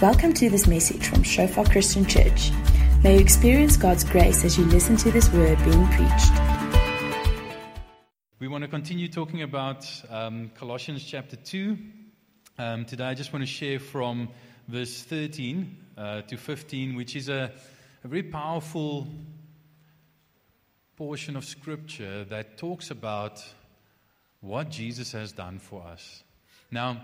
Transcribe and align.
Welcome 0.00 0.32
to 0.34 0.48
this 0.48 0.68
message 0.68 1.08
from 1.08 1.24
Shofar 1.24 1.64
Christian 1.64 2.06
Church. 2.06 2.52
May 3.02 3.14
you 3.14 3.20
experience 3.20 3.76
God's 3.76 4.04
grace 4.04 4.44
as 4.44 4.56
you 4.56 4.64
listen 4.66 4.96
to 4.98 5.10
this 5.10 5.28
word 5.32 5.58
being 5.64 5.88
preached. 5.88 6.32
We 8.38 8.46
want 8.46 8.62
to 8.62 8.68
continue 8.68 9.08
talking 9.08 9.42
about 9.42 9.90
um, 10.08 10.52
Colossians 10.54 11.02
chapter 11.02 11.34
2. 11.34 11.76
Um, 12.58 12.84
today, 12.84 13.06
I 13.06 13.14
just 13.14 13.32
want 13.32 13.42
to 13.42 13.50
share 13.50 13.80
from 13.80 14.28
verse 14.68 15.02
13 15.02 15.76
uh, 15.96 16.22
to 16.22 16.36
15, 16.36 16.94
which 16.94 17.16
is 17.16 17.28
a, 17.28 17.50
a 18.04 18.08
very 18.08 18.22
powerful 18.22 19.08
portion 20.96 21.34
of 21.34 21.44
scripture 21.44 22.22
that 22.26 22.56
talks 22.56 22.92
about 22.92 23.44
what 24.42 24.70
Jesus 24.70 25.10
has 25.10 25.32
done 25.32 25.58
for 25.58 25.82
us. 25.82 26.22
Now, 26.70 27.02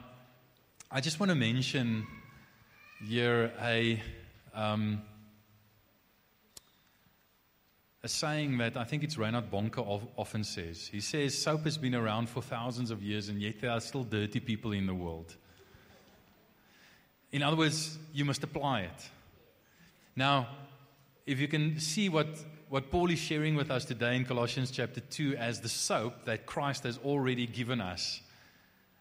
I 0.93 1.01
just 1.01 1.19
want 1.19 1.31
to 1.31 1.35
mention 1.35 2.07
here 3.03 3.53
a, 3.61 4.03
um, 4.55 5.03
a 8.03 8.09
saying 8.09 8.59
that 8.59 8.77
I 8.77 8.85
think 8.85 9.03
it's 9.03 9.19
Reinhard 9.19 9.51
Bonnke 9.51 9.79
often 10.17 10.45
says. 10.45 10.87
He 10.87 11.01
says, 11.01 11.37
Soap 11.37 11.65
has 11.65 11.79
been 11.79 11.95
around 11.95 12.29
for 12.29 12.43
thousands 12.43 12.91
of 12.91 13.03
years, 13.03 13.29
and 13.29 13.41
yet 13.41 13.61
there 13.61 13.71
are 13.71 13.81
still 13.81 14.05
dirty 14.05 14.41
people 14.41 14.73
in 14.73 14.87
the 14.87 14.95
world. 14.95 15.35
In 17.33 17.43
other 17.43 17.57
words, 17.57 17.99
you 18.13 18.25
must 18.25 18.45
apply 18.45 18.83
it. 18.83 19.11
Now, 20.15 20.49
if 21.27 21.41
you 21.41 21.49
can 21.49 21.81
see 21.81 22.09
what, 22.09 22.29
what 22.69 22.91
Paul 22.91 23.11
is 23.11 23.19
sharing 23.19 23.57
with 23.57 23.71
us 23.71 23.85
today 23.85 24.15
in 24.15 24.25
Colossians 24.25 24.71
chapter 24.71 25.01
2 25.01 25.37
as 25.37 25.61
the 25.61 25.69
soap 25.69 26.27
that 26.27 26.47
Christ 26.47 26.85
has 26.85 26.99
already 26.99 27.47
given 27.47 27.81
us, 27.81 28.21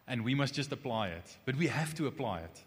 and 0.08 0.24
we 0.24 0.34
must 0.34 0.54
just 0.54 0.72
apply 0.72 1.10
it. 1.10 1.38
But 1.46 1.56
we 1.56 1.68
have 1.68 1.94
to 1.96 2.08
apply 2.08 2.40
it. 2.40 2.64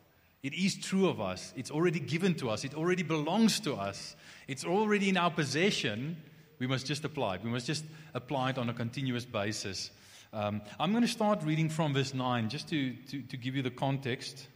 It 0.47 0.55
is 0.55 0.77
true 0.77 1.09
of 1.09 1.21
us. 1.21 1.53
It's 1.57 1.73
already 1.73 1.99
given 1.99 2.37
to 2.37 2.51
us. 2.51 2.63
It 2.63 2.77
already 2.77 3.03
belongs 3.03 3.59
to 3.61 3.75
us. 3.75 4.15
It's 4.47 4.65
already 4.65 5.09
in 5.09 5.17
our 5.17 5.33
possession. 5.33 6.17
We 6.61 6.69
must 6.69 6.87
just 6.87 7.05
apply 7.05 7.35
it. 7.35 7.43
We 7.43 7.51
must 7.51 7.67
just 7.67 7.85
apply 8.15 8.51
it 8.51 8.59
on 8.59 8.71
a 8.71 8.73
continuous 8.73 9.25
basis. 9.25 9.91
Um, 10.33 10.63
I'm 10.79 10.93
going 10.93 11.03
to 11.03 11.09
start 11.09 11.43
reading 11.43 11.69
from 11.69 11.95
verse 11.95 12.15
9 12.15 12.49
just 12.49 12.69
to, 12.69 12.93
to, 12.93 13.23
to 13.23 13.37
give 13.37 13.57
you 13.57 13.63
the 13.63 13.73
context. 13.73 14.47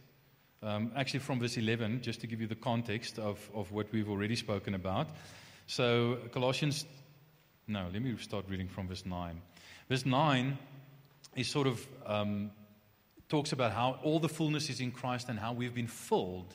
Um, 0.63 0.93
actually, 0.95 1.19
from 1.19 1.41
verse 1.41 1.57
11, 1.57 2.03
just 2.03 2.21
to 2.21 2.27
give 2.27 2.39
you 2.39 2.47
the 2.47 2.55
context 2.55 3.19
of, 3.19 3.49
of 3.53 3.69
what 3.73 3.91
we've 3.91 4.09
already 4.09 4.37
spoken 4.37 4.75
about. 4.75 5.09
So, 5.67 6.19
Colossians, 6.31 6.85
no, 7.67 7.89
let 7.91 8.01
me 8.01 8.15
start 8.15 8.45
reading 8.47 8.69
from 8.69 8.87
verse 8.87 9.05
9. 9.05 9.41
Verse 9.89 10.05
9 10.05 10.57
is 11.35 11.49
sort 11.49 11.67
of 11.67 11.85
um, 12.05 12.51
talks 13.31 13.53
about 13.53 13.71
how 13.71 13.97
all 14.03 14.19
the 14.19 14.29
fullness 14.29 14.69
is 14.69 14.81
in 14.81 14.91
Christ 14.91 15.29
and 15.29 15.39
how 15.39 15.53
we've 15.53 15.73
been 15.73 15.87
filled 15.87 16.53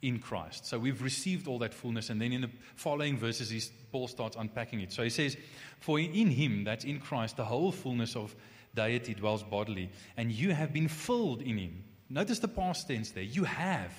in 0.00 0.18
Christ. 0.18 0.64
So 0.64 0.78
we've 0.78 1.02
received 1.02 1.46
all 1.46 1.58
that 1.58 1.74
fullness. 1.74 2.08
And 2.08 2.20
then 2.20 2.32
in 2.32 2.40
the 2.40 2.50
following 2.74 3.18
verses, 3.18 3.70
Paul 3.92 4.08
starts 4.08 4.34
unpacking 4.34 4.80
it. 4.80 4.92
So 4.92 5.02
he 5.02 5.10
says, 5.10 5.36
For 5.80 6.00
in 6.00 6.30
him, 6.30 6.64
that's 6.64 6.86
in 6.86 7.00
Christ, 7.00 7.36
the 7.36 7.44
whole 7.44 7.70
fullness 7.70 8.16
of 8.16 8.34
deity 8.74 9.12
dwells 9.12 9.42
bodily, 9.42 9.90
and 10.16 10.32
you 10.32 10.54
have 10.54 10.72
been 10.72 10.88
filled 10.88 11.42
in 11.42 11.58
him. 11.58 11.84
Notice 12.08 12.38
the 12.38 12.48
past 12.48 12.88
tense 12.88 13.10
there. 13.10 13.22
You 13.22 13.44
have 13.44 13.94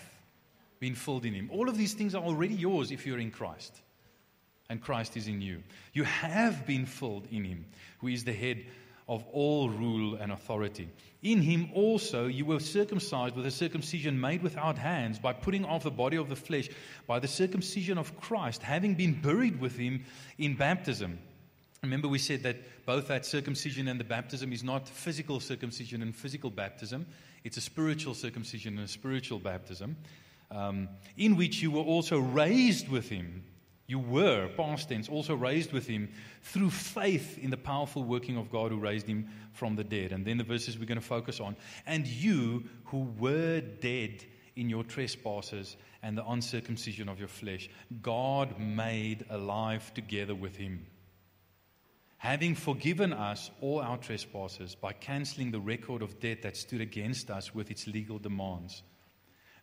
been 0.80 0.95
filled 0.95 1.23
in 1.23 1.33
him. 1.33 1.49
All 1.53 1.70
of 1.70 1.77
these 1.77 1.94
things 1.94 2.16
are 2.16 2.23
already 2.23 2.55
yours 2.55 2.92
if 2.92 3.05
you're 3.05 3.20
in 3.20 3.31
Christ, 3.31 3.81
and 4.70 4.81
Christ 4.81 5.16
is 5.17 5.27
in 5.27 5.39
you. 5.39 5.61
You 5.94 6.03
have 6.03 6.66
been 6.66 6.86
filled 6.86 7.27
in 7.31 7.45
him, 7.45 7.66
who 7.99 8.08
is 8.08 8.23
the 8.23 8.33
head 8.33 8.66
of 9.08 9.23
all 9.31 9.70
rule 9.70 10.16
and 10.16 10.31
authority. 10.31 10.89
In 11.22 11.42
him 11.42 11.70
also 11.73 12.28
you 12.28 12.45
were 12.45 12.59
circumcised 12.59 13.36
with 13.36 13.45
a 13.45 13.52
circumcision 13.52 14.20
made 14.20 14.42
without 14.42 14.78
hands, 14.78 15.20
by 15.20 15.34
putting 15.34 15.66
off 15.66 15.84
the 15.84 15.92
body 15.92 16.17
of 16.17 16.30
the 16.30 16.36
flesh, 16.36 16.70
by 17.08 17.20
the 17.20 17.28
circumcision 17.28 17.98
of 17.98 18.20
Christ, 18.20 18.64
having 18.64 18.95
been 18.95 19.22
buried 19.22 19.59
with 19.59 19.78
him 19.78 20.06
in 20.38 20.56
baptism. 20.56 21.20
Remember, 21.83 22.08
we 22.08 22.17
said 22.17 22.43
that 22.43 22.58
both 22.86 23.08
that 23.10 23.26
circumcision 23.26 23.88
and 23.88 23.99
the 23.99 24.04
baptism 24.04 24.52
is 24.52 24.64
not 24.64 24.89
physical 24.89 25.39
circumcision 25.39 26.02
and 26.02 26.16
physical 26.16 26.49
baptism, 26.49 27.05
it's 27.43 27.58
a 27.58 27.61
spiritual 27.61 28.16
circumcision 28.16 28.77
and 28.77 28.86
a 28.86 28.92
spiritual 28.92 29.37
baptism, 29.37 29.95
um, 30.49 30.89
in 31.16 31.36
which 31.36 31.61
you 31.61 31.70
were 31.70 31.82
also 31.82 32.17
raised 32.17 32.89
with 32.89 33.10
him 33.10 33.43
you 33.88 34.00
were, 34.00 34.50
past 34.58 34.90
tense, 34.90 35.10
also 35.10 35.36
raised 35.36 35.72
with 35.72 35.86
him 35.86 36.10
through 36.42 36.72
faith 36.72 37.38
in 37.38 37.52
the 37.52 37.58
powerful 37.58 38.04
working 38.04 38.36
of 38.36 38.50
God 38.50 38.72
who 38.72 38.80
raised 38.80 39.08
him 39.08 39.28
from 39.52 39.76
the 39.76 39.84
dead. 39.84 40.12
And 40.12 40.26
then 40.26 40.38
the 40.38 40.44
verses 40.44 40.80
we're 40.80 40.86
going 40.86 41.00
to 41.00 41.06
focus 41.06 41.40
on. 41.40 41.56
And 41.86 42.08
you 42.08 42.64
who 42.86 43.04
were 43.20 43.62
dead 43.62 44.26
in 44.56 44.70
your 44.70 44.84
trespasses 44.84 45.78
and 46.02 46.18
the 46.18 46.26
uncircumcision 46.26 47.08
of 47.08 47.20
your 47.20 47.28
flesh, 47.28 47.70
God 48.02 48.60
made 48.60 49.26
alive 49.30 49.94
together 49.94 50.34
with 50.34 50.56
him. 50.56 50.86
Having 52.17 52.56
forgiven 52.56 53.14
us 53.14 53.52
all 53.62 53.82
our 53.82 53.98
trespasses 53.98 54.73
by 54.73 54.94
canceling 54.94 55.52
the 55.52 55.60
record 55.60 56.02
of 56.02 56.20
debt 56.20 56.42
that 56.42 56.58
stood 56.58 56.82
against 56.82 57.30
us 57.30 57.54
with 57.54 57.70
its 57.70 57.86
legal 57.86 58.17
demands. 58.17 58.82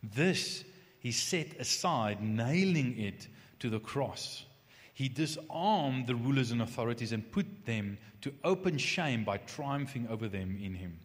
This 0.00 0.62
he 1.00 1.10
set 1.10 1.59
aside, 1.59 2.22
nailing 2.22 2.97
it 2.97 3.27
to 3.62 3.70
the 3.70 3.78
cross. 3.78 4.44
He 4.92 5.08
disarmed 5.08 6.08
the 6.08 6.16
rulers 6.16 6.50
and 6.50 6.60
authorities 6.60 7.12
and 7.12 7.30
put 7.30 7.64
them 7.64 7.96
to 8.22 8.34
open 8.42 8.76
shame 8.76 9.22
by 9.24 9.38
triumphing 9.38 10.08
over 10.08 10.26
them 10.26 10.58
in 10.60 10.74
him. 10.74 10.98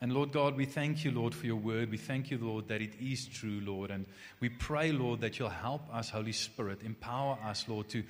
And 0.00 0.12
Lord 0.12 0.30
God, 0.30 0.56
we 0.56 0.66
thank 0.66 1.04
you, 1.04 1.10
Lord, 1.10 1.34
for 1.34 1.46
your 1.46 1.56
word. 1.56 1.90
We 1.90 1.96
thank 1.96 2.30
you, 2.30 2.38
Lord, 2.38 2.68
that 2.68 2.80
it 2.80 2.94
is 3.00 3.26
true, 3.26 3.60
Lord. 3.64 3.90
And 3.90 4.06
we 4.38 4.48
pray, 4.48 4.92
Lord, 4.92 5.20
that 5.22 5.40
you'll 5.40 5.48
help 5.48 5.82
us, 5.92 6.08
Holy 6.08 6.32
Spirit, 6.32 6.82
empower 6.84 7.38
us, 7.44 7.64
Lord, 7.66 7.88
to, 7.88 8.04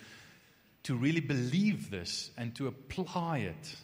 to 0.83 0.95
really 0.95 1.21
believe 1.21 1.91
this 1.91 2.31
and 2.37 2.55
to 2.57 2.67
apply 2.67 3.39
it 3.39 3.77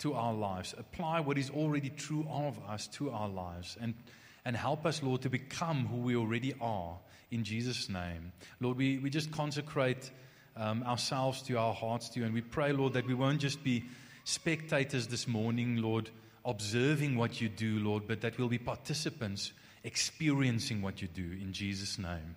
to 0.00 0.12
our 0.14 0.34
lives. 0.34 0.74
Apply 0.76 1.20
what 1.20 1.38
is 1.38 1.48
already 1.48 1.88
true 1.88 2.26
of 2.28 2.58
us 2.68 2.88
to 2.88 3.10
our 3.10 3.28
lives. 3.28 3.78
And, 3.80 3.94
and 4.44 4.54
help 4.54 4.84
us, 4.84 5.02
Lord, 5.02 5.22
to 5.22 5.30
become 5.30 5.86
who 5.86 5.96
we 5.96 6.14
already 6.14 6.54
are 6.60 6.98
in 7.30 7.44
Jesus' 7.44 7.88
name. 7.88 8.32
Lord, 8.60 8.76
we, 8.76 8.98
we 8.98 9.10
just 9.10 9.30
consecrate 9.30 10.10
um, 10.56 10.82
ourselves 10.82 11.42
to 11.42 11.56
our 11.56 11.74
hearts 11.74 12.08
to 12.10 12.20
you, 12.20 12.26
and 12.26 12.34
we 12.34 12.40
pray, 12.40 12.72
Lord, 12.72 12.94
that 12.94 13.06
we 13.06 13.14
won't 13.14 13.40
just 13.40 13.62
be 13.62 13.84
spectators 14.24 15.06
this 15.06 15.28
morning, 15.28 15.76
Lord, 15.76 16.10
observing 16.44 17.16
what 17.16 17.40
you 17.40 17.48
do, 17.48 17.78
Lord, 17.78 18.06
but 18.06 18.20
that 18.22 18.38
we'll 18.38 18.48
be 18.48 18.58
participants 18.58 19.52
experiencing 19.84 20.82
what 20.82 21.00
you 21.00 21.08
do 21.08 21.22
in 21.40 21.52
Jesus' 21.52 21.98
name. 21.98 22.36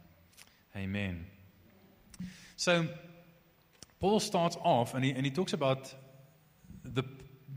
Amen. 0.75 1.25
So, 2.55 2.87
Paul 3.99 4.19
starts 4.19 4.57
off 4.63 4.93
and 4.93 5.03
he, 5.03 5.11
and 5.11 5.25
he 5.25 5.31
talks 5.31 5.53
about 5.53 5.93
the, 6.83 7.03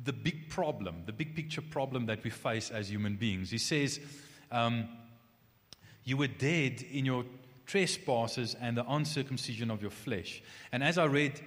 the 0.04 0.12
big 0.12 0.48
problem, 0.48 1.02
the 1.06 1.12
big 1.12 1.34
picture 1.34 1.62
problem 1.62 2.06
that 2.06 2.22
we 2.24 2.30
face 2.30 2.70
as 2.70 2.90
human 2.90 3.16
beings. 3.16 3.50
He 3.50 3.58
says, 3.58 4.00
um, 4.50 4.88
you 6.04 6.16
were 6.16 6.26
dead 6.28 6.82
in 6.82 7.04
your 7.04 7.24
trespasses 7.66 8.54
and 8.60 8.76
the 8.76 8.84
uncircumcision 8.88 9.70
of 9.70 9.80
your 9.80 9.90
flesh. 9.90 10.42
And 10.70 10.84
as 10.84 10.98
I 10.98 11.06
read 11.06 11.40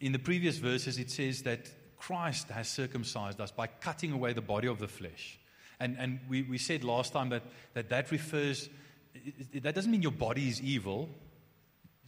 in 0.00 0.12
the 0.12 0.18
previous 0.18 0.58
verses, 0.58 0.98
it 0.98 1.10
says 1.10 1.42
that 1.42 1.68
Christ 1.96 2.48
has 2.48 2.68
circumcised 2.68 3.40
us 3.40 3.50
by 3.50 3.66
cutting 3.66 4.12
away 4.12 4.32
the 4.32 4.40
body 4.40 4.68
of 4.68 4.78
the 4.78 4.88
flesh. 4.88 5.38
And, 5.80 5.96
and 5.98 6.20
we, 6.28 6.42
we 6.42 6.58
said 6.58 6.84
last 6.84 7.12
time 7.12 7.30
that 7.30 7.42
that, 7.74 7.88
that 7.88 8.10
refers, 8.10 8.68
that 9.54 9.74
doesn't 9.74 9.90
mean 9.90 10.02
your 10.02 10.12
body 10.12 10.48
is 10.48 10.62
evil, 10.62 11.08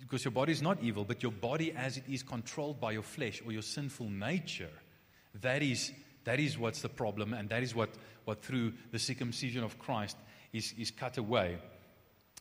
because 0.00 0.24
your 0.24 0.32
body 0.32 0.52
is 0.52 0.62
not 0.62 0.78
evil, 0.80 1.04
but 1.04 1.22
your 1.22 1.32
body 1.32 1.72
as 1.72 1.96
it 1.96 2.04
is 2.08 2.22
controlled 2.22 2.80
by 2.80 2.92
your 2.92 3.02
flesh 3.02 3.42
or 3.44 3.52
your 3.52 3.62
sinful 3.62 4.08
nature, 4.08 4.70
that 5.40 5.62
is, 5.62 5.92
that 6.24 6.38
is 6.38 6.56
what's 6.56 6.82
the 6.82 6.88
problem, 6.88 7.34
and 7.34 7.48
that 7.48 7.62
is 7.62 7.74
what, 7.74 7.90
what 8.24 8.42
through 8.42 8.72
the 8.92 8.98
circumcision 8.98 9.64
of 9.64 9.78
Christ 9.78 10.16
is, 10.52 10.74
is 10.78 10.90
cut 10.90 11.18
away. 11.18 11.58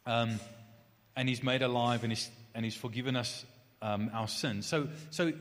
Um, 0.06 0.40
and 1.16 1.28
he's 1.28 1.44
made 1.44 1.62
alive 1.62 2.04
and 2.04 2.12
he's, 2.12 2.30
and 2.54 2.64
he's 2.64 2.76
forgiven 2.76 3.16
us 3.16 3.46
um, 3.82 4.10
our 4.14 4.28
sins. 4.28 4.66
So, 4.66 4.88
so 5.10 5.34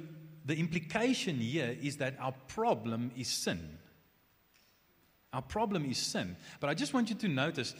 the 0.44 0.56
implication 0.56 1.36
here 1.36 1.76
is 1.80 1.96
that 1.98 2.16
our 2.20 2.32
problem 2.48 3.10
is 3.16 3.28
sin. 3.28 3.78
Our 5.32 5.42
problem 5.42 5.84
is 5.90 5.98
sin. 5.98 6.36
But 6.60 6.70
I 6.70 6.74
just 6.74 6.94
want 6.94 7.10
you 7.10 7.16
to 7.16 7.28
notice, 7.28 7.74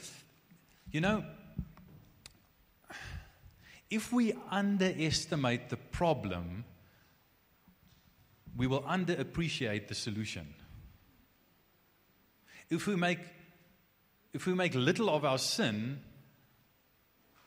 you 0.90 1.00
know, 1.00 1.24
if 3.88 4.12
we 4.12 4.34
underestimate 4.50 5.68
the 5.70 5.76
problem, 5.76 6.64
we 8.56 8.66
will 8.66 8.82
underappreciate 8.82 9.88
the 9.88 9.94
solution. 9.94 10.54
If 12.68 12.86
we 12.86 12.96
make 12.96 13.20
if 14.36 14.44
we 14.44 14.52
make 14.52 14.74
little 14.74 15.08
of 15.08 15.24
our 15.24 15.38
sin, 15.38 15.98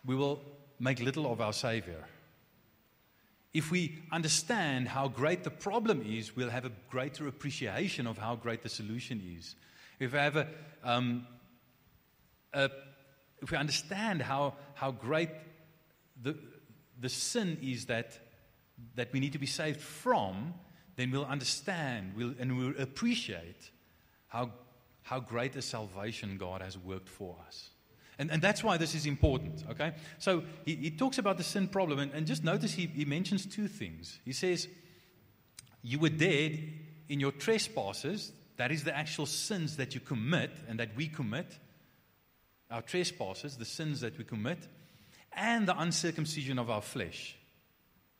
we 0.04 0.16
will 0.16 0.42
make 0.80 1.00
little 1.00 1.32
of 1.32 1.40
our 1.40 1.54
Savior. 1.54 2.04
If 3.54 3.70
we 3.70 4.00
understand 4.12 4.88
how 4.88 5.08
great 5.08 5.44
the 5.44 5.52
problem 5.52 6.02
is, 6.02 6.36
we'll 6.36 6.50
have 6.50 6.66
a 6.66 6.72
greater 6.90 7.28
appreciation 7.28 8.08
of 8.08 8.18
how 8.18 8.36
great 8.36 8.64
the 8.64 8.70
solution 8.70 9.22
is. 9.38 9.56
If 10.00 10.16
I 10.16 10.24
have 10.24 10.36
a, 10.36 10.48
um, 10.84 11.28
a, 12.54 12.72
if 13.40 13.52
we 13.52 13.58
understand 13.58 14.24
how, 14.24 14.56
how 14.74 14.90
great 14.90 15.30
the, 16.20 16.36
the 17.00 17.10
sin 17.10 17.60
is 17.62 17.86
that, 17.86 18.18
that 18.96 19.14
we 19.14 19.20
need 19.20 19.34
to 19.34 19.40
be 19.40 19.46
saved 19.46 19.80
from, 19.80 20.56
then 20.96 21.12
we'll 21.12 21.26
understand 21.26 22.14
we'll, 22.18 22.34
and 22.40 22.58
we'll 22.58 22.82
appreciate 22.82 23.70
how, 24.28 24.50
how 25.10 25.20
great 25.20 25.56
a 25.56 25.62
salvation 25.62 26.38
God 26.38 26.62
has 26.62 26.78
worked 26.78 27.10
for 27.10 27.36
us. 27.48 27.72
And, 28.20 28.30
and 28.30 28.44
that's 28.44 28.64
why 28.64 28.78
this 28.78 28.94
is 28.94 29.08
important, 29.08 29.64
okay? 29.72 29.94
So 30.20 30.44
he, 30.66 30.76
he 30.76 30.92
talks 30.92 31.18
about 31.18 31.38
the 31.38 31.44
sin 31.44 31.68
problem, 31.68 31.98
and, 31.98 32.14
and 32.14 32.28
just 32.28 32.44
notice 32.44 32.74
he, 32.74 32.86
he 32.86 33.06
mentions 33.06 33.48
two 33.48 33.68
things. 33.68 34.20
He 34.24 34.34
says, 34.34 34.68
You 35.82 35.98
were 35.98 36.10
dead 36.10 36.62
in 37.08 37.20
your 37.20 37.32
trespasses, 37.32 38.32
that 38.58 38.72
is 38.72 38.84
the 38.84 38.96
actual 38.96 39.26
sins 39.26 39.78
that 39.78 39.96
you 39.96 40.00
commit 40.00 40.52
and 40.68 40.80
that 40.80 40.96
we 40.96 41.08
commit, 41.08 41.58
our 42.70 42.84
trespasses, 42.84 43.58
the 43.58 43.66
sins 43.66 44.02
that 44.02 44.16
we 44.16 44.24
commit, 44.24 44.60
and 45.34 45.68
the 45.68 45.80
uncircumcision 45.80 46.60
of 46.60 46.70
our 46.70 46.84
flesh. 46.84 47.36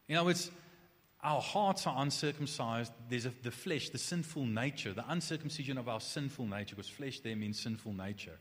In 0.08 0.16
other 0.16 0.26
words, 0.26 0.50
our 1.22 1.42
hearts 1.42 1.86
are 1.86 2.02
uncircumcised. 2.02 2.92
There's 3.10 3.26
a, 3.26 3.34
the 3.44 3.52
flesh, 3.52 3.90
the 3.90 3.98
sinful 3.98 4.46
nature, 4.46 4.94
the 4.94 5.10
uncircumcision 5.10 5.78
of 5.78 5.90
our 5.90 6.00
sinful 6.00 6.46
nature, 6.46 6.76
because 6.76 6.90
flesh 6.90 7.20
there 7.20 7.36
means 7.36 7.60
sinful 7.60 7.94
nature. 7.94 8.38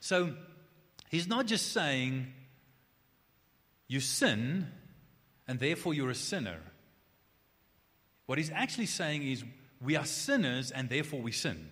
So 0.00 0.34
he's 1.10 1.26
not 1.26 1.46
just 1.46 1.72
saying 1.72 2.26
you 3.88 4.00
sin 4.00 4.68
and 5.48 5.58
therefore 5.58 5.94
you're 5.94 6.10
a 6.10 6.14
sinner. 6.14 6.60
What 8.26 8.38
he's 8.38 8.50
actually 8.50 8.86
saying 8.86 9.22
is 9.22 9.44
we 9.82 9.96
are 9.96 10.06
sinners 10.06 10.70
and 10.70 10.88
therefore 10.88 11.20
we 11.20 11.32
sin. 11.32 11.70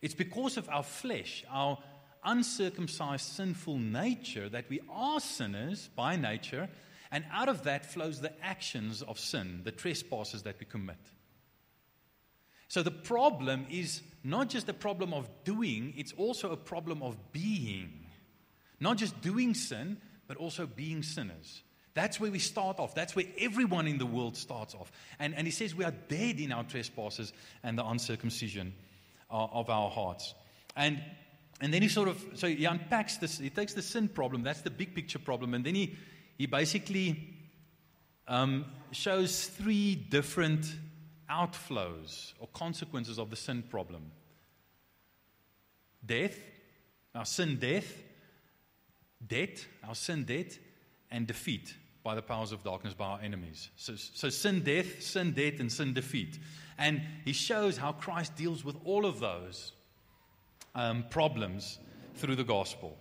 It's 0.00 0.14
because 0.14 0.56
of 0.56 0.68
our 0.68 0.82
flesh, 0.82 1.44
our 1.48 1.78
uncircumcised 2.24 3.24
sinful 3.24 3.78
nature, 3.78 4.48
that 4.48 4.68
we 4.68 4.80
are 4.90 5.20
sinners 5.20 5.88
by 5.94 6.16
nature, 6.16 6.68
and 7.12 7.24
out 7.30 7.48
of 7.48 7.64
that 7.64 7.84
flows 7.84 8.20
the 8.20 8.32
actions 8.42 9.02
of 9.02 9.18
sin, 9.20 9.60
the 9.64 9.70
trespasses 9.70 10.42
that 10.42 10.58
we 10.58 10.64
commit. 10.64 10.96
So 12.68 12.82
the 12.82 12.90
problem 12.90 13.66
is 13.70 14.00
not 14.24 14.48
just 14.48 14.66
a 14.70 14.72
problem 14.72 15.12
of 15.12 15.28
doing, 15.44 15.92
it's 15.94 16.12
also 16.12 16.52
a 16.52 16.56
problem 16.56 17.02
of 17.02 17.16
being. 17.30 18.06
Not 18.80 18.96
just 18.96 19.20
doing 19.20 19.52
sin, 19.52 19.98
but 20.26 20.38
also 20.38 20.66
being 20.66 21.02
sinners. 21.02 21.62
That's 21.92 22.18
where 22.18 22.30
we 22.30 22.38
start 22.38 22.78
off. 22.78 22.94
That's 22.94 23.14
where 23.14 23.26
everyone 23.38 23.86
in 23.86 23.98
the 23.98 24.06
world 24.06 24.36
starts 24.36 24.74
off. 24.74 24.90
And, 25.18 25.34
and 25.34 25.46
he 25.46 25.50
says 25.50 25.74
we 25.74 25.84
are 25.84 25.92
dead 26.08 26.40
in 26.40 26.50
our 26.50 26.64
trespasses 26.64 27.34
and 27.62 27.76
the 27.76 27.86
uncircumcision 27.86 28.72
of, 29.28 29.50
of 29.52 29.70
our 29.70 29.90
hearts. 29.90 30.34
And, 30.74 31.02
and 31.60 31.74
then 31.74 31.82
he 31.82 31.88
sort 31.88 32.08
of, 32.08 32.24
so 32.34 32.48
he 32.48 32.64
unpacks 32.64 33.18
this, 33.18 33.38
he 33.38 33.50
takes 33.50 33.74
the 33.74 33.82
sin 33.82 34.08
problem, 34.08 34.42
that's 34.42 34.62
the 34.62 34.70
big 34.70 34.94
picture 34.94 35.18
problem, 35.18 35.52
and 35.52 35.64
then 35.64 35.74
he, 35.74 35.94
he 36.38 36.46
basically 36.46 37.34
um, 38.28 38.64
shows 38.90 39.46
three 39.46 39.94
different 39.94 40.66
outflows 41.30 42.34
or 42.38 42.48
consequences 42.52 43.18
of 43.18 43.30
the 43.30 43.36
sin 43.36 43.62
problem 43.62 44.10
death, 46.04 46.36
our 47.14 47.24
sin 47.24 47.58
death, 47.58 48.02
debt, 49.26 49.64
our 49.86 49.94
sin 49.94 50.24
debt, 50.24 50.58
and 51.10 51.26
defeat 51.26 51.74
by 52.02 52.14
the 52.14 52.22
powers 52.22 52.50
of 52.50 52.64
darkness, 52.64 52.94
by 52.94 53.04
our 53.06 53.20
enemies. 53.20 53.70
So, 53.76 53.94
so 53.94 54.28
sin 54.28 54.62
death, 54.64 55.02
sin 55.02 55.32
death, 55.32 55.60
and 55.60 55.70
sin 55.70 55.94
defeat. 55.94 56.38
And 56.78 57.00
he 57.24 57.32
shows 57.32 57.76
how 57.76 57.92
Christ 57.92 58.34
deals 58.34 58.64
with 58.64 58.76
all 58.84 59.06
of 59.06 59.20
those 59.20 59.72
um, 60.74 61.04
problems 61.10 61.78
through 62.14 62.36
the 62.36 62.44
gospel. 62.44 62.96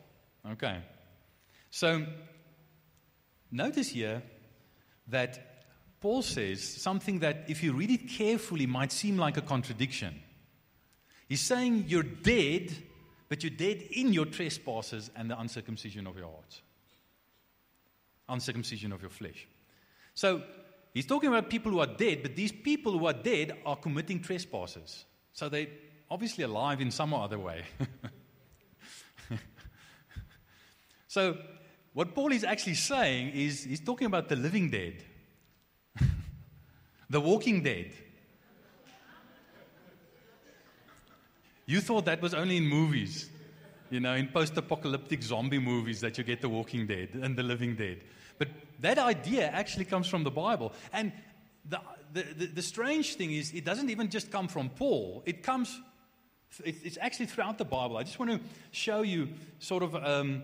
Okay. 0.51 0.77
So 1.71 2.05
notice 3.51 3.89
here 3.89 4.23
that 5.07 5.51
Paul 5.99 6.23
says 6.23 6.63
something 6.63 7.19
that, 7.19 7.45
if 7.47 7.61
you 7.61 7.73
read 7.73 7.91
it 7.91 8.09
carefully, 8.09 8.65
might 8.65 8.91
seem 8.91 9.17
like 9.17 9.37
a 9.37 9.41
contradiction. 9.41 10.19
He's 11.29 11.41
saying 11.41 11.85
you're 11.87 12.03
dead, 12.03 12.75
but 13.29 13.43
you're 13.43 13.51
dead 13.51 13.83
in 13.91 14.11
your 14.11 14.25
trespasses 14.25 15.11
and 15.15 15.29
the 15.29 15.39
uncircumcision 15.39 16.07
of 16.07 16.17
your 16.17 16.25
heart, 16.25 16.61
uncircumcision 18.27 18.91
of 18.91 19.01
your 19.01 19.11
flesh. 19.11 19.47
So 20.15 20.41
he's 20.93 21.05
talking 21.05 21.29
about 21.29 21.49
people 21.49 21.71
who 21.71 21.79
are 21.79 21.87
dead, 21.87 22.23
but 22.23 22.35
these 22.35 22.51
people 22.51 22.97
who 22.97 23.05
are 23.05 23.13
dead 23.13 23.53
are 23.65 23.75
committing 23.75 24.21
trespasses. 24.21 25.05
So 25.33 25.47
they're 25.47 25.67
obviously 26.09 26.43
alive 26.43 26.81
in 26.81 26.91
some 26.91 27.13
other 27.13 27.39
way. 27.39 27.63
so 31.07 31.37
what 31.93 32.15
Paul 32.15 32.31
is 32.31 32.43
actually 32.43 32.75
saying 32.75 33.31
is 33.33 33.65
he's 33.65 33.81
talking 33.81 34.07
about 34.07 34.29
the 34.29 34.35
living 34.35 34.69
dead, 34.69 35.03
the 37.09 37.19
walking 37.19 37.61
dead. 37.61 37.91
You 41.65 41.81
thought 41.81 42.05
that 42.05 42.21
was 42.21 42.33
only 42.33 42.57
in 42.57 42.65
movies, 42.65 43.29
you 43.89 43.99
know, 43.99 44.13
in 44.13 44.27
post 44.27 44.55
apocalyptic 44.57 45.21
zombie 45.21 45.59
movies 45.59 46.01
that 46.01 46.17
you 46.17 46.23
get 46.23 46.41
the 46.41 46.49
walking 46.49 46.87
dead 46.87 47.09
and 47.21 47.35
the 47.35 47.43
living 47.43 47.75
dead. 47.75 48.01
But 48.37 48.47
that 48.79 48.97
idea 48.97 49.47
actually 49.47 49.85
comes 49.85 50.07
from 50.07 50.23
the 50.23 50.31
Bible. 50.31 50.73
And 50.91 51.11
the, 51.69 51.79
the, 52.13 52.23
the, 52.23 52.45
the 52.47 52.61
strange 52.61 53.15
thing 53.15 53.31
is, 53.31 53.53
it 53.53 53.65
doesn't 53.65 53.89
even 53.89 54.09
just 54.09 54.31
come 54.31 54.47
from 54.47 54.69
Paul, 54.69 55.23
it 55.25 55.43
comes, 55.43 55.79
it's 56.63 56.97
actually 56.99 57.27
throughout 57.27 57.57
the 57.57 57.65
Bible. 57.65 57.97
I 57.97 58.03
just 58.03 58.17
want 58.17 58.31
to 58.31 58.39
show 58.71 59.01
you 59.01 59.27
sort 59.59 59.83
of. 59.83 59.93
Um, 59.95 60.43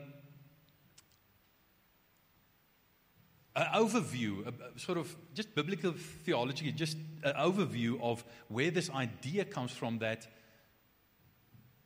an 3.57 3.65
overview, 3.73 4.47
a, 4.47 4.79
sort 4.79 4.99
of 4.99 5.13
just 5.33 5.53
biblical 5.55 5.91
theology, 6.23 6.71
just 6.71 6.95
an 7.23 7.33
overview 7.33 7.99
of 8.01 8.23
where 8.49 8.69
this 8.69 8.89
idea 8.91 9.43
comes 9.43 9.71
from 9.71 9.97
that 9.99 10.27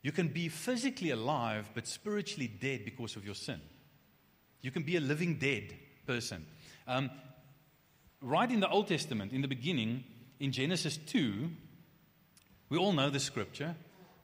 you 0.03 0.12
can 0.12 0.27
be 0.27 0.50
physically 0.50 1.12
alive 1.12 1.69
but 1.73 1.88
spiritually 1.88 2.47
dead 2.47 2.83
because 2.83 3.15
of 3.15 3.23
your 3.23 3.35
sin. 3.35 3.62
You 4.62 4.71
can 4.71 4.83
be 4.83 4.97
a 4.97 5.00
living 5.00 5.35
dead 5.35 5.73
person. 6.06 6.45
Um, 6.88 7.09
right 8.21 8.51
in 8.51 8.59
the 8.59 8.69
Old 8.69 8.88
Testament, 8.88 9.31
in 9.31 9.41
the 9.41 9.47
beginning, 9.47 10.03
in 10.39 10.51
Genesis 10.51 10.97
2, 10.97 11.50
we 12.69 12.77
all 12.77 12.91
know 12.91 13.09
the 13.09 13.19
scripture, 13.19 13.75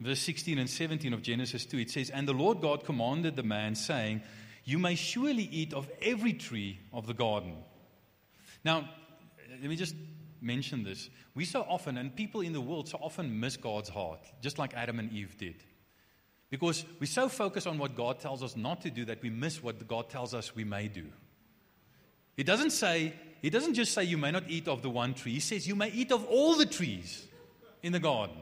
verse 0.02 0.20
16 0.20 0.58
and 0.58 0.70
17 0.70 1.14
of 1.14 1.22
Genesis 1.22 1.66
2. 1.66 1.78
It 1.78 1.92
says, 1.92 2.10
And 2.10 2.28
the 2.28 2.34
Lord 2.34 2.60
God 2.60 2.84
commanded 2.84 3.36
the 3.36 3.44
man, 3.44 3.76
saying, 3.76 4.22
You 4.68 4.80
may 4.80 4.96
surely 4.96 5.48
eat 5.50 5.74
of 5.74 5.90
every 6.02 6.34
tree 6.34 6.78
of 6.92 7.08
the 7.08 7.14
garden. 7.14 7.56
Now, 8.66 8.90
let 9.50 9.70
me 9.70 9.78
just 9.78 9.96
mention 10.42 10.84
this. 10.84 11.10
We 11.36 11.46
so 11.46 11.62
often, 11.62 11.98
and 11.98 12.14
people 12.14 12.42
in 12.42 12.52
the 12.52 12.60
world 12.60 12.90
so 12.90 12.98
often 13.02 13.40
miss 13.40 13.56
God's 13.56 13.88
heart, 13.88 14.20
just 14.42 14.60
like 14.60 14.74
Adam 14.74 15.00
and 15.00 15.10
Eve 15.14 15.38
did. 15.38 15.64
Because 16.50 16.84
we 17.00 17.08
so 17.08 17.30
focus 17.30 17.66
on 17.66 17.78
what 17.78 17.96
God 17.96 18.20
tells 18.20 18.44
us 18.44 18.58
not 18.58 18.82
to 18.82 18.90
do 18.90 19.06
that 19.06 19.24
we 19.24 19.30
miss 19.30 19.64
what 19.64 19.88
God 19.88 20.10
tells 20.10 20.34
us 20.34 20.54
we 20.54 20.66
may 20.66 20.90
do. 20.90 21.06
He 22.36 22.44
doesn't 22.44 22.72
say, 22.72 23.14
he 23.42 23.50
doesn't 23.50 23.74
just 23.74 23.94
say 23.94 24.04
you 24.04 24.18
may 24.18 24.32
not 24.32 24.44
eat 24.50 24.68
of 24.68 24.82
the 24.82 24.90
one 24.90 25.14
tree. 25.14 25.32
He 25.32 25.40
says 25.40 25.66
you 25.66 25.78
may 25.78 25.92
eat 25.92 26.12
of 26.12 26.26
all 26.26 26.56
the 26.58 26.66
trees 26.66 27.26
in 27.84 27.94
the 27.94 28.02
garden. 28.02 28.36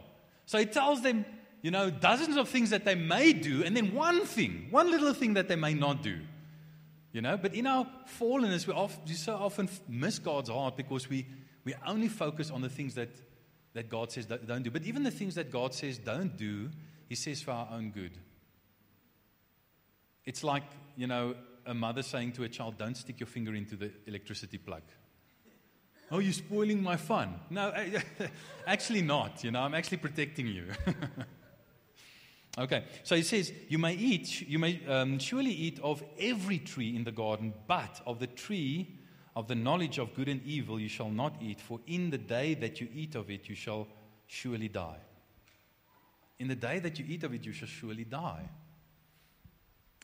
So 0.48 0.58
he 0.58 0.66
tells 0.66 1.04
them, 1.04 1.24
you 1.66 1.72
know, 1.72 1.90
dozens 1.90 2.38
of 2.38 2.48
things 2.48 2.70
that 2.70 2.86
they 2.86 2.94
may 2.94 3.34
do, 3.34 3.64
and 3.64 3.76
then 3.76 3.92
one 3.92 4.24
thing, 4.24 4.68
one 4.70 4.92
little 4.92 5.16
thing 5.16 5.34
that 5.34 5.48
they 5.48 5.56
may 5.56 5.74
not 5.74 6.04
do. 6.04 6.20
You 7.12 7.22
know, 7.22 7.38
but 7.38 7.56
in 7.56 7.66
our 7.66 7.88
fallenness, 8.20 8.68
we, 8.68 8.74
we 9.08 9.14
so 9.16 9.34
often 9.34 9.68
miss 9.88 10.20
God's 10.20 10.52
heart 10.52 10.78
because 10.78 11.10
we, 11.10 11.26
we 11.64 11.74
only 11.84 12.08
focus 12.08 12.52
on 12.52 12.62
the 12.62 12.70
things 12.70 12.94
that, 12.94 13.10
that 13.74 13.90
God 13.90 14.12
says 14.12 14.28
don't 14.28 14.62
do. 14.62 14.70
But 14.70 14.84
even 14.84 15.02
the 15.02 15.10
things 15.10 15.34
that 15.34 15.50
God 15.50 15.74
says 15.74 15.98
don't 15.98 16.38
do, 16.38 16.70
He 17.10 17.16
says 17.16 17.42
for 17.42 17.50
our 17.50 17.68
own 17.72 17.90
good. 17.90 18.12
It's 20.24 20.44
like, 20.44 20.66
you 20.96 21.08
know, 21.08 21.34
a 21.66 21.74
mother 21.74 22.04
saying 22.04 22.34
to 22.34 22.44
a 22.44 22.48
child, 22.48 22.78
Don't 22.78 22.96
stick 22.96 23.20
your 23.20 23.26
finger 23.26 23.56
into 23.56 23.76
the 23.76 23.92
electricity 24.06 24.60
plug. 24.60 24.84
Oh, 26.12 26.20
you're 26.20 26.32
spoiling 26.32 26.84
my 26.84 26.98
fun. 26.98 27.40
No, 27.50 27.74
actually 28.68 29.02
not. 29.02 29.44
You 29.44 29.50
know, 29.50 29.62
I'm 29.62 29.74
actually 29.74 29.98
protecting 29.98 30.46
you. 30.46 30.68
okay, 32.58 32.84
so 33.04 33.16
he 33.16 33.24
says, 33.24 33.52
You 33.70 33.78
may 33.78 33.94
eat, 33.94 34.42
you 34.42 34.60
may 34.60 34.86
um, 34.88 35.20
surely 35.20 35.52
eat 35.52 35.80
of 35.80 36.04
every 36.20 36.60
tree 36.60 36.96
in 36.96 37.04
the 37.04 37.12
garden, 37.12 37.54
but 37.68 38.02
of 38.06 38.20
the 38.20 38.28
tree 38.28 39.00
of 39.36 39.48
the 39.48 39.56
knowledge 39.56 39.98
of 39.98 40.14
good 40.14 40.30
and 40.30 40.42
evil 40.46 40.80
you 40.80 40.88
shall 40.88 41.10
not 41.10 41.36
eat, 41.42 41.60
for 41.60 41.80
in 41.88 42.10
the 42.10 42.18
day 42.18 42.54
that 42.56 42.80
you 42.80 42.88
eat 42.94 43.16
of 43.16 43.30
it 43.30 43.50
you 43.50 43.56
shall 43.56 43.88
surely 44.28 44.70
die. 44.70 45.00
In 46.40 46.48
the 46.48 46.56
day 46.56 46.80
that 46.80 47.00
you 47.00 47.06
eat 47.08 47.24
of 47.24 47.34
it 47.34 47.46
you 47.46 47.52
shall 47.52 47.68
surely 47.68 48.06
die. 48.06 48.50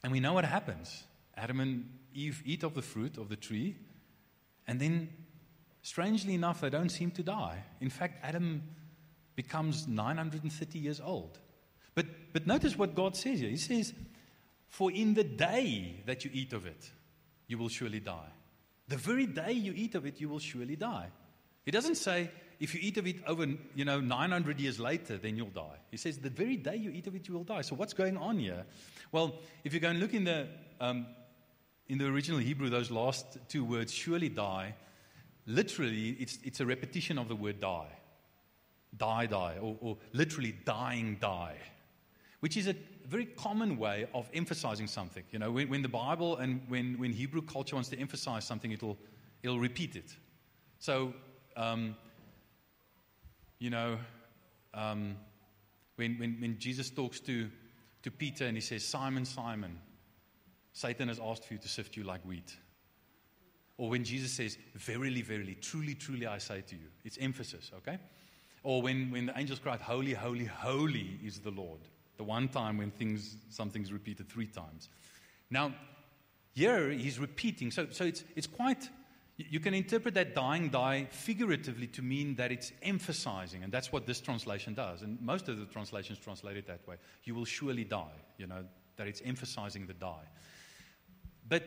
And 0.03 0.11
we 0.11 0.19
know 0.19 0.33
what 0.33 0.45
happens. 0.45 1.03
Adam 1.37 1.59
and 1.59 1.89
Eve 2.13 2.41
eat 2.45 2.63
of 2.63 2.73
the 2.73 2.81
fruit 2.81 3.17
of 3.17 3.29
the 3.29 3.35
tree, 3.35 3.77
and 4.67 4.79
then, 4.79 5.09
strangely 5.81 6.33
enough, 6.33 6.61
they 6.61 6.69
don't 6.69 6.89
seem 6.89 7.11
to 7.11 7.23
die. 7.23 7.63
In 7.79 7.89
fact, 7.89 8.23
Adam 8.23 8.63
becomes 9.35 9.87
930 9.87 10.79
years 10.79 10.99
old. 10.99 11.39
But, 11.95 12.05
but 12.33 12.47
notice 12.47 12.77
what 12.77 12.95
God 12.95 13.15
says 13.15 13.39
here. 13.39 13.49
He 13.49 13.57
says, 13.57 13.93
For 14.67 14.91
in 14.91 15.13
the 15.13 15.23
day 15.23 16.03
that 16.05 16.23
you 16.23 16.31
eat 16.33 16.53
of 16.53 16.65
it, 16.65 16.89
you 17.47 17.57
will 17.57 17.69
surely 17.69 17.99
die. 17.99 18.31
The 18.87 18.97
very 18.97 19.25
day 19.25 19.53
you 19.53 19.73
eat 19.75 19.95
of 19.95 20.05
it, 20.05 20.19
you 20.19 20.29
will 20.29 20.39
surely 20.39 20.75
die. 20.75 21.07
He 21.63 21.71
doesn't 21.71 21.95
say, 21.95 22.29
if 22.59 22.75
you 22.75 22.79
eat 22.83 22.97
of 22.97 23.07
it 23.07 23.17
over, 23.25 23.47
you 23.75 23.85
know, 23.85 23.99
900 23.99 24.59
years 24.59 24.79
later, 24.79 25.17
then 25.17 25.35
you'll 25.35 25.47
die. 25.47 25.77
He 25.89 25.97
says, 25.97 26.17
the 26.17 26.29
very 26.29 26.57
day 26.57 26.75
you 26.75 26.91
eat 26.91 27.07
of 27.07 27.15
it, 27.15 27.27
you 27.27 27.33
will 27.33 27.43
die. 27.43 27.61
So 27.61 27.75
what's 27.75 27.93
going 27.93 28.17
on 28.17 28.37
here? 28.37 28.65
Well, 29.11 29.35
if 29.63 29.73
you 29.73 29.79
go 29.79 29.89
and 29.89 29.99
look 29.99 30.13
in 30.13 30.25
the, 30.25 30.47
um, 30.79 31.07
in 31.89 31.97
the 31.97 32.05
original 32.05 32.39
Hebrew, 32.39 32.69
those 32.69 32.91
last 32.91 33.37
two 33.49 33.65
words, 33.65 33.91
surely 33.91 34.29
die, 34.29 34.75
literally, 35.45 36.11
it's, 36.19 36.37
it's 36.43 36.59
a 36.59 36.65
repetition 36.65 37.17
of 37.17 37.27
the 37.27 37.35
word 37.35 37.59
die. 37.59 37.91
Die, 38.97 39.25
die, 39.25 39.57
or, 39.61 39.77
or 39.81 39.97
literally 40.13 40.53
dying, 40.65 41.17
die, 41.19 41.55
which 42.41 42.57
is 42.57 42.67
a 42.67 42.75
very 43.07 43.25
common 43.25 43.77
way 43.77 44.07
of 44.13 44.29
emphasizing 44.33 44.87
something. 44.87 45.23
You 45.31 45.39
know, 45.39 45.51
when, 45.51 45.69
when 45.69 45.81
the 45.81 45.89
Bible 45.89 46.37
and 46.37 46.61
when, 46.67 46.99
when 46.99 47.11
Hebrew 47.13 47.41
culture 47.41 47.75
wants 47.75 47.89
to 47.89 47.99
emphasize 47.99 48.45
something, 48.45 48.71
it'll, 48.71 48.97
it'll 49.43 49.59
repeat 49.59 49.95
it. 49.95 50.15
So, 50.79 51.13
um, 51.55 51.95
you 53.59 53.69
know, 53.69 53.97
um, 54.73 55.15
when, 55.95 56.17
when, 56.17 56.37
when 56.41 56.57
Jesus 56.57 56.89
talks 56.89 57.19
to, 57.21 57.49
to 58.03 58.11
Peter 58.11 58.45
and 58.45 58.57
he 58.57 58.61
says, 58.61 58.83
Simon, 58.83 59.23
Simon, 59.23 59.79
Satan 60.73 61.09
has 61.09 61.19
asked 61.19 61.45
for 61.45 61.53
you 61.53 61.59
to 61.59 61.67
sift 61.67 61.95
you 61.95 62.03
like 62.03 62.21
wheat. 62.25 62.55
Or 63.77 63.89
when 63.89 64.03
Jesus 64.03 64.31
says, 64.31 64.57
Verily, 64.75 65.21
verily, 65.21 65.57
truly, 65.61 65.93
truly, 65.93 66.25
I 66.25 66.39
say 66.39 66.61
to 66.61 66.75
you, 66.75 66.87
it's 67.03 67.17
emphasis, 67.19 67.71
okay? 67.77 67.99
Or 68.63 68.81
when, 68.81 69.11
when 69.11 69.27
the 69.27 69.37
angels 69.37 69.59
cried, 69.59 69.81
Holy, 69.81 70.13
holy, 70.13 70.45
holy 70.45 71.19
is 71.23 71.39
the 71.39 71.51
Lord. 71.51 71.81
The 72.17 72.23
one 72.23 72.47
time 72.49 72.77
when 72.77 72.91
things, 72.91 73.37
something's 73.49 73.91
repeated 73.91 74.29
three 74.29 74.47
times. 74.47 74.89
Now, 75.49 75.73
here 76.53 76.89
he's 76.91 77.19
repeating. 77.19 77.71
So, 77.71 77.87
so 77.89 78.05
it's, 78.05 78.23
it's 78.35 78.47
quite 78.47 78.89
you 79.49 79.59
can 79.59 79.73
interpret 79.73 80.13
that 80.15 80.35
dying 80.35 80.69
die 80.69 81.07
figuratively 81.09 81.87
to 81.87 82.01
mean 82.01 82.35
that 82.35 82.51
it's 82.51 82.71
emphasizing, 82.83 83.63
and 83.63 83.71
that's 83.71 83.91
what 83.91 84.05
this 84.05 84.21
translation 84.21 84.73
does. 84.73 85.01
And 85.01 85.19
most 85.21 85.49
of 85.49 85.59
the 85.59 85.65
translations 85.65 86.19
translate 86.19 86.57
it 86.57 86.67
that 86.67 86.85
way. 86.87 86.95
You 87.23 87.35
will 87.35 87.45
surely 87.45 87.83
die, 87.83 88.19
you 88.37 88.47
know, 88.47 88.63
that 88.97 89.07
it's 89.07 89.21
emphasizing 89.23 89.87
the 89.87 89.93
die. 89.93 90.27
But 91.47 91.63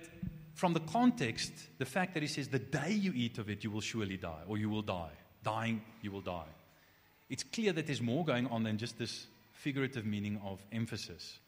from 0.55 0.73
the 0.73 0.81
context, 0.81 1.53
the 1.79 1.85
fact 1.85 2.15
that 2.15 2.23
he 2.23 2.29
says, 2.29 2.49
the 2.49 2.59
day 2.59 2.93
you 2.93 3.13
eat 3.15 3.39
of 3.39 3.51
it, 3.51 3.65
you 3.65 3.71
will 3.71 3.81
surely 3.81 4.17
die, 4.17 4.43
or 4.47 4.57
you 4.57 4.71
will 4.71 4.83
die. 4.83 5.13
Dying, 5.43 5.83
you 6.01 6.11
will 6.11 6.21
die. 6.21 6.49
It's 7.29 7.43
clear 7.43 7.73
that 7.73 7.87
there's 7.87 8.03
more 8.03 8.25
going 8.25 8.47
on 8.49 8.63
than 8.63 8.79
just 8.79 8.99
this 8.99 9.27
figurative 9.65 10.05
meaning 10.05 10.39
of 10.45 10.61
emphasis. 10.73 11.39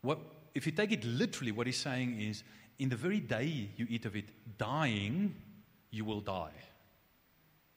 What, 0.00 0.18
if 0.54 0.64
you 0.64 0.72
take 0.72 0.92
it 0.92 1.04
literally, 1.04 1.52
what 1.52 1.66
he's 1.66 1.76
saying 1.76 2.18
is 2.18 2.42
in 2.78 2.88
the 2.88 2.96
very 2.96 3.20
day 3.20 3.68
you 3.76 3.86
eat 3.90 4.06
of 4.06 4.16
it, 4.16 4.24
dying, 4.56 5.34
you 5.90 6.06
will 6.06 6.22
die. 6.22 6.56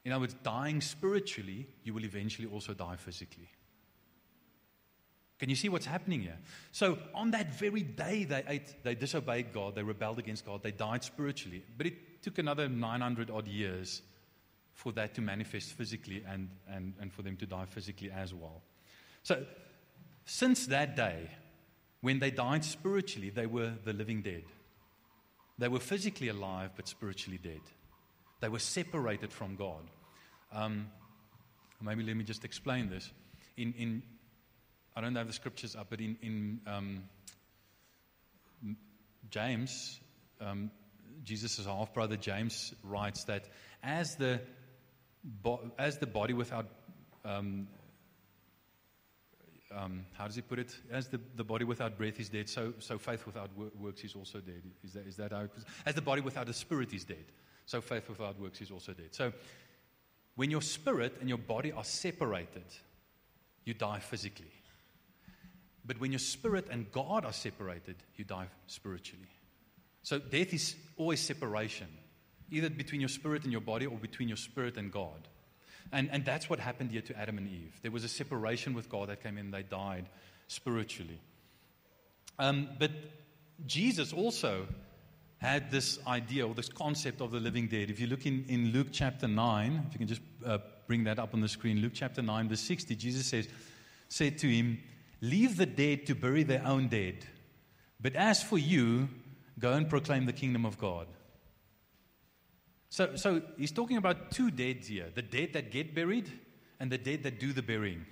In 0.05 0.13
other 0.13 0.21
words, 0.21 0.35
dying 0.41 0.79
spiritually, 0.79 1.67
you 1.83 1.93
will 1.93 2.05
eventually 2.05 2.47
also 2.47 2.73
die 2.73 2.95
physically. 2.95 3.49
Can 5.37 5.49
you 5.49 5.55
see 5.55 5.67
what's 5.67 5.85
happening 5.85 6.21
here? 6.21 6.39
So, 6.71 6.97
on 7.13 7.31
that 7.31 7.53
very 7.53 7.81
day 7.81 8.23
they 8.23 8.43
ate, 8.47 8.83
they 8.83 8.95
disobeyed 8.95 9.51
God, 9.53 9.75
they 9.75 9.83
rebelled 9.83 10.19
against 10.19 10.45
God, 10.45 10.63
they 10.63 10.71
died 10.71 11.03
spiritually. 11.03 11.63
But 11.77 11.87
it 11.87 12.23
took 12.23 12.37
another 12.37 12.69
900 12.69 13.29
odd 13.29 13.47
years 13.47 14.01
for 14.73 14.93
that 14.93 15.13
to 15.15 15.21
manifest 15.21 15.73
physically 15.73 16.23
and, 16.25 16.49
and, 16.73 16.93
and 17.01 17.11
for 17.11 17.21
them 17.21 17.35
to 17.37 17.45
die 17.45 17.65
physically 17.65 18.11
as 18.11 18.33
well. 18.33 18.61
So, 19.23 19.45
since 20.25 20.67
that 20.67 20.95
day, 20.95 21.29
when 22.01 22.19
they 22.19 22.31
died 22.31 22.63
spiritually, 22.63 23.29
they 23.29 23.45
were 23.45 23.73
the 23.83 23.93
living 23.93 24.21
dead. 24.21 24.43
They 25.57 25.67
were 25.67 25.79
physically 25.79 26.29
alive 26.29 26.71
but 26.75 26.87
spiritually 26.87 27.39
dead. 27.41 27.61
They 28.39 28.47
were 28.47 28.59
separated 28.59 29.33
from 29.33 29.55
God. 29.55 29.89
Um, 30.53 30.89
maybe 31.81 32.03
let 32.03 32.15
me 32.15 32.23
just 32.23 32.45
explain 32.45 32.89
this. 32.89 33.11
In, 33.57 33.73
in, 33.73 34.03
I 34.95 35.01
don't 35.01 35.15
have 35.15 35.27
the 35.27 35.33
scriptures 35.33 35.75
up, 35.75 35.87
but 35.89 35.99
in, 35.99 36.17
in 36.21 36.61
um, 36.65 37.03
James, 39.29 39.99
um, 40.39 40.71
Jesus' 41.23 41.65
half 41.65 41.93
brother 41.93 42.15
James 42.15 42.73
writes 42.83 43.25
that 43.25 43.45
as 43.83 44.15
the, 44.15 44.39
bo- 45.23 45.71
as 45.77 45.97
the 45.97 46.07
body 46.07 46.33
without 46.33 46.67
um, 47.25 47.67
um, 49.75 50.05
how 50.13 50.25
does 50.25 50.35
he 50.35 50.41
put 50.41 50.59
it? 50.59 50.75
As 50.91 51.07
the, 51.07 51.19
the 51.35 51.43
body 51.43 51.63
without 51.63 51.97
breath 51.97 52.19
is 52.19 52.29
dead, 52.29 52.49
so, 52.49 52.73
so 52.79 52.97
faith 52.97 53.25
without 53.25 53.49
works 53.79 54.03
is 54.03 54.15
also 54.15 54.39
dead. 54.39 54.63
Is 54.83 54.93
that, 54.93 55.05
is 55.07 55.15
that 55.17 55.31
how 55.31 55.47
As 55.85 55.95
the 55.95 56.01
body 56.01 56.21
without 56.21 56.49
a 56.49 56.53
spirit 56.53 56.93
is 56.93 57.03
dead, 57.03 57.25
so 57.65 57.81
faith 57.81 58.09
without 58.09 58.39
works 58.39 58.61
is 58.61 58.71
also 58.71 58.93
dead. 58.93 59.09
So 59.11 59.31
when 60.35 60.49
your 60.49 60.61
spirit 60.61 61.17
and 61.19 61.29
your 61.29 61.37
body 61.37 61.71
are 61.71 61.83
separated, 61.83 62.65
you 63.65 63.73
die 63.73 63.99
physically. 63.99 64.51
But 65.85 65.99
when 65.99 66.11
your 66.11 66.19
spirit 66.19 66.67
and 66.71 66.91
God 66.91 67.25
are 67.25 67.33
separated, 67.33 67.97
you 68.15 68.23
die 68.23 68.47
spiritually. 68.67 69.27
So 70.01 70.17
death 70.17 70.53
is 70.53 70.75
always 70.97 71.19
separation, 71.19 71.87
either 72.49 72.69
between 72.69 73.01
your 73.01 73.09
spirit 73.09 73.43
and 73.43 73.51
your 73.51 73.61
body 73.61 73.85
or 73.85 73.97
between 73.97 74.27
your 74.27 74.37
spirit 74.37 74.77
and 74.77 74.91
God. 74.91 75.27
And, 75.91 76.09
and 76.11 76.23
that's 76.23 76.49
what 76.49 76.59
happened 76.59 76.91
here 76.91 77.01
to 77.01 77.17
Adam 77.17 77.37
and 77.37 77.47
Eve. 77.47 77.79
There 77.81 77.91
was 77.91 78.03
a 78.03 78.09
separation 78.09 78.73
with 78.73 78.89
God 78.89 79.09
that 79.09 79.23
came 79.23 79.37
in, 79.37 79.51
they 79.51 79.63
died 79.63 80.05
spiritually. 80.47 81.19
Um, 82.37 82.69
but 82.77 82.91
Jesus 83.65 84.13
also 84.13 84.67
had 85.39 85.71
this 85.71 85.99
idea 86.05 86.47
or 86.47 86.53
this 86.53 86.69
concept 86.69 87.21
of 87.21 87.31
the 87.31 87.39
living 87.39 87.67
dead. 87.67 87.89
If 87.89 87.99
you 87.99 88.07
look 88.07 88.25
in, 88.25 88.45
in 88.49 88.71
Luke 88.71 88.87
chapter 88.91 89.27
9, 89.27 89.85
if 89.87 89.93
you 89.93 89.99
can 89.99 90.07
just 90.07 90.21
uh, 90.45 90.59
bring 90.85 91.05
that 91.05 91.17
up 91.17 91.33
on 91.33 91.41
the 91.41 91.47
screen, 91.47 91.79
Luke 91.79 91.93
chapter 91.95 92.21
9, 92.21 92.49
verse 92.49 92.59
60, 92.59 92.95
Jesus 92.95 93.25
says, 93.25 93.47
said 94.09 94.37
to 94.39 94.47
him, 94.47 94.79
Leave 95.21 95.57
the 95.57 95.65
dead 95.65 96.05
to 96.07 96.15
bury 96.15 96.43
their 96.43 96.65
own 96.65 96.87
dead. 96.87 97.25
But 98.01 98.15
as 98.15 98.41
for 98.41 98.57
you, 98.57 99.09
go 99.59 99.73
and 99.73 99.89
proclaim 99.89 100.25
the 100.25 100.33
kingdom 100.33 100.65
of 100.65 100.77
God. 100.77 101.07
So, 102.89 103.15
so 103.15 103.41
he's 103.57 103.71
talking 103.71 103.97
about 103.97 104.31
two 104.31 104.51
deads 104.51 104.87
here 104.87 105.07
the 105.13 105.21
dead 105.21 105.53
that 105.53 105.71
get 105.71 105.93
buried 105.93 106.31
and 106.79 106.91
the 106.91 106.97
dead 106.97 107.23
that 107.23 107.39
do 107.39 107.53
the 107.53 107.61
burying. 107.61 108.05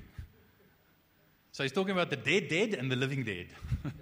So 1.51 1.63
he's 1.63 1.71
talking 1.71 1.91
about 1.91 2.09
the 2.09 2.17
dead 2.17 2.47
dead 2.49 2.73
and 2.75 2.91
the 2.91 2.95
living 2.95 3.23
dead. 3.23 3.47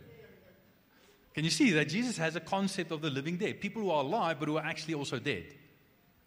Can 1.34 1.44
you 1.44 1.50
see 1.50 1.72
that 1.72 1.90
Jesus 1.90 2.18
has 2.18 2.36
a 2.36 2.40
concept 2.40 2.92
of 2.92 3.02
the 3.02 3.10
living 3.10 3.38
dead? 3.38 3.60
People 3.60 3.82
who 3.82 3.92
are 3.92 4.04
alive 4.04 4.38
but 4.40 4.48
who 4.48 4.58
are 4.58 4.66
actually 4.66 4.94
also 4.94 5.20
dead. 5.20 5.46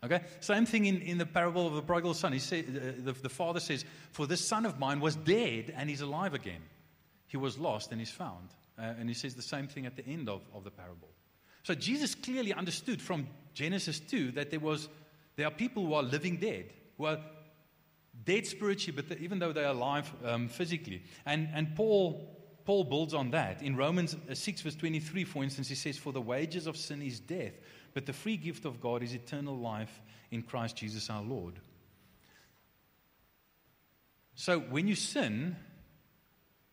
Okay? 0.04 0.20
Same 0.40 0.64
thing 0.64 0.86
in, 0.86 1.00
in 1.02 1.18
the 1.18 1.26
parable 1.26 1.66
of 1.66 1.74
the 1.74 1.82
prodigal 1.82 2.14
son. 2.14 2.32
He 2.32 2.38
said, 2.38 2.64
uh, 2.68 3.02
the, 3.04 3.12
the 3.12 3.28
father 3.28 3.60
says, 3.60 3.84
For 4.12 4.26
this 4.26 4.46
son 4.46 4.64
of 4.64 4.78
mine 4.78 5.00
was 5.00 5.16
dead 5.16 5.74
and 5.76 5.90
he's 5.90 6.02
alive 6.02 6.34
again. 6.34 6.60
He 7.26 7.36
was 7.36 7.58
lost 7.58 7.90
and 7.90 8.00
he's 8.00 8.10
found. 8.10 8.48
Uh, 8.78 8.94
and 8.98 9.08
he 9.08 9.14
says 9.14 9.34
the 9.34 9.42
same 9.42 9.66
thing 9.66 9.86
at 9.86 9.96
the 9.96 10.06
end 10.06 10.28
of, 10.28 10.42
of 10.54 10.64
the 10.64 10.70
parable. 10.70 11.08
So 11.68 11.74
Jesus 11.74 12.14
clearly 12.14 12.54
understood 12.54 13.02
from 13.02 13.26
Genesis 13.52 14.00
2 14.00 14.30
that 14.30 14.48
there, 14.48 14.58
was, 14.58 14.88
there 15.36 15.46
are 15.46 15.50
people 15.50 15.84
who 15.84 15.92
are 15.92 16.02
living 16.02 16.38
dead, 16.38 16.72
who 16.96 17.04
are 17.04 17.18
dead 18.24 18.46
spiritually, 18.46 19.02
but 19.06 19.18
even 19.18 19.38
though 19.38 19.52
they 19.52 19.64
are 19.64 19.74
alive 19.74 20.10
um, 20.24 20.48
physically. 20.48 21.02
And, 21.26 21.46
and 21.52 21.76
Paul, 21.76 22.26
Paul 22.64 22.84
builds 22.84 23.12
on 23.12 23.32
that. 23.32 23.60
In 23.60 23.76
Romans 23.76 24.16
uh, 24.30 24.34
6, 24.34 24.62
verse 24.62 24.76
23, 24.76 25.24
for 25.24 25.44
instance, 25.44 25.68
he 25.68 25.74
says, 25.74 25.98
For 25.98 26.10
the 26.10 26.22
wages 26.22 26.66
of 26.66 26.74
sin 26.74 27.02
is 27.02 27.20
death, 27.20 27.52
but 27.92 28.06
the 28.06 28.14
free 28.14 28.38
gift 28.38 28.64
of 28.64 28.80
God 28.80 29.02
is 29.02 29.12
eternal 29.12 29.58
life 29.58 30.00
in 30.30 30.44
Christ 30.44 30.74
Jesus 30.74 31.10
our 31.10 31.22
Lord. 31.22 31.60
So 34.36 34.58
when 34.58 34.88
you 34.88 34.94
sin, 34.94 35.54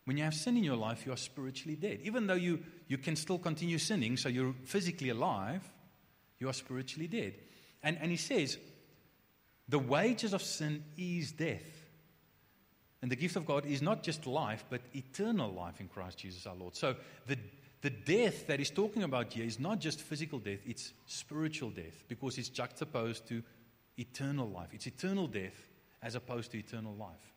when 0.06 0.16
you 0.16 0.24
have 0.24 0.36
sin 0.36 0.56
in 0.56 0.64
your 0.64 0.78
life, 0.78 1.06
you 1.06 1.12
are 1.12 1.18
spiritually 1.18 1.76
dead. 1.76 2.00
Even 2.04 2.28
though 2.28 2.36
you, 2.36 2.64
you 2.88 2.98
can 2.98 3.16
still 3.16 3.40
continue 3.40 3.78
sinning, 3.78 4.18
so 4.18 4.30
you're 4.30 4.54
physically 4.64 5.10
alive, 5.10 5.62
you 6.40 6.50
are 6.50 6.54
spiritually 6.54 7.08
dead. 7.08 7.34
And, 7.84 7.98
and 8.00 8.12
he 8.12 8.18
says, 8.18 8.58
the 9.68 9.80
wages 9.80 10.34
of 10.34 10.42
sin 10.42 10.84
is 10.98 11.32
death. 11.32 11.86
And 13.02 13.12
the 13.12 13.16
gift 13.16 13.36
of 13.36 13.46
God 13.46 13.66
is 13.66 13.82
not 13.82 14.04
just 14.04 14.26
life, 14.26 14.66
but 14.70 14.82
eternal 14.94 15.52
life 15.52 15.80
in 15.80 15.88
Christ 15.88 16.20
Jesus 16.20 16.46
our 16.48 16.56
Lord. 16.56 16.76
So 16.76 16.96
the, 17.28 17.38
the 17.82 17.90
death 17.90 18.48
that 18.48 18.60
he's 18.60 18.72
talking 18.72 19.04
about 19.04 19.34
here 19.34 19.46
is 19.46 19.60
not 19.60 19.80
just 19.80 20.02
physical 20.02 20.40
death, 20.40 20.60
it's 20.66 20.94
spiritual 21.06 21.70
death 21.70 22.04
because 22.08 22.38
it's 22.38 22.50
juxtaposed 22.50 23.28
to 23.28 23.44
eternal 23.98 24.50
life. 24.50 24.70
It's 24.74 24.88
eternal 24.88 25.28
death 25.28 25.68
as 26.02 26.16
opposed 26.16 26.52
to 26.52 26.58
eternal 26.58 26.96
life. 26.96 27.34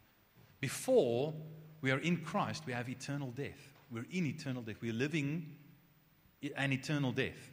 Before 0.61 1.35
we 1.81 1.90
are 1.90 1.99
in 1.99 2.19
Christ, 2.19 2.64
we 2.67 2.73
have 2.73 2.88
eternal 2.88 3.31
death. 3.31 3.77
We're 3.90 4.07
in 4.11 4.26
eternal 4.26 4.62
death. 4.62 4.76
We're 4.80 4.92
living 4.92 5.57
an 6.57 6.73
eternal 6.73 7.12
death, 7.12 7.50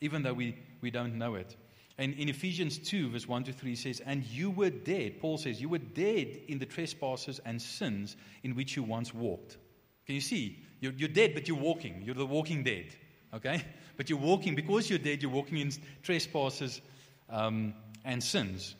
even 0.00 0.22
though 0.22 0.34
we, 0.34 0.56
we 0.80 0.90
don't 0.90 1.16
know 1.16 1.34
it. 1.34 1.56
And 1.98 2.14
in 2.14 2.28
Ephesians 2.28 2.78
2, 2.78 3.10
verse 3.10 3.26
1 3.26 3.44
to 3.44 3.52
3 3.52 3.74
says, 3.74 4.00
And 4.00 4.22
you 4.24 4.50
were 4.50 4.70
dead, 4.70 5.18
Paul 5.20 5.38
says, 5.38 5.60
you 5.60 5.68
were 5.68 5.78
dead 5.78 6.40
in 6.46 6.58
the 6.58 6.66
trespasses 6.66 7.40
and 7.44 7.60
sins 7.60 8.16
in 8.42 8.54
which 8.54 8.76
you 8.76 8.82
once 8.82 9.14
walked. 9.14 9.56
Can 10.04 10.14
you 10.14 10.20
see? 10.20 10.58
You're, 10.80 10.92
you're 10.92 11.08
dead, 11.08 11.32
but 11.32 11.48
you're 11.48 11.56
walking. 11.56 12.02
You're 12.04 12.14
the 12.14 12.26
walking 12.26 12.62
dead. 12.62 12.86
Okay? 13.34 13.62
But 13.96 14.10
you're 14.10 14.18
walking, 14.18 14.54
because 14.54 14.90
you're 14.90 14.98
dead, 14.98 15.22
you're 15.22 15.30
walking 15.30 15.56
in 15.56 15.72
trespasses 16.02 16.82
um, 17.30 17.72
and 18.04 18.22
sins. 18.22 18.74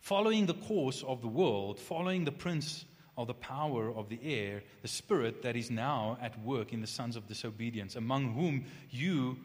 Following 0.00 0.46
the 0.46 0.54
course 0.54 1.04
of 1.04 1.22
the 1.22 1.28
world, 1.28 1.78
following 1.78 2.24
the 2.24 2.32
prince 2.32 2.84
of 3.18 3.26
the 3.26 3.34
power 3.34 3.92
of 3.92 4.08
the 4.08 4.20
air, 4.22 4.62
the 4.80 4.88
spirit 4.88 5.42
that 5.42 5.56
is 5.56 5.70
now 5.72 6.16
at 6.22 6.40
work 6.44 6.72
in 6.72 6.80
the 6.80 6.86
sons 6.86 7.16
of 7.16 7.26
disobedience, 7.26 7.96
among 7.96 8.32
whom 8.32 8.64
you, 8.90 9.36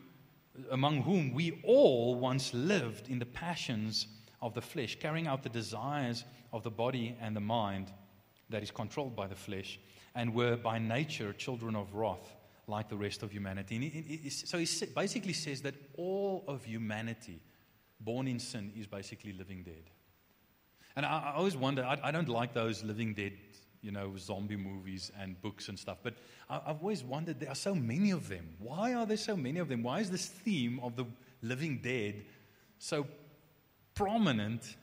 among 0.70 1.02
whom 1.02 1.34
we 1.34 1.60
all 1.64 2.16
once 2.16 2.54
lived 2.54 3.10
in 3.10 3.18
the 3.18 3.26
passions 3.26 4.06
of 4.44 4.54
the 4.54 4.62
flesh, 4.62 4.98
carrying 5.00 5.26
out 5.26 5.42
the 5.42 5.50
desires 5.50 6.24
of 6.54 6.62
the 6.62 6.70
body 6.70 7.18
and 7.20 7.36
the 7.36 7.42
mind 7.42 7.92
that 8.52 8.62
is 8.62 8.70
controlled 8.70 9.16
by 9.16 9.26
the 9.26 9.36
flesh, 9.36 9.80
and 10.14 10.36
were 10.36 10.56
by 10.56 10.78
nature 10.78 11.34
children 11.34 11.76
of 11.76 11.96
wrath 11.96 12.36
like 12.68 12.88
the 12.90 12.96
rest 12.96 13.24
of 13.24 13.32
humanity. 13.32 13.80
He, 13.90 14.30
so 14.30 14.60
he 14.60 14.68
basically 14.96 15.34
says 15.34 15.62
that 15.64 15.74
all 15.98 16.44
of 16.48 16.64
humanity 16.64 17.42
born 18.00 18.28
in 18.28 18.38
sin 18.38 18.72
is 18.78 18.86
basically 18.86 19.34
living 19.34 19.64
dead. 19.64 19.90
And 20.96 21.06
I, 21.06 21.32
I 21.32 21.34
always 21.36 21.58
wonder, 21.58 21.84
I, 21.84 21.98
I, 22.04 22.12
don't 22.12 22.30
like 22.30 22.54
those 22.54 22.84
living 22.84 23.14
dead 23.16 23.34
you 23.84 23.92
know, 23.92 24.14
zombie 24.18 24.56
movies 24.56 25.12
and 25.20 25.40
books 25.42 25.68
and 25.68 25.78
stuff. 25.78 25.98
But 26.02 26.16
I, 26.50 26.62
I've 26.66 26.80
always 26.80 27.04
wondered 27.04 27.40
there 27.40 27.52
are 27.52 27.56
so 27.56 27.76
many 27.76 28.12
of 28.12 28.30
them. 28.30 28.56
Why 28.60 28.94
are 28.94 29.06
there 29.06 29.18
so 29.18 29.36
many 29.36 29.60
of 29.60 29.68
them? 29.68 29.84
Why 29.84 30.00
is 30.00 30.10
this 30.10 30.26
theme 30.26 30.80
of 30.82 30.96
the 30.96 31.06
living 31.42 31.80
dead 31.84 32.24
so 32.80 33.06
prominent 33.94 34.78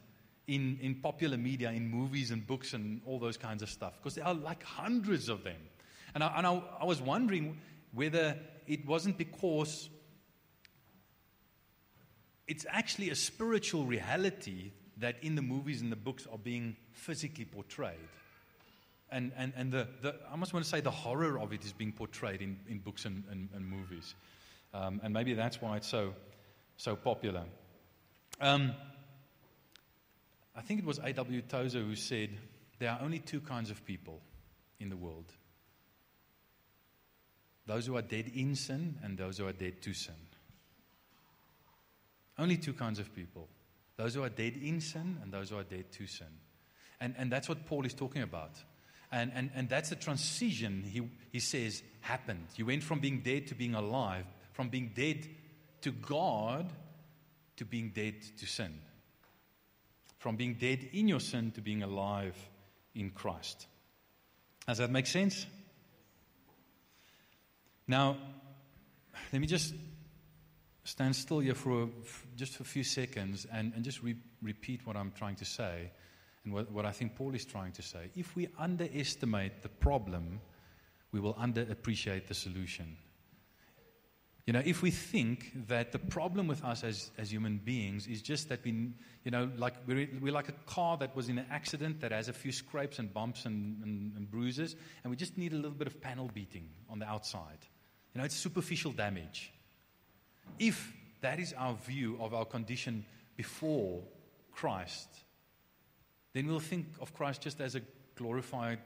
in, 0.46 0.78
in 0.82 0.96
popular 0.96 1.38
media, 1.38 1.70
in 1.70 1.90
movies 1.90 2.30
and 2.30 2.46
books 2.46 2.74
and 2.74 3.00
all 3.06 3.18
those 3.18 3.38
kinds 3.38 3.62
of 3.62 3.70
stuff? 3.70 3.94
Because 3.96 4.14
there 4.14 4.26
are 4.26 4.34
like 4.34 4.62
hundreds 4.62 5.30
of 5.30 5.42
them. 5.42 5.60
And 6.14 6.22
I, 6.22 6.34
and 6.36 6.46
I, 6.46 6.62
I 6.80 6.84
was 6.84 7.00
wondering 7.00 7.58
whether 7.92 8.36
it 8.66 8.86
wasn't 8.86 9.16
because 9.16 9.88
it's 12.46 12.66
actually 12.68 13.10
a 13.10 13.14
spiritual 13.14 13.84
reality 13.84 14.72
that 14.98 15.16
in 15.22 15.36
the 15.36 15.42
movies 15.42 15.80
and 15.80 15.90
the 15.90 15.96
books 15.96 16.26
are 16.30 16.38
being 16.38 16.76
physically 16.92 17.46
portrayed 17.46 17.96
and, 19.12 19.32
and, 19.36 19.52
and 19.56 19.72
the, 19.72 19.88
the, 20.02 20.14
I 20.28 20.32
almost 20.32 20.52
want 20.52 20.64
to 20.64 20.70
say 20.70 20.80
the 20.80 20.90
horror 20.90 21.38
of 21.38 21.52
it 21.52 21.64
is 21.64 21.72
being 21.72 21.92
portrayed 21.92 22.42
in, 22.42 22.58
in 22.68 22.78
books 22.78 23.04
and, 23.04 23.24
and, 23.30 23.48
and 23.54 23.66
movies. 23.66 24.14
Um, 24.72 25.00
and 25.02 25.12
maybe 25.12 25.34
that's 25.34 25.60
why 25.60 25.76
it's 25.76 25.88
so, 25.88 26.14
so 26.76 26.96
popular. 26.96 27.44
Um, 28.40 28.72
I 30.54 30.62
think 30.62 30.80
it 30.80 30.86
was 30.86 30.98
A.W. 30.98 31.42
Tozer 31.42 31.80
who 31.80 31.96
said, 31.96 32.30
There 32.78 32.90
are 32.90 33.00
only 33.02 33.18
two 33.18 33.40
kinds 33.40 33.70
of 33.70 33.84
people 33.84 34.20
in 34.78 34.88
the 34.88 34.96
world 34.96 35.32
those 37.66 37.86
who 37.86 37.96
are 37.96 38.02
dead 38.02 38.32
in 38.34 38.56
sin 38.56 38.98
and 39.04 39.16
those 39.16 39.38
who 39.38 39.46
are 39.46 39.52
dead 39.52 39.80
to 39.80 39.94
sin. 39.94 40.14
Only 42.36 42.56
two 42.56 42.72
kinds 42.72 42.98
of 42.98 43.14
people 43.14 43.48
those 43.96 44.14
who 44.14 44.22
are 44.22 44.30
dead 44.30 44.54
in 44.56 44.80
sin 44.80 45.18
and 45.22 45.30
those 45.30 45.50
who 45.50 45.58
are 45.58 45.62
dead 45.62 45.92
to 45.92 46.06
sin. 46.06 46.26
And, 47.00 47.14
and 47.18 47.30
that's 47.30 47.48
what 47.50 47.66
Paul 47.66 47.84
is 47.84 47.92
talking 47.92 48.22
about. 48.22 48.52
And, 49.12 49.32
and, 49.34 49.50
and 49.54 49.68
that's 49.68 49.90
a 49.90 49.96
transition, 49.96 50.84
he, 50.88 51.08
he 51.32 51.40
says, 51.40 51.82
happened. 52.00 52.46
You 52.56 52.66
went 52.66 52.82
from 52.82 53.00
being 53.00 53.20
dead 53.20 53.48
to 53.48 53.54
being 53.54 53.74
alive, 53.74 54.24
from 54.52 54.68
being 54.68 54.92
dead 54.94 55.26
to 55.82 55.90
God 55.90 56.70
to 57.56 57.64
being 57.64 57.90
dead 57.90 58.14
to 58.38 58.46
sin, 58.46 58.78
from 60.18 60.36
being 60.36 60.54
dead 60.54 60.88
in 60.92 61.08
your 61.08 61.20
sin 61.20 61.50
to 61.52 61.60
being 61.60 61.82
alive 61.82 62.36
in 62.94 63.10
Christ. 63.10 63.66
Does 64.66 64.78
that 64.78 64.90
make 64.90 65.06
sense? 65.06 65.46
Now, 67.88 68.16
let 69.32 69.40
me 69.40 69.46
just 69.48 69.74
stand 70.84 71.16
still 71.16 71.40
here 71.40 71.54
for 71.54 71.82
a, 71.82 71.88
just 72.36 72.60
a 72.60 72.64
few 72.64 72.84
seconds 72.84 73.46
and, 73.52 73.72
and 73.74 73.84
just 73.84 74.02
re- 74.02 74.16
repeat 74.42 74.86
what 74.86 74.96
I'm 74.96 75.12
trying 75.12 75.36
to 75.36 75.44
say 75.44 75.90
and 76.44 76.54
what, 76.54 76.70
what 76.70 76.86
I 76.86 76.92
think 76.92 77.16
Paul 77.16 77.34
is 77.34 77.44
trying 77.44 77.72
to 77.72 77.82
say. 77.82 78.10
If 78.16 78.34
we 78.34 78.48
underestimate 78.58 79.62
the 79.62 79.68
problem, 79.68 80.40
we 81.12 81.20
will 81.20 81.34
underappreciate 81.34 82.26
the 82.26 82.34
solution. 82.34 82.96
You 84.46 84.54
know, 84.54 84.62
if 84.64 84.82
we 84.82 84.90
think 84.90 85.52
that 85.68 85.92
the 85.92 85.98
problem 85.98 86.48
with 86.48 86.64
us 86.64 86.82
as, 86.82 87.10
as 87.18 87.30
human 87.30 87.58
beings 87.58 88.06
is 88.06 88.22
just 88.22 88.48
that 88.48 88.64
we, 88.64 88.72
you 89.22 89.30
know, 89.30 89.50
like 89.56 89.74
we're, 89.86 90.08
we're 90.20 90.32
like 90.32 90.48
a 90.48 90.54
car 90.66 90.96
that 90.96 91.14
was 91.14 91.28
in 91.28 91.38
an 91.38 91.46
accident 91.50 92.00
that 92.00 92.10
has 92.10 92.28
a 92.28 92.32
few 92.32 92.50
scrapes 92.50 92.98
and 92.98 93.12
bumps 93.12 93.44
and, 93.44 93.80
and, 93.84 94.16
and 94.16 94.30
bruises, 94.30 94.76
and 95.04 95.10
we 95.10 95.16
just 95.16 95.36
need 95.36 95.52
a 95.52 95.56
little 95.56 95.70
bit 95.70 95.86
of 95.86 96.00
panel 96.00 96.30
beating 96.34 96.68
on 96.88 96.98
the 96.98 97.06
outside. 97.06 97.58
You 98.14 98.18
know, 98.18 98.24
it's 98.24 98.34
superficial 98.34 98.92
damage. 98.92 99.52
If 100.58 100.92
that 101.20 101.38
is 101.38 101.52
our 101.56 101.74
view 101.74 102.16
of 102.18 102.34
our 102.34 102.44
condition 102.44 103.04
before 103.36 104.02
Christ, 104.50 105.08
then 106.32 106.46
we'll 106.46 106.60
think 106.60 106.86
of 107.00 107.12
Christ 107.14 107.42
just 107.42 107.60
as 107.60 107.74
a 107.74 107.82
glorified 108.14 108.78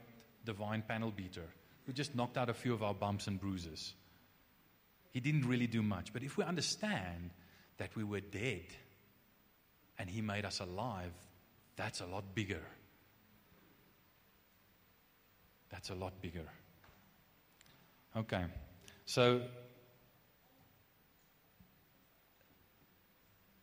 divine 0.45 0.83
panel 0.87 1.11
beater 1.11 1.45
who 1.85 1.93
just 1.93 2.15
knocked 2.15 2.37
out 2.37 2.49
a 2.49 2.53
few 2.53 2.73
of 2.73 2.83
our 2.83 2.93
bumps 2.93 3.27
and 3.27 3.39
bruises. 3.39 3.93
He 5.11 5.19
didn't 5.19 5.47
really 5.47 5.67
do 5.67 5.81
much. 5.81 6.11
But 6.11 6.23
if 6.23 6.37
we 6.37 6.43
understand 6.43 7.29
that 7.77 7.95
we 7.95 8.03
were 8.03 8.19
dead 8.19 8.65
and 9.97 10.09
He 10.09 10.21
made 10.21 10.45
us 10.45 10.59
alive, 10.59 11.11
that's 11.75 12.01
a 12.01 12.05
lot 12.05 12.23
bigger. 12.33 12.61
That's 15.69 15.89
a 15.89 15.95
lot 15.95 16.21
bigger. 16.21 16.47
Okay, 18.17 18.45
so 19.05 19.41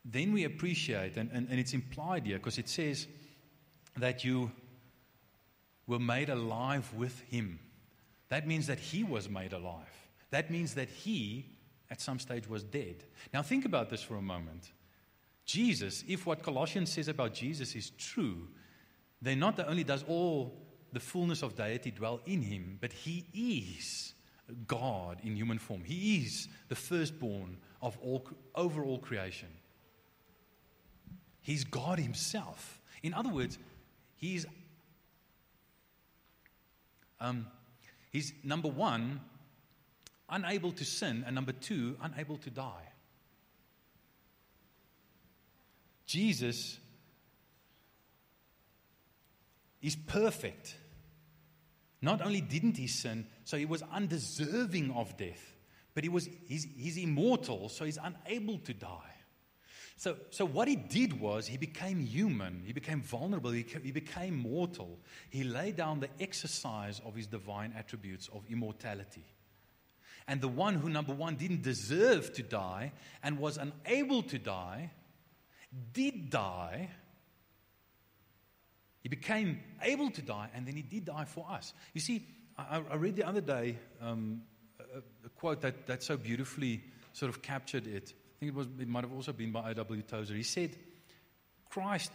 then 0.05 0.33
we 0.33 0.45
appreciate, 0.45 1.17
and, 1.17 1.31
and, 1.33 1.49
and 1.49 1.59
it's 1.59 1.73
implied 1.73 2.27
here 2.27 2.37
because 2.37 2.59
it 2.59 2.69
says, 2.69 3.07
that 3.97 4.25
you 4.25 4.51
were 5.87 5.99
made 5.99 6.29
alive 6.29 6.93
with 6.95 7.21
him. 7.23 7.59
That 8.29 8.47
means 8.47 8.67
that 8.67 8.79
he 8.79 9.05
was 9.05 9.29
made 9.29 9.53
alive. 9.53 10.09
That 10.31 10.51
means 10.51 10.75
that 10.75 10.89
he, 10.89 11.47
at 11.91 12.01
some 12.01 12.19
stage, 12.19 12.49
was 12.49 12.65
dead. 12.65 13.05
Now, 13.35 13.43
think 13.43 13.65
about 13.65 13.91
this 13.91 14.03
for 14.03 14.17
a 14.17 14.23
moment. 14.23 14.73
Jesus, 15.45 16.05
if 16.09 16.25
what 16.25 16.43
Colossians 16.43 16.91
says 16.91 17.09
about 17.09 17.35
Jesus 17.35 17.75
is 17.75 17.91
true, 17.91 18.49
then 19.21 19.39
not 19.39 19.61
only 19.61 19.85
does 19.85 20.05
all 20.09 20.59
the 20.93 21.01
fullness 21.01 21.43
of 21.43 21.57
deity 21.57 21.91
dwell 21.91 22.21
in 22.27 22.41
him, 22.43 22.79
but 22.81 22.93
he 22.93 23.27
is 23.35 24.15
God 24.67 25.19
in 25.23 25.37
human 25.37 25.59
form. 25.59 25.83
He 25.85 26.19
is 26.19 26.49
the 26.69 26.75
firstborn 26.75 27.57
of 27.81 27.99
all, 28.03 28.27
over 28.55 28.85
all 28.85 28.99
creation. 28.99 29.49
He's 31.41 31.65
God 31.65 31.99
himself. 31.99 32.81
In 33.03 33.15
other 33.15 33.31
words, 33.31 33.59
He's, 34.23 34.47
um, 37.19 37.49
he's 38.13 38.33
number 38.45 38.69
one, 38.69 39.21
unable 40.29 40.71
to 40.71 40.85
sin, 40.85 41.25
and 41.27 41.35
number 41.35 41.51
two, 41.51 41.97
unable 42.01 42.37
to 42.37 42.51
die. 42.51 42.93
Jesus 46.07 46.79
is 49.83 49.97
perfect. 49.97 50.77
Not 52.01 52.23
only 52.23 52.41
didn't 52.41 52.77
he 52.77 52.87
sin, 52.87 53.27
so 53.43 53.57
he 53.57 53.65
was 53.65 53.83
undeserving 53.93 54.93
of 54.93 55.17
death, 55.17 55.57
but 55.95 56.05
he 56.05 56.09
was, 56.09 56.29
he's, 56.47 56.69
he's 56.77 56.97
immortal, 56.97 57.69
so 57.69 57.85
he's 57.85 57.99
unable 58.01 58.59
to 58.59 58.73
die. 58.73 59.17
So, 59.97 60.17
so 60.31 60.45
what 60.45 60.69
he 60.69 60.77
did 60.77 61.21
was 61.21 61.47
he 61.47 61.57
became 61.57 62.01
human, 62.01 62.63
he 62.65 62.73
became 62.73 63.03
vulnerable, 63.03 63.51
he, 63.51 63.63
became 63.63 64.37
mortal. 64.37 64.99
He 65.31 65.45
laid 65.45 65.77
down 65.77 66.01
the 66.01 66.09
exercise 66.21 67.01
of 67.05 67.15
his 67.15 67.27
divine 67.27 67.73
attributes 67.77 68.29
of 68.33 68.43
immortality. 68.51 69.25
And 70.27 70.41
the 70.41 70.49
one 70.49 70.75
who, 70.75 70.89
number 70.89 71.13
one, 71.13 71.37
didn't 71.37 71.63
deserve 71.63 72.33
to 72.35 72.43
die 72.43 72.93
and 73.23 73.39
was 73.39 73.59
unable 73.59 74.23
to 74.25 74.39
die, 74.39 74.91
did 75.93 76.31
die. 76.31 76.91
He 79.03 79.09
became 79.09 79.61
able 79.83 80.11
to 80.11 80.23
die, 80.23 80.49
and 80.55 80.67
then 80.67 80.77
he 80.77 80.83
did 80.83 81.07
die 81.07 81.25
for 81.25 81.47
us. 81.51 81.75
You 81.93 82.01
see, 82.01 82.27
I, 82.57 82.83
I 82.91 82.95
read 82.97 83.17
the 83.17 83.27
other 83.27 83.41
day 83.41 83.79
um, 84.01 84.43
a, 84.79 84.99
a, 85.27 85.29
quote 85.31 85.61
that, 85.63 85.87
that 85.87 86.03
so 86.03 86.17
beautifully 86.17 86.85
sort 87.13 87.31
of 87.31 87.43
captured 87.43 87.87
it 87.87 88.15
think 88.43 88.55
it, 88.55 88.59
was, 88.59 88.67
it 88.81 88.89
might 88.89 89.05
have 89.05 89.13
also 89.13 89.33
been 89.33 89.53
by 89.53 89.71
A.W. 89.71 90.03
Tozer. 90.03 90.35
He 90.35 90.43
said, 90.43 90.75
Christ 91.71 92.11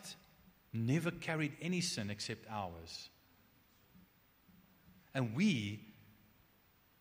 never 0.73 1.09
carried 1.09 1.53
any 1.61 1.79
sin 1.79 2.09
except 2.09 2.45
ours. 2.49 3.09
And 5.15 5.33
we 5.33 5.79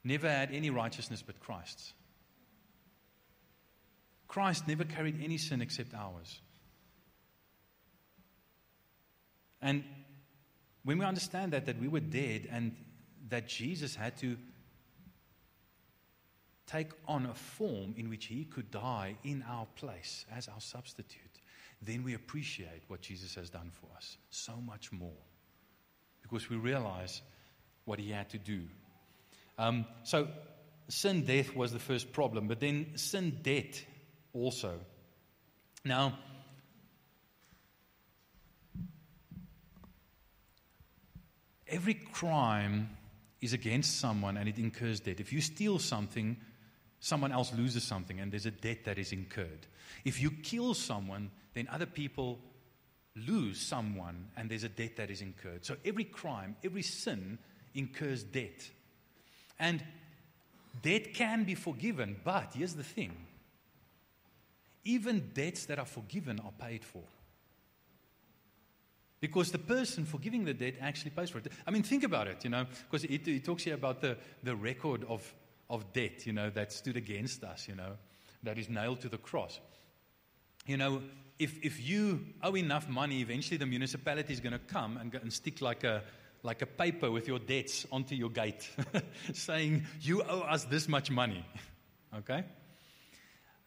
never 0.04 0.28
had 0.28 0.52
any 0.52 0.70
righteousness 0.70 1.24
but 1.26 1.40
Christ's. 1.40 1.92
Christ 4.28 4.68
never 4.68 4.84
carried 4.84 5.20
any 5.20 5.38
sin 5.38 5.60
except 5.60 5.92
ours. 5.92 6.40
And 9.60 9.82
when 10.84 10.98
we 10.98 11.04
understand 11.04 11.52
that, 11.52 11.66
that 11.66 11.80
we 11.80 11.88
were 11.88 11.98
dead 11.98 12.46
and 12.48 12.76
that 13.28 13.48
Jesus 13.48 13.96
had 13.96 14.16
to 14.18 14.36
take 16.66 16.90
on 17.06 17.26
a 17.26 17.34
form 17.34 17.94
in 17.96 18.08
which 18.08 18.26
he 18.26 18.44
could 18.44 18.70
die 18.70 19.16
in 19.24 19.44
our 19.48 19.66
place 19.76 20.26
as 20.34 20.48
our 20.48 20.60
substitute, 20.60 21.40
then 21.82 22.02
we 22.02 22.14
appreciate 22.14 22.82
what 22.88 23.00
Jesus 23.00 23.34
has 23.34 23.50
done 23.50 23.70
for 23.70 23.88
us 23.96 24.16
so 24.30 24.54
much 24.64 24.90
more 24.92 25.22
because 26.22 26.50
we 26.50 26.56
realize 26.56 27.22
what 27.84 27.98
he 27.98 28.10
had 28.10 28.28
to 28.30 28.38
do. 28.38 28.62
Um, 29.58 29.86
so, 30.02 30.28
sin 30.88 31.24
death 31.24 31.54
was 31.54 31.72
the 31.72 31.78
first 31.78 32.12
problem, 32.12 32.48
but 32.48 32.60
then 32.60 32.96
sin 32.96 33.38
debt 33.42 33.82
also. 34.32 34.80
Now, 35.84 36.18
every 41.68 41.94
crime 41.94 42.90
is 43.40 43.52
against 43.52 44.00
someone 44.00 44.36
and 44.36 44.48
it 44.48 44.58
incurs 44.58 45.00
debt. 45.00 45.20
If 45.20 45.32
you 45.32 45.40
steal 45.40 45.78
something, 45.78 46.36
someone 47.06 47.30
else 47.30 47.52
loses 47.54 47.84
something 47.84 48.18
and 48.18 48.32
there's 48.32 48.46
a 48.46 48.50
debt 48.50 48.84
that 48.84 48.98
is 48.98 49.12
incurred. 49.12 49.66
If 50.04 50.20
you 50.20 50.30
kill 50.30 50.74
someone, 50.74 51.30
then 51.54 51.68
other 51.70 51.86
people 51.86 52.40
lose 53.14 53.60
someone 53.60 54.26
and 54.36 54.50
there's 54.50 54.64
a 54.64 54.68
debt 54.68 54.96
that 54.96 55.08
is 55.08 55.22
incurred. 55.22 55.64
So 55.64 55.76
every 55.84 56.02
crime, 56.02 56.56
every 56.64 56.82
sin 56.82 57.38
incurs 57.74 58.24
debt. 58.24 58.68
And 59.60 59.84
debt 60.82 61.14
can 61.14 61.44
be 61.44 61.54
forgiven, 61.54 62.16
but 62.24 62.52
here's 62.54 62.74
the 62.74 62.82
thing 62.82 63.12
even 64.84 65.30
debts 65.34 65.66
that 65.66 65.78
are 65.78 65.86
forgiven 65.86 66.40
are 66.40 66.52
paid 66.58 66.84
for. 66.84 67.02
Because 69.20 69.50
the 69.50 69.58
person 69.58 70.04
forgiving 70.04 70.44
the 70.44 70.54
debt 70.54 70.74
actually 70.80 71.10
pays 71.10 71.30
for 71.30 71.38
it. 71.38 71.50
I 71.66 71.72
mean, 71.72 71.82
think 71.82 72.04
about 72.04 72.28
it, 72.28 72.44
you 72.44 72.50
know, 72.50 72.66
because 72.88 73.04
it, 73.04 73.44
talks 73.44 73.64
here 73.64 73.74
about 73.74 74.00
the, 74.00 74.16
the 74.44 74.54
record 74.54 75.04
of, 75.08 75.34
of 75.68 75.92
debt, 75.92 76.26
you 76.26 76.32
know, 76.32 76.50
that 76.50 76.72
stood 76.72 76.96
against 76.96 77.44
us, 77.44 77.68
you 77.68 77.74
know, 77.74 77.92
that 78.42 78.58
is 78.58 78.68
nailed 78.68 79.00
to 79.00 79.08
the 79.08 79.18
cross. 79.18 79.60
You 80.66 80.76
know, 80.76 81.02
if, 81.38 81.64
if 81.64 81.86
you 81.86 82.20
owe 82.42 82.56
enough 82.56 82.88
money, 82.88 83.20
eventually 83.20 83.56
the 83.56 83.66
municipality 83.66 84.32
is 84.32 84.40
going 84.40 84.52
to 84.52 84.58
come 84.58 84.96
and, 84.96 85.14
and 85.14 85.32
stick 85.32 85.60
like 85.60 85.84
a, 85.84 86.02
like 86.42 86.62
a 86.62 86.66
paper 86.66 87.10
with 87.10 87.28
your 87.28 87.38
debts 87.38 87.86
onto 87.92 88.14
your 88.14 88.30
gate 88.30 88.68
saying, 89.32 89.84
You 90.00 90.22
owe 90.22 90.40
us 90.40 90.64
this 90.64 90.88
much 90.88 91.10
money. 91.10 91.44
okay? 92.18 92.44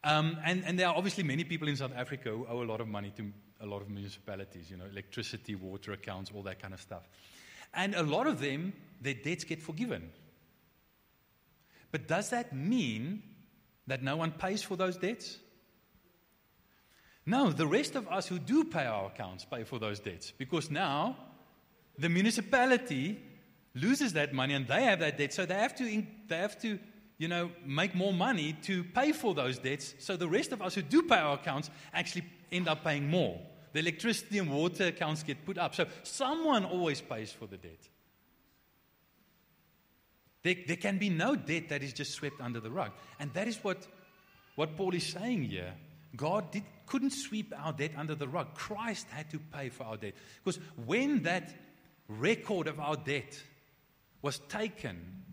Um, 0.03 0.37
and, 0.45 0.63
and 0.65 0.79
there 0.79 0.87
are 0.87 0.95
obviously 0.95 1.23
many 1.23 1.43
people 1.43 1.67
in 1.67 1.75
South 1.75 1.91
Africa 1.95 2.29
who 2.29 2.47
owe 2.47 2.63
a 2.63 2.65
lot 2.65 2.79
of 2.81 2.87
money 2.87 3.11
to 3.17 3.31
a 3.61 3.65
lot 3.65 3.81
of 3.81 3.89
municipalities, 3.89 4.71
you 4.71 4.77
know, 4.77 4.85
electricity, 4.85 5.55
water 5.55 5.91
accounts, 5.91 6.31
all 6.33 6.43
that 6.43 6.61
kind 6.61 6.73
of 6.73 6.81
stuff. 6.81 7.03
And 7.73 7.93
a 7.93 8.03
lot 8.03 8.25
of 8.25 8.39
them, 8.39 8.73
their 9.01 9.13
debts 9.13 9.43
get 9.43 9.61
forgiven. 9.61 10.09
But 11.91 12.07
does 12.07 12.29
that 12.29 12.55
mean 12.55 13.23
that 13.87 14.03
no 14.03 14.15
one 14.15 14.31
pays 14.31 14.61
for 14.61 14.75
those 14.75 14.97
debts? 14.97 15.39
No, 17.25 17.51
the 17.51 17.67
rest 17.67 17.95
of 17.95 18.07
us 18.07 18.27
who 18.27 18.39
do 18.39 18.63
pay 18.63 18.85
our 18.85 19.07
accounts 19.07 19.45
pay 19.45 19.63
for 19.63 19.79
those 19.79 19.99
debts 19.99 20.31
because 20.31 20.71
now 20.71 21.17
the 21.97 22.09
municipality 22.09 23.19
loses 23.75 24.13
that 24.13 24.33
money 24.33 24.53
and 24.53 24.67
they 24.67 24.83
have 24.83 24.99
that 24.99 25.17
debt, 25.17 25.33
so 25.33 25.45
they 25.45 25.55
have 25.55 25.75
to, 25.75 26.03
they 26.27 26.37
have 26.37 26.59
to 26.61 26.79
you 27.19 27.27
know, 27.27 27.51
make 27.65 27.93
more 27.93 28.13
money 28.13 28.53
to 28.63 28.83
pay 28.83 29.11
for 29.11 29.35
those 29.35 29.59
debts. 29.59 29.93
So 29.99 30.15
the 30.15 30.27
rest 30.27 30.53
of 30.53 30.61
us 30.61 30.73
who 30.73 30.81
do 30.81 31.03
pay 31.03 31.17
our 31.17 31.35
accounts 31.35 31.69
actually 31.93 32.23
end 32.51 32.67
up 32.67 32.83
paying 32.83 33.09
more. 33.09 33.39
The 33.73 33.79
electricity 33.79 34.39
and 34.39 34.49
water 34.49 34.87
accounts 34.87 35.21
get 35.21 35.45
put 35.45 35.57
up. 35.57 35.75
So 35.75 35.85
someone 36.03 36.65
always 36.65 37.01
pays 37.01 37.31
for 37.31 37.45
the 37.45 37.57
debt. 37.57 37.87
There, 40.43 40.55
there 40.67 40.77
can 40.77 40.97
be 40.97 41.09
no 41.09 41.35
debt 41.35 41.69
that 41.69 41.83
is 41.83 41.93
just 41.93 42.13
swept 42.13 42.41
under 42.41 42.59
the 42.59 42.71
rug. 42.71 42.91
And 43.19 43.33
that 43.33 43.47
is 43.47 43.63
what, 43.63 43.87
what 44.55 44.77
Paul 44.77 44.93
is 44.95 45.05
saying 45.05 45.43
here. 45.43 45.73
God 46.15 46.51
did, 46.51 46.63
couldn't 46.85 47.11
sweep 47.11 47.53
our 47.57 47.73
debt 47.73 47.91
under 47.97 48.15
the 48.15 48.27
rug. 48.27 48.53
Christ 48.55 49.07
had 49.09 49.29
to 49.31 49.39
pay 49.39 49.69
for 49.69 49.83
our 49.83 49.97
debt. 49.97 50.13
Because 50.43 50.59
when 50.85 51.23
that 51.23 51.53
record 52.07 52.67
of 52.67 52.79
our 52.79 52.95
debt 52.95 53.41
was 54.21 54.39
taken 54.49 55.23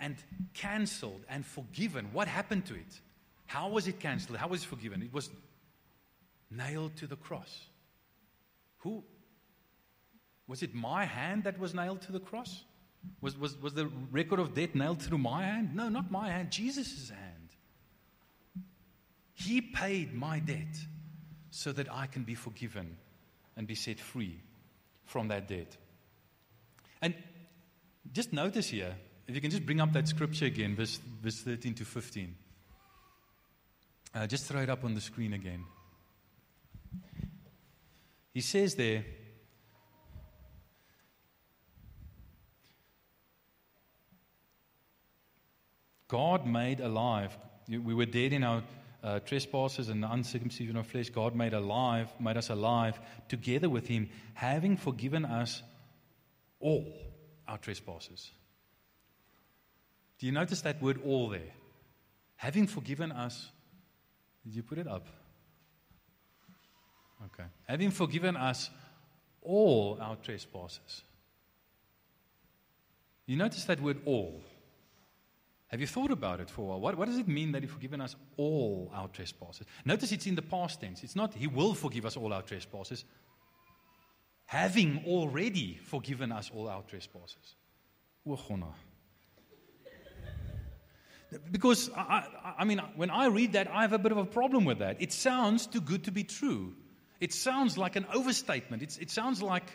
and 0.00 0.16
cancelled 0.52 1.24
and 1.28 1.46
forgiven. 1.46 2.08
What 2.12 2.28
happened 2.28 2.66
to 2.66 2.74
it? 2.74 3.00
How 3.46 3.68
was 3.68 3.86
it 3.86 4.00
cancelled? 4.00 4.38
How 4.38 4.48
was 4.48 4.62
it 4.62 4.66
forgiven? 4.66 5.02
It 5.02 5.12
was 5.12 5.30
nailed 6.50 6.96
to 6.96 7.06
the 7.06 7.16
cross. 7.16 7.68
Who? 8.78 9.04
Was 10.46 10.62
it 10.62 10.74
my 10.74 11.04
hand 11.04 11.44
that 11.44 11.58
was 11.58 11.74
nailed 11.74 12.02
to 12.02 12.12
the 12.12 12.20
cross? 12.20 12.64
Was, 13.20 13.38
was, 13.38 13.60
was 13.60 13.74
the 13.74 13.90
record 14.10 14.38
of 14.38 14.54
death 14.54 14.74
nailed 14.74 15.02
through 15.02 15.18
my 15.18 15.42
hand? 15.42 15.74
No, 15.74 15.88
not 15.88 16.10
my 16.10 16.30
hand, 16.30 16.50
Jesus' 16.50 17.10
hand. 17.10 17.48
He 19.32 19.60
paid 19.60 20.14
my 20.14 20.38
debt 20.38 20.76
so 21.50 21.72
that 21.72 21.92
I 21.92 22.06
can 22.06 22.24
be 22.24 22.34
forgiven 22.34 22.96
and 23.56 23.66
be 23.66 23.74
set 23.74 23.98
free 23.98 24.40
from 25.04 25.28
that 25.28 25.48
debt. 25.48 25.76
And 27.00 27.14
just 28.12 28.32
notice 28.32 28.68
here 28.68 28.94
if 29.26 29.34
you 29.34 29.40
can 29.40 29.50
just 29.50 29.64
bring 29.64 29.80
up 29.80 29.92
that 29.92 30.06
scripture 30.06 30.46
again, 30.46 30.76
verse, 30.76 31.00
verse 31.22 31.40
13 31.40 31.74
to 31.74 31.84
15. 31.84 32.34
Uh, 34.14 34.26
just 34.26 34.44
throw 34.46 34.60
it 34.60 34.70
up 34.70 34.84
on 34.84 34.94
the 34.94 35.00
screen 35.00 35.32
again. 35.32 35.64
He 38.32 38.40
says 38.40 38.74
there, 38.74 39.04
God 46.08 46.46
made 46.46 46.80
alive. 46.80 47.36
We 47.68 47.94
were 47.94 48.06
dead 48.06 48.32
in 48.32 48.44
our 48.44 48.62
uh, 49.02 49.20
trespasses 49.20 49.88
and 49.88 50.02
the 50.02 50.10
uncircumcision 50.10 50.76
of 50.76 50.86
flesh. 50.86 51.10
God 51.10 51.34
made 51.34 51.52
alive, 51.52 52.08
made 52.18 52.36
us 52.36 52.50
alive 52.50 52.98
together 53.28 53.68
with 53.68 53.86
Him, 53.86 54.08
having 54.34 54.76
forgiven 54.76 55.24
us 55.24 55.62
all 56.60 56.86
our 57.46 57.58
trespasses. 57.58 58.30
Do 60.18 60.26
you 60.26 60.32
notice 60.32 60.62
that 60.62 60.80
word 60.80 61.00
all 61.04 61.28
there? 61.28 61.52
Having 62.36 62.68
forgiven 62.68 63.12
us, 63.12 63.50
did 64.42 64.54
you 64.54 64.62
put 64.62 64.78
it 64.78 64.86
up? 64.86 65.06
Okay. 67.26 67.48
Having 67.66 67.90
forgiven 67.90 68.36
us 68.36 68.70
all 69.42 69.98
our 70.00 70.16
trespasses. 70.16 71.02
You 73.26 73.36
notice 73.36 73.64
that 73.64 73.80
word 73.80 74.00
all. 74.04 74.42
Have 75.74 75.80
you 75.80 75.88
thought 75.88 76.12
about 76.12 76.38
it 76.38 76.48
for 76.48 76.60
a 76.60 76.64
while? 76.66 76.80
What, 76.80 76.96
what 76.96 77.08
does 77.08 77.18
it 77.18 77.26
mean 77.26 77.50
that 77.50 77.64
He's 77.64 77.72
forgiven 77.72 78.00
us 78.00 78.14
all 78.36 78.92
our 78.94 79.08
trespasses? 79.08 79.66
Notice 79.84 80.12
it's 80.12 80.24
in 80.24 80.36
the 80.36 80.42
past 80.42 80.80
tense. 80.80 81.02
It's 81.02 81.16
not 81.16 81.34
He 81.34 81.48
will 81.48 81.74
forgive 81.74 82.06
us 82.06 82.16
all 82.16 82.32
our 82.32 82.42
trespasses. 82.42 83.04
Having 84.46 85.02
already 85.04 85.80
forgiven 85.82 86.30
us 86.30 86.48
all 86.54 86.68
our 86.68 86.82
trespasses. 86.82 87.56
Because, 91.50 91.90
I, 91.96 92.28
I, 92.56 92.64
mean, 92.64 92.80
when 92.94 93.10
I 93.10 93.26
read 93.26 93.54
that, 93.54 93.68
I 93.68 93.82
have 93.82 93.92
a 93.92 93.98
bit 93.98 94.12
of 94.12 94.18
a 94.18 94.26
problem 94.26 94.64
with 94.64 94.78
that. 94.78 95.02
It 95.02 95.12
sounds 95.12 95.66
too 95.66 95.80
good 95.80 96.04
to 96.04 96.12
be 96.12 96.22
true. 96.22 96.72
It 97.18 97.32
sounds 97.32 97.76
like 97.76 97.96
an 97.96 98.06
overstatement. 98.14 98.84
It's, 98.84 98.98
it 98.98 99.10
sounds 99.10 99.42
like 99.42 99.68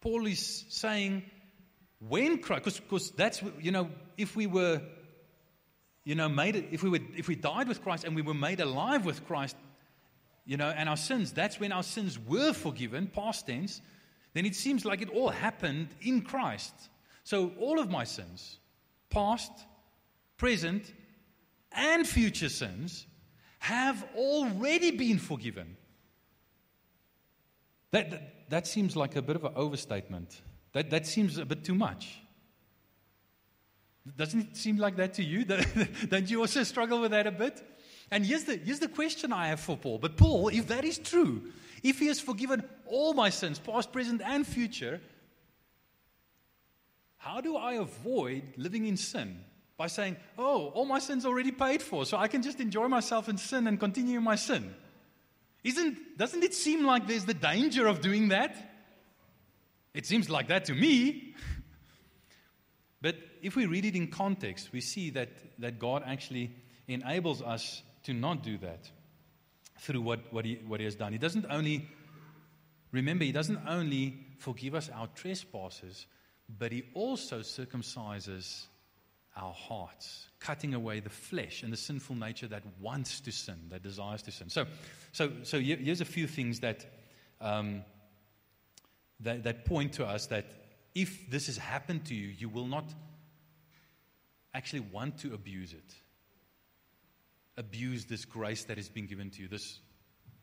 Paul 0.00 0.28
is 0.28 0.64
saying, 0.68 1.24
when 1.98 2.38
Christ, 2.38 2.82
because 2.84 3.10
that's, 3.10 3.42
you 3.60 3.72
know, 3.72 3.90
if 4.16 4.36
we 4.36 4.46
were, 4.46 4.80
you 6.08 6.14
know, 6.14 6.26
made, 6.26 6.56
it, 6.56 6.68
if 6.70 6.82
we 6.82 6.88
were, 6.88 7.00
if 7.18 7.28
we 7.28 7.34
died 7.34 7.68
with 7.68 7.82
Christ 7.82 8.04
and 8.04 8.16
we 8.16 8.22
were 8.22 8.32
made 8.32 8.60
alive 8.60 9.04
with 9.04 9.26
Christ, 9.26 9.54
you 10.46 10.56
know, 10.56 10.72
and 10.74 10.88
our 10.88 10.96
sins, 10.96 11.32
that's 11.32 11.60
when 11.60 11.70
our 11.70 11.82
sins 11.82 12.18
were 12.18 12.54
forgiven, 12.54 13.08
past 13.08 13.46
tense, 13.46 13.82
then 14.32 14.46
it 14.46 14.56
seems 14.56 14.86
like 14.86 15.02
it 15.02 15.10
all 15.10 15.28
happened 15.28 15.88
in 16.00 16.22
Christ. 16.22 16.72
So 17.24 17.52
all 17.60 17.78
of 17.78 17.90
my 17.90 18.04
sins, 18.04 18.56
past, 19.10 19.52
present, 20.38 20.94
and 21.72 22.08
future 22.08 22.48
sins 22.48 23.04
have 23.58 24.02
already 24.16 24.92
been 24.92 25.18
forgiven. 25.18 25.76
That, 27.90 28.10
that, 28.12 28.50
that, 28.50 28.66
seems 28.66 28.96
like 28.96 29.14
a 29.14 29.20
bit 29.20 29.36
of 29.36 29.44
an 29.44 29.52
overstatement. 29.54 30.40
That, 30.72 30.88
that 30.88 31.06
seems 31.06 31.36
a 31.36 31.44
bit 31.44 31.64
too 31.64 31.74
much. 31.74 32.22
Doesn't 34.16 34.40
it 34.40 34.56
seem 34.56 34.76
like 34.76 34.96
that 34.96 35.14
to 35.14 35.24
you? 35.24 35.44
Don't 36.08 36.30
you 36.30 36.40
also 36.40 36.62
struggle 36.62 37.00
with 37.00 37.10
that 37.10 37.26
a 37.26 37.32
bit? 37.32 37.62
And 38.10 38.24
here's 38.24 38.44
the, 38.44 38.56
here's 38.56 38.78
the 38.78 38.88
question 38.88 39.32
I 39.32 39.48
have 39.48 39.60
for 39.60 39.76
Paul. 39.76 39.98
But 39.98 40.16
Paul, 40.16 40.48
if 40.48 40.68
that 40.68 40.84
is 40.84 40.98
true, 40.98 41.42
if 41.82 41.98
he 41.98 42.06
has 42.06 42.20
forgiven 42.20 42.64
all 42.86 43.12
my 43.12 43.30
sins, 43.30 43.58
past, 43.58 43.92
present, 43.92 44.22
and 44.24 44.46
future, 44.46 45.00
how 47.18 47.40
do 47.40 47.56
I 47.56 47.74
avoid 47.74 48.42
living 48.56 48.86
in 48.86 48.96
sin? 48.96 49.44
by 49.78 49.86
saying, 49.86 50.16
Oh, 50.36 50.66
all 50.74 50.84
my 50.84 50.98
sins 50.98 51.24
already 51.24 51.52
paid 51.52 51.80
for, 51.80 52.04
so 52.04 52.18
I 52.18 52.28
can 52.28 52.42
just 52.42 52.60
enjoy 52.60 52.88
myself 52.88 53.28
in 53.30 53.38
sin 53.38 53.66
and 53.66 53.80
continue 53.80 54.20
my 54.20 54.34
sin. 54.34 54.74
Isn't, 55.64 56.18
doesn't 56.18 56.42
it 56.42 56.52
seem 56.52 56.84
like 56.84 57.06
there's 57.06 57.24
the 57.24 57.34
danger 57.34 57.86
of 57.86 58.00
doing 58.00 58.28
that? 58.28 58.56
It 59.94 60.04
seems 60.04 60.28
like 60.28 60.48
that 60.48 60.66
to 60.66 60.74
me. 60.74 61.34
if 63.42 63.56
we 63.56 63.66
read 63.66 63.84
it 63.84 63.94
in 63.94 64.08
context, 64.08 64.70
we 64.72 64.80
see 64.80 65.10
that, 65.10 65.28
that 65.58 65.78
God 65.78 66.02
actually 66.06 66.50
enables 66.86 67.42
us 67.42 67.82
to 68.04 68.14
not 68.14 68.42
do 68.42 68.58
that 68.58 68.90
through 69.80 70.00
what, 70.00 70.32
what, 70.32 70.44
he, 70.44 70.60
what 70.66 70.80
he 70.80 70.84
has 70.84 70.94
done. 70.94 71.12
He 71.12 71.18
doesn't 71.18 71.46
only, 71.50 71.88
remember, 72.92 73.24
He 73.24 73.32
doesn't 73.32 73.60
only 73.66 74.26
forgive 74.38 74.74
us 74.74 74.90
our 74.94 75.08
trespasses, 75.08 76.06
but 76.58 76.72
He 76.72 76.84
also 76.94 77.40
circumcises 77.40 78.66
our 79.36 79.52
hearts, 79.52 80.28
cutting 80.40 80.74
away 80.74 81.00
the 81.00 81.10
flesh 81.10 81.62
and 81.62 81.72
the 81.72 81.76
sinful 81.76 82.16
nature 82.16 82.48
that 82.48 82.62
wants 82.80 83.20
to 83.20 83.30
sin, 83.30 83.68
that 83.70 83.82
desires 83.82 84.22
to 84.22 84.32
sin. 84.32 84.48
So, 84.48 84.66
so, 85.12 85.30
so 85.42 85.60
here's 85.60 86.00
a 86.00 86.04
few 86.06 86.26
things 86.26 86.60
that, 86.60 86.84
um, 87.40 87.82
that, 89.20 89.44
that 89.44 89.64
point 89.64 89.92
to 89.94 90.06
us 90.06 90.26
that 90.26 90.46
if 90.94 91.30
this 91.30 91.46
has 91.46 91.56
happened 91.56 92.06
to 92.06 92.14
you, 92.14 92.28
you 92.28 92.48
will 92.48 92.66
not 92.66 92.84
actually 94.58 94.80
want 94.80 95.18
to 95.18 95.32
abuse 95.34 95.72
it. 95.72 95.94
Abuse 97.56 98.04
this 98.04 98.24
grace 98.24 98.64
that 98.64 98.76
has 98.76 98.88
been 98.88 99.06
given 99.06 99.30
to 99.30 99.42
you, 99.42 99.48
this 99.48 99.78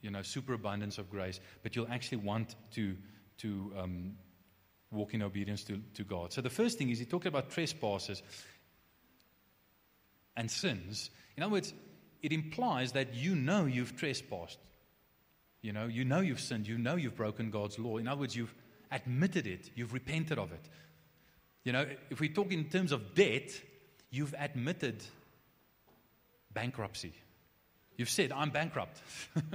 you 0.01 0.09
know, 0.09 0.21
superabundance 0.21 0.97
of 0.97 1.09
grace, 1.09 1.39
but 1.63 1.75
you'll 1.75 1.91
actually 1.91 2.19
want 2.19 2.55
to, 2.71 2.95
to 3.39 3.73
um, 3.77 4.13
walk 4.89 5.13
in 5.13 5.21
obedience 5.21 5.63
to, 5.65 5.81
to 5.95 6.03
God. 6.03 6.31
So 6.31 6.41
the 6.41 6.49
first 6.49 6.77
thing 6.77 6.89
is 6.89 6.99
he 6.99 7.05
talked 7.05 7.25
about 7.25 7.49
trespasses 7.49 8.23
and 10.37 10.49
sins. 10.49 11.09
In 11.35 11.43
other 11.43 11.51
words, 11.51 11.73
it 12.23 12.31
implies 12.31 12.93
that 12.93 13.13
you 13.13 13.35
know 13.35 13.65
you've 13.65 13.97
trespassed. 13.97 14.59
You 15.61 15.73
know, 15.73 15.87
you 15.87 16.05
know 16.05 16.21
you've 16.21 16.39
sinned. 16.39 16.67
You 16.67 16.77
know 16.77 16.95
you've 16.95 17.17
broken 17.17 17.51
God's 17.51 17.77
law. 17.77 17.97
In 17.97 18.07
other 18.07 18.21
words, 18.21 18.35
you've 18.35 18.53
admitted 18.91 19.45
it. 19.45 19.71
You've 19.75 19.93
repented 19.93 20.37
of 20.37 20.53
it. 20.53 20.69
You 21.65 21.73
know, 21.73 21.85
if 22.09 22.19
we 22.19 22.29
talk 22.29 22.51
in 22.51 22.65
terms 22.69 22.91
of 22.91 23.15
debt, 23.15 23.51
you've 24.15 24.35
admitted 24.39 25.03
bankruptcy. 26.53 27.13
You've 27.97 28.09
said, 28.09 28.31
I'm 28.31 28.49
bankrupt. 28.49 29.01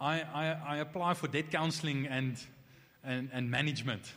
I, 0.00 0.20
I, 0.20 0.56
I, 0.66 0.76
apply 0.78 1.14
for 1.14 1.28
debt 1.28 1.50
counseling 1.50 2.06
and, 2.06 2.38
and, 3.04 3.30
and 3.32 3.50
management 3.50 4.12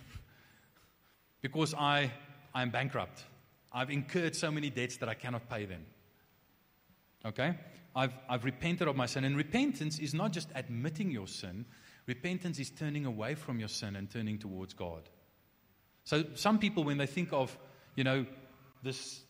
because 1.41 1.73
I, 1.73 2.11
I'm 2.53 2.69
bankrupt. 2.69 3.23
I've 3.71 3.89
incurred 3.89 4.35
so 4.35 4.51
many 4.51 4.69
debts 4.69 4.97
that 4.97 5.07
I 5.09 5.13
cannot 5.13 5.49
pay 5.49 5.65
them. 5.65 5.85
Okay? 7.25 7.55
I've, 7.95 8.13
I've 8.27 8.45
repented 8.45 8.87
of 8.87 8.95
my 8.95 9.05
sin. 9.05 9.23
And 9.23 9.37
repentance 9.37 9.99
is 9.99 10.13
not 10.13 10.31
just 10.31 10.49
admitting 10.55 11.11
your 11.11 11.27
sin, 11.27 11.65
repentance 12.07 12.59
is 12.59 12.69
turning 12.69 13.05
away 13.05 13.35
from 13.35 13.59
your 13.59 13.69
sin 13.69 13.95
and 13.95 14.09
turning 14.09 14.37
towards 14.37 14.73
God. 14.73 15.03
So 16.03 16.23
some 16.35 16.59
people, 16.59 16.83
when 16.83 16.97
they 16.97 17.05
think 17.05 17.31
of, 17.31 17.57
you 17.95 18.03
know, 18.03 18.25
this 18.83 19.21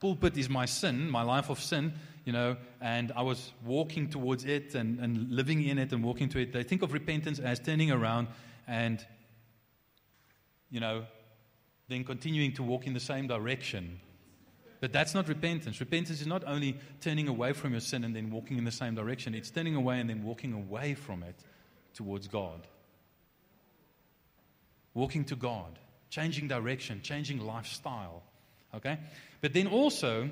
pulpit 0.00 0.36
is 0.36 0.48
my 0.48 0.66
sin, 0.66 1.10
my 1.10 1.22
life 1.22 1.50
of 1.50 1.60
sin, 1.60 1.92
you 2.24 2.32
know, 2.32 2.56
and 2.80 3.12
I 3.16 3.22
was 3.22 3.52
walking 3.64 4.08
towards 4.08 4.44
it 4.44 4.74
and, 4.74 5.00
and 5.00 5.30
living 5.30 5.62
in 5.64 5.78
it 5.78 5.92
and 5.92 6.04
walking 6.04 6.28
to 6.30 6.38
it, 6.38 6.52
they 6.52 6.62
think 6.62 6.82
of 6.82 6.92
repentance 6.92 7.38
as 7.38 7.58
turning 7.58 7.90
around 7.90 8.28
and, 8.66 9.04
you 10.70 10.80
know, 10.80 11.04
then 11.88 12.04
continuing 12.04 12.52
to 12.54 12.62
walk 12.62 12.86
in 12.86 12.92
the 12.92 13.00
same 13.00 13.26
direction. 13.26 14.00
But 14.80 14.92
that's 14.92 15.14
not 15.14 15.28
repentance. 15.28 15.80
Repentance 15.80 16.20
is 16.20 16.26
not 16.26 16.44
only 16.46 16.78
turning 17.00 17.26
away 17.26 17.52
from 17.52 17.72
your 17.72 17.80
sin 17.80 18.04
and 18.04 18.14
then 18.14 18.30
walking 18.30 18.58
in 18.58 18.64
the 18.64 18.70
same 18.70 18.94
direction, 18.94 19.34
it's 19.34 19.50
turning 19.50 19.74
away 19.74 19.98
and 19.98 20.08
then 20.08 20.22
walking 20.22 20.52
away 20.52 20.94
from 20.94 21.22
it 21.22 21.34
towards 21.94 22.28
God. 22.28 22.66
Walking 24.94 25.24
to 25.24 25.36
God, 25.36 25.78
changing 26.10 26.48
direction, 26.48 27.00
changing 27.02 27.40
lifestyle. 27.40 28.22
Okay? 28.74 28.98
But 29.40 29.52
then 29.52 29.66
also, 29.66 30.30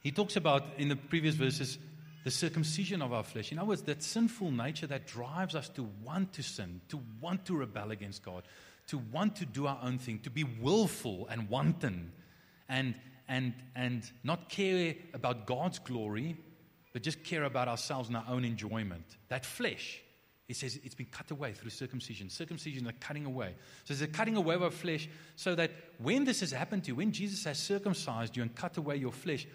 he 0.00 0.10
talks 0.10 0.36
about 0.36 0.64
in 0.78 0.88
the 0.88 0.96
previous 0.96 1.34
verses 1.34 1.78
the 2.24 2.30
circumcision 2.30 3.00
of 3.02 3.12
our 3.12 3.22
flesh. 3.22 3.50
In 3.50 3.58
other 3.58 3.68
words, 3.68 3.82
that 3.82 4.02
sinful 4.02 4.50
nature 4.50 4.86
that 4.86 5.06
drives 5.06 5.54
us 5.54 5.68
to 5.70 5.88
want 6.04 6.34
to 6.34 6.42
sin, 6.42 6.80
to 6.88 7.00
want 7.20 7.46
to 7.46 7.56
rebel 7.56 7.90
against 7.90 8.22
God, 8.22 8.42
to 8.88 8.98
want 8.98 9.36
to 9.36 9.46
do 9.46 9.66
our 9.66 9.78
own 9.82 9.98
thing, 9.98 10.18
to 10.20 10.30
be 10.30 10.44
willful 10.44 11.26
and 11.30 11.48
wanton, 11.48 12.12
and, 12.68 12.94
and, 13.28 13.54
and 13.74 14.10
not 14.22 14.48
care 14.48 14.94
about 15.14 15.46
God's 15.46 15.78
glory, 15.78 16.36
but 16.92 17.02
just 17.02 17.24
care 17.24 17.44
about 17.44 17.68
ourselves 17.68 18.08
and 18.08 18.16
our 18.16 18.26
own 18.28 18.44
enjoyment. 18.44 19.04
That 19.28 19.46
flesh, 19.46 20.02
he 20.50 20.54
says 20.54 20.80
it's 20.82 20.96
been 20.96 21.06
cut 21.06 21.30
away 21.30 21.52
through 21.52 21.70
circumcision. 21.70 22.28
Circumcision, 22.28 22.82
the 22.82 22.92
cutting 22.92 23.24
away. 23.24 23.54
So 23.84 23.94
there's 23.94 24.02
a 24.02 24.08
cutting 24.08 24.34
away 24.34 24.56
of 24.56 24.64
our 24.64 24.72
flesh 24.72 25.08
so 25.36 25.54
that 25.54 25.70
when 25.98 26.24
this 26.24 26.40
has 26.40 26.50
happened 26.50 26.82
to 26.84 26.88
you, 26.88 26.96
when 26.96 27.12
Jesus 27.12 27.44
has 27.44 27.56
circumcised 27.56 28.36
you 28.36 28.42
and 28.42 28.52
cut 28.52 28.76
away 28.76 28.96
your 28.96 29.12
flesh, 29.12 29.46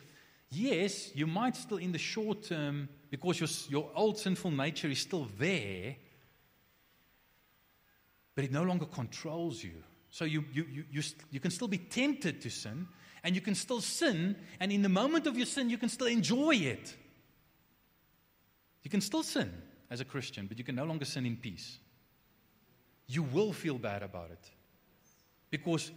yes, 0.50 1.14
you 1.14 1.28
might 1.28 1.58
still 1.58 1.80
in 1.80 1.92
the 1.92 1.98
short 1.98 2.44
term, 2.44 2.88
because 3.10 3.42
your, 3.42 3.50
your 3.68 3.92
old 3.94 4.18
sinful 4.18 4.52
nature 4.52 4.88
is 4.88 5.00
still 5.00 5.28
there, 5.38 5.98
but 8.34 8.46
it 8.46 8.54
no 8.54 8.64
longer 8.64 8.86
controls 8.86 9.62
you. 9.62 9.84
So 10.12 10.24
you, 10.24 10.46
you, 10.54 10.66
you, 10.72 10.84
you, 10.90 11.02
you 11.30 11.40
can 11.42 11.52
still 11.52 11.68
be 11.68 11.78
tempted 11.78 12.40
to 12.40 12.50
sin, 12.50 12.88
and 13.22 13.36
you 13.36 13.42
can 13.42 13.56
still 13.56 13.82
sin, 13.82 14.38
and 14.62 14.72
in 14.72 14.82
the 14.82 14.88
moment 14.88 15.28
of 15.28 15.36
your 15.36 15.46
sin, 15.46 15.70
you 15.70 15.78
can 15.78 15.90
still 15.90 16.08
enjoy 16.08 16.56
it. 16.56 16.96
You 18.84 18.90
can 18.90 19.02
still 19.02 19.24
sin 19.24 19.52
as 19.90 20.02
a 20.02 20.06
Christian, 20.06 20.48
but 20.48 20.58
you 20.58 20.64
can 20.64 20.76
no 20.76 20.86
longer 20.86 21.06
sin 21.06 21.26
in 21.26 21.38
peace. 21.38 21.80
You 23.08 23.24
will 23.24 23.54
feel 23.54 23.78
bad 23.78 24.04
about 24.04 24.32
it 24.32 24.50
because 25.52 25.92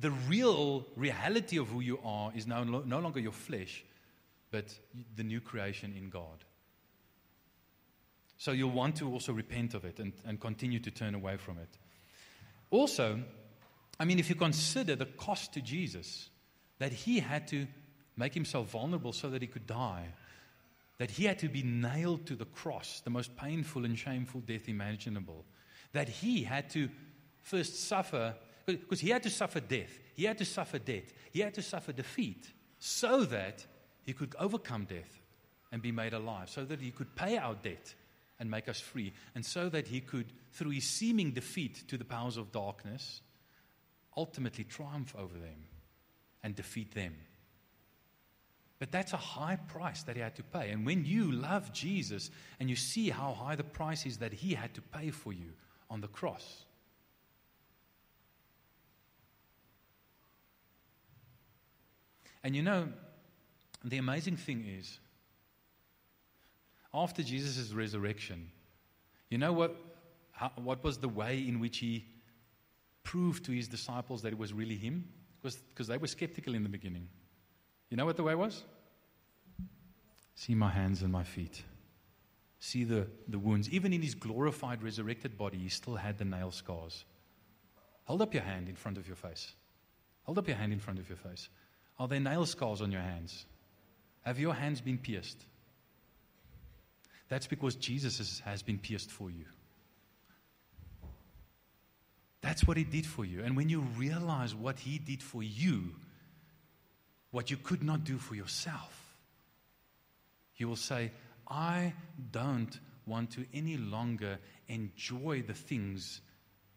the 0.00 0.10
real 0.28 0.86
reality 0.96 1.58
of 1.58 1.68
who 1.68 1.80
you 1.80 1.98
are 2.04 2.30
is 2.34 2.46
now 2.46 2.62
no 2.62 3.00
longer 3.00 3.18
your 3.18 3.32
flesh, 3.32 3.84
but 4.50 4.78
the 5.16 5.24
new 5.24 5.40
creation 5.40 5.94
in 5.96 6.10
God. 6.10 6.44
So 8.36 8.52
you'll 8.52 8.70
want 8.70 8.96
to 8.96 9.10
also 9.10 9.32
repent 9.32 9.74
of 9.74 9.84
it 9.84 9.98
and, 9.98 10.12
and 10.24 10.40
continue 10.40 10.78
to 10.80 10.90
turn 10.90 11.14
away 11.14 11.36
from 11.36 11.58
it. 11.58 11.76
Also, 12.70 13.20
I 13.98 14.04
mean, 14.04 14.20
if 14.20 14.28
you 14.28 14.36
consider 14.36 14.94
the 14.94 15.06
cost 15.06 15.52
to 15.54 15.60
Jesus, 15.60 16.28
that 16.78 16.92
he 16.92 17.18
had 17.18 17.48
to 17.48 17.66
make 18.16 18.34
himself 18.34 18.70
vulnerable 18.70 19.12
so 19.12 19.30
that 19.30 19.42
he 19.42 19.48
could 19.48 19.66
die, 19.66 20.06
that 20.98 21.10
he 21.10 21.24
had 21.24 21.38
to 21.38 21.48
be 21.48 21.62
nailed 21.62 22.26
to 22.26 22.34
the 22.34 22.44
cross, 22.44 23.00
the 23.04 23.10
most 23.10 23.36
painful 23.36 23.84
and 23.84 23.98
shameful 23.98 24.40
death 24.40 24.68
imaginable, 24.68 25.44
that 25.92 26.08
he 26.08 26.42
had 26.42 26.68
to 26.70 26.88
first 27.42 27.88
suffer, 27.88 28.34
because 28.66 29.00
he 29.00 29.10
had 29.10 29.22
to 29.22 29.30
suffer 29.30 29.60
death, 29.60 29.98
he 30.14 30.24
had 30.24 30.38
to 30.38 30.44
suffer 30.44 30.78
death, 30.78 31.12
he 31.30 31.40
had 31.40 31.54
to 31.54 31.62
suffer 31.62 31.92
defeat, 31.92 32.52
so 32.78 33.24
that 33.24 33.64
he 34.02 34.12
could 34.12 34.34
overcome 34.38 34.84
death 34.84 35.20
and 35.72 35.82
be 35.82 35.92
made 35.92 36.12
alive, 36.12 36.48
so 36.48 36.64
that 36.64 36.80
he 36.80 36.90
could 36.90 37.14
pay 37.14 37.36
our 37.36 37.54
debt 37.54 37.94
and 38.40 38.50
make 38.50 38.68
us 38.68 38.80
free. 38.80 39.12
And 39.34 39.44
so 39.44 39.68
that 39.68 39.88
he 39.88 40.00
could, 40.00 40.32
through 40.52 40.70
his 40.70 40.84
seeming 40.84 41.32
defeat 41.32 41.88
to 41.88 41.96
the 41.96 42.04
powers 42.04 42.36
of 42.36 42.52
darkness, 42.52 43.20
ultimately 44.16 44.64
triumph 44.64 45.14
over 45.18 45.34
them 45.34 45.66
and 46.42 46.54
defeat 46.54 46.94
them. 46.94 47.14
But 48.78 48.92
that's 48.92 49.12
a 49.12 49.16
high 49.16 49.56
price 49.56 50.04
that 50.04 50.14
he 50.14 50.22
had 50.22 50.36
to 50.36 50.42
pay. 50.42 50.70
And 50.70 50.86
when 50.86 51.04
you 51.04 51.32
love 51.32 51.72
Jesus 51.72 52.30
and 52.60 52.70
you 52.70 52.76
see 52.76 53.10
how 53.10 53.32
high 53.32 53.56
the 53.56 53.64
price 53.64 54.06
is 54.06 54.18
that 54.18 54.32
he 54.32 54.54
had 54.54 54.74
to 54.74 54.80
pay 54.80 55.10
for 55.10 55.32
you 55.32 55.52
on 55.90 56.00
the 56.00 56.08
cross, 56.08 56.64
and 62.44 62.54
you 62.54 62.62
know, 62.62 62.88
the 63.84 63.98
amazing 63.98 64.36
thing 64.36 64.64
is, 64.78 64.98
after 66.94 67.22
Jesus' 67.22 67.72
resurrection, 67.72 68.50
you 69.28 69.38
know 69.38 69.52
what, 69.52 69.76
how, 70.32 70.52
what 70.56 70.82
was 70.84 70.98
the 70.98 71.08
way 71.08 71.38
in 71.46 71.60
which 71.60 71.78
he 71.78 72.06
proved 73.02 73.44
to 73.46 73.52
his 73.52 73.68
disciples 73.68 74.22
that 74.22 74.32
it 74.32 74.38
was 74.38 74.52
really 74.52 74.76
him? 74.76 75.08
Because 75.42 75.88
they 75.88 75.98
were 75.98 76.06
skeptical 76.06 76.54
in 76.54 76.62
the 76.62 76.68
beginning. 76.68 77.08
You 77.90 77.96
know 77.96 78.04
what 78.04 78.16
the 78.16 78.22
way 78.22 78.34
was? 78.34 78.64
See 80.34 80.54
my 80.54 80.70
hands 80.70 81.02
and 81.02 81.10
my 81.10 81.24
feet. 81.24 81.62
See 82.60 82.84
the, 82.84 83.06
the 83.28 83.38
wounds. 83.38 83.70
Even 83.70 83.92
in 83.92 84.02
his 84.02 84.14
glorified, 84.14 84.82
resurrected 84.82 85.38
body, 85.38 85.58
he 85.58 85.68
still 85.68 85.96
had 85.96 86.18
the 86.18 86.24
nail 86.24 86.50
scars. 86.50 87.04
Hold 88.04 88.22
up 88.22 88.34
your 88.34 88.42
hand 88.42 88.68
in 88.68 88.76
front 88.76 88.98
of 88.98 89.06
your 89.06 89.16
face. 89.16 89.52
Hold 90.24 90.38
up 90.38 90.48
your 90.48 90.56
hand 90.56 90.72
in 90.72 90.78
front 90.78 90.98
of 90.98 91.08
your 91.08 91.18
face. 91.18 91.48
Are 91.98 92.08
there 92.08 92.20
nail 92.20 92.46
scars 92.46 92.80
on 92.80 92.92
your 92.92 93.00
hands? 93.00 93.46
Have 94.22 94.38
your 94.38 94.54
hands 94.54 94.80
been 94.80 94.98
pierced? 94.98 95.44
That's 97.28 97.46
because 97.46 97.74
Jesus 97.76 98.40
has 98.44 98.62
been 98.62 98.78
pierced 98.78 99.10
for 99.10 99.30
you. 99.30 99.44
That's 102.40 102.66
what 102.66 102.76
he 102.76 102.84
did 102.84 103.06
for 103.06 103.24
you. 103.24 103.42
And 103.42 103.56
when 103.56 103.68
you 103.68 103.80
realize 103.80 104.54
what 104.54 104.78
he 104.78 104.98
did 104.98 105.22
for 105.22 105.42
you, 105.42 105.94
what 107.30 107.50
you 107.50 107.56
could 107.56 107.82
not 107.82 108.04
do 108.04 108.18
for 108.18 108.34
yourself, 108.34 109.16
you 110.56 110.68
will 110.68 110.76
say, 110.76 111.12
I 111.48 111.92
don't 112.30 112.78
want 113.06 113.30
to 113.32 113.46
any 113.54 113.76
longer 113.76 114.38
enjoy 114.68 115.42
the 115.46 115.54
things 115.54 116.20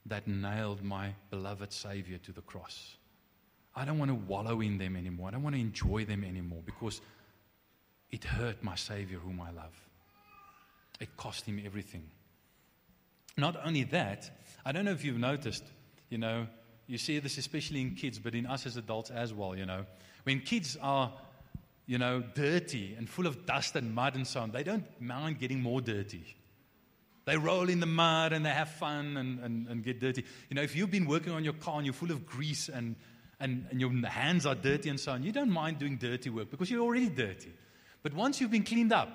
that 0.06 0.28
nailed 0.28 0.84
my 0.84 1.14
beloved 1.30 1.72
Savior 1.72 2.18
to 2.20 2.32
the 2.32 2.42
cross. 2.42 2.96
I 3.76 3.86
don't 3.86 4.00
want 4.00 4.10
to 4.10 4.16
wallow 4.16 4.62
in 4.62 4.78
them 4.78 4.96
anymore. 4.96 5.30
I 5.30 5.32
don't 5.32 5.44
want 5.44 5.56
to 5.56 5.62
enjoy 5.62 6.06
them 6.06 6.24
anymore 6.24 6.62
because 6.66 7.02
it 8.10 8.24
hurt 8.24 8.64
my 8.64 8.76
Savior 8.76 9.20
whom 9.20 9.40
I 9.42 9.52
love. 9.52 9.74
It 11.00 11.16
cost 11.18 11.46
him 11.46 11.62
everything. 11.66 12.04
Not 13.38 13.56
only 13.66 13.84
that, 13.86 14.30
I 14.66 14.72
don't 14.72 14.86
know 14.86 14.92
if 14.92 15.06
you've 15.06 15.18
noticed, 15.18 15.64
you 16.10 16.18
know, 16.18 16.48
you 16.88 16.98
see 16.98 17.20
this 17.20 17.38
especially 17.38 17.82
in 17.82 17.96
kids, 17.96 18.20
but 18.20 18.36
in 18.36 18.46
us 18.46 18.66
as 18.66 18.76
adults 18.76 19.10
as 19.10 19.34
well, 19.34 19.56
you 19.56 19.66
know. 19.66 19.86
When 20.24 20.40
kids 20.40 20.78
are, 20.82 21.12
you 21.86 21.98
know, 21.98 22.24
dirty 22.34 22.96
and 22.98 23.10
full 23.10 23.28
of 23.28 23.46
dust 23.46 23.76
and 23.76 23.94
mud 23.94 24.16
and 24.16 24.26
so 24.26 24.42
on, 24.42 24.52
they 24.52 24.64
don't 24.64 24.86
mind 25.00 25.40
getting 25.40 25.62
more 25.62 25.82
dirty. 25.82 26.36
They 27.26 27.38
roll 27.38 27.70
in 27.70 27.80
the 27.80 27.86
mud 27.86 28.34
and 28.34 28.46
they 28.46 28.50
have 28.50 28.70
fun 28.70 29.18
and, 29.18 29.40
and, 29.40 29.68
and 29.68 29.84
get 29.84 30.00
dirty. 30.00 30.26
You 30.50 30.56
know, 30.56 30.62
if 30.64 30.76
you've 30.76 30.92
been 30.92 31.06
working 31.06 31.32
on 31.34 31.44
your 31.44 31.54
car 31.54 31.78
and 31.78 31.86
you're 31.86 31.94
full 31.94 32.12
of 32.12 32.26
grease 32.26 32.68
and, 32.70 32.96
and, 33.40 33.66
and 33.70 33.80
your 33.80 33.92
hands 34.08 34.46
are 34.46 34.56
dirty 34.56 34.90
and 34.90 35.00
so 35.00 35.12
on, 35.12 35.24
you 35.24 35.32
don't 35.32 35.52
mind 35.52 35.80
doing 35.80 35.98
dirty 35.98 36.30
work 36.30 36.50
because 36.50 36.70
you're 36.72 36.82
already 36.82 37.10
dirty. 37.10 37.52
But 38.04 38.14
once 38.14 38.42
you've 38.42 38.52
been 38.52 38.64
cleaned 38.64 38.92
up, 38.92 39.10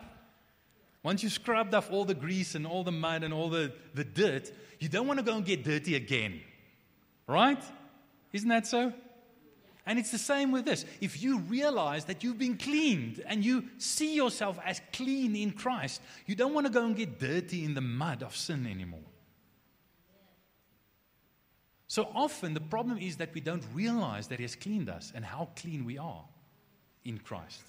once 1.02 1.22
you've 1.22 1.32
scrubbed 1.32 1.74
off 1.74 1.90
all 1.90 2.04
the 2.04 2.14
grease 2.14 2.54
and 2.54 2.66
all 2.66 2.84
the 2.84 2.92
mud 2.92 3.22
and 3.22 3.32
all 3.32 3.48
the, 3.48 3.72
the 3.94 4.04
dirt, 4.04 4.50
you 4.80 4.88
don't 4.88 5.06
want 5.06 5.18
to 5.18 5.24
go 5.24 5.36
and 5.36 5.44
get 5.44 5.64
dirty 5.64 5.94
again. 5.94 6.40
Right? 7.26 7.62
Isn't 8.32 8.48
that 8.48 8.66
so? 8.66 8.92
And 9.86 10.00
it's 10.00 10.10
the 10.10 10.18
same 10.18 10.50
with 10.50 10.64
this. 10.64 10.84
If 11.00 11.22
you 11.22 11.38
realize 11.38 12.06
that 12.06 12.24
you've 12.24 12.38
been 12.38 12.58
cleaned 12.58 13.22
and 13.26 13.44
you 13.44 13.64
see 13.78 14.16
yourself 14.16 14.58
as 14.64 14.80
clean 14.92 15.36
in 15.36 15.52
Christ, 15.52 16.02
you 16.26 16.34
don't 16.34 16.52
want 16.52 16.66
to 16.66 16.72
go 16.72 16.84
and 16.84 16.96
get 16.96 17.20
dirty 17.20 17.64
in 17.64 17.74
the 17.74 17.80
mud 17.80 18.24
of 18.24 18.36
sin 18.36 18.66
anymore. 18.66 18.98
So 21.86 22.08
often 22.14 22.52
the 22.52 22.60
problem 22.60 22.98
is 22.98 23.16
that 23.18 23.32
we 23.32 23.40
don't 23.40 23.62
realize 23.72 24.26
that 24.26 24.40
He 24.40 24.42
has 24.42 24.56
cleaned 24.56 24.90
us 24.90 25.12
and 25.14 25.24
how 25.24 25.50
clean 25.54 25.84
we 25.84 25.98
are 25.98 26.24
in 27.04 27.18
Christ. 27.18 27.62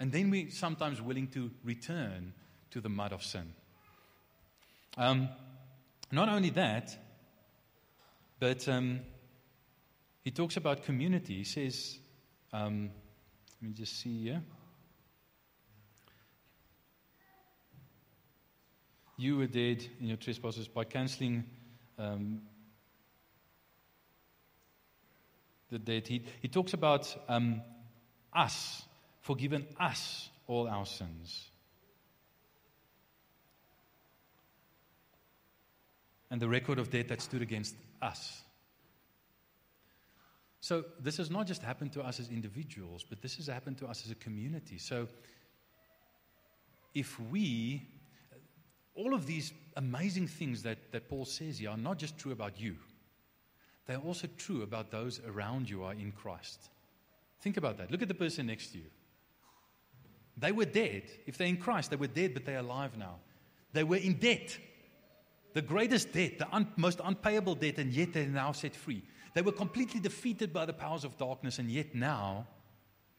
And 0.00 0.10
then 0.10 0.30
we're 0.30 0.50
sometimes 0.50 1.02
willing 1.02 1.26
to 1.28 1.50
return 1.62 2.32
to 2.70 2.80
the 2.80 2.88
mud 2.88 3.12
of 3.12 3.22
sin. 3.22 3.52
Um, 4.96 5.28
not 6.10 6.30
only 6.30 6.50
that, 6.50 6.96
but 8.40 8.66
um, 8.68 9.00
he 10.22 10.30
talks 10.30 10.56
about 10.56 10.84
community. 10.84 11.36
He 11.38 11.44
says, 11.44 11.98
um, 12.52 12.90
let 13.60 13.68
me 13.68 13.74
just 13.74 14.00
see 14.00 14.24
here. 14.24 14.42
You 19.16 19.36
were 19.36 19.46
dead 19.46 19.86
in 20.00 20.06
your 20.06 20.16
trespasses 20.16 20.66
by 20.66 20.84
canceling 20.84 21.44
um, 21.98 22.40
the 25.70 25.78
debt. 25.78 26.08
He, 26.08 26.24
he 26.40 26.48
talks 26.48 26.72
about 26.72 27.14
um, 27.28 27.60
us 28.32 28.84
forgiven 29.20 29.66
us 29.78 30.28
all 30.46 30.66
our 30.66 30.86
sins. 30.86 31.50
And 36.30 36.40
the 36.40 36.48
record 36.48 36.78
of 36.78 36.90
debt 36.90 37.08
that 37.08 37.20
stood 37.20 37.42
against 37.42 37.74
us. 38.00 38.42
So, 40.60 40.84
this 41.00 41.16
has 41.16 41.30
not 41.30 41.46
just 41.46 41.62
happened 41.62 41.92
to 41.94 42.02
us 42.02 42.20
as 42.20 42.28
individuals, 42.28 43.04
but 43.08 43.22
this 43.22 43.36
has 43.36 43.46
happened 43.46 43.78
to 43.78 43.86
us 43.86 44.04
as 44.04 44.10
a 44.10 44.14
community. 44.16 44.76
So, 44.76 45.08
if 46.94 47.18
we, 47.18 47.82
all 48.94 49.14
of 49.14 49.26
these 49.26 49.52
amazing 49.76 50.28
things 50.28 50.62
that, 50.64 50.92
that 50.92 51.08
Paul 51.08 51.24
says 51.24 51.58
here 51.58 51.70
are 51.70 51.76
not 51.76 51.98
just 51.98 52.18
true 52.18 52.32
about 52.32 52.60
you, 52.60 52.76
they're 53.86 53.98
also 53.98 54.28
true 54.36 54.62
about 54.62 54.90
those 54.90 55.20
around 55.26 55.70
you 55.70 55.82
are 55.82 55.94
in 55.94 56.12
Christ. 56.12 56.68
Think 57.40 57.56
about 57.56 57.78
that. 57.78 57.90
Look 57.90 58.02
at 58.02 58.08
the 58.08 58.14
person 58.14 58.46
next 58.46 58.72
to 58.72 58.78
you. 58.78 58.84
They 60.36 60.52
were 60.52 60.66
dead. 60.66 61.04
If 61.26 61.38
they're 61.38 61.46
in 61.46 61.56
Christ, 61.56 61.90
they 61.90 61.96
were 61.96 62.06
dead, 62.06 62.34
but 62.34 62.44
they're 62.44 62.58
alive 62.58 62.96
now. 62.96 63.16
They 63.72 63.84
were 63.84 63.96
in 63.96 64.14
debt. 64.14 64.58
The 65.54 65.62
greatest 65.62 66.12
debt, 66.12 66.38
the 66.38 66.54
un- 66.54 66.72
most 66.76 67.00
unpayable 67.02 67.54
debt, 67.56 67.78
and 67.78 67.92
yet 67.92 68.12
they're 68.12 68.26
now 68.26 68.52
set 68.52 68.76
free. 68.76 69.02
They 69.34 69.42
were 69.42 69.52
completely 69.52 70.00
defeated 70.00 70.52
by 70.52 70.66
the 70.66 70.72
powers 70.72 71.04
of 71.04 71.16
darkness, 71.16 71.58
and 71.58 71.70
yet 71.70 71.94
now 71.94 72.46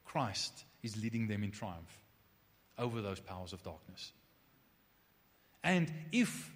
Christ 0.06 0.66
is 0.84 1.02
leading 1.02 1.28
them 1.28 1.44
in 1.44 1.52
triumph 1.52 2.02
over 2.78 3.02
those 3.02 3.20
powers 3.20 3.54
of 3.54 3.64
darkness. 3.64 4.12
And 5.64 5.92
if 6.12 6.52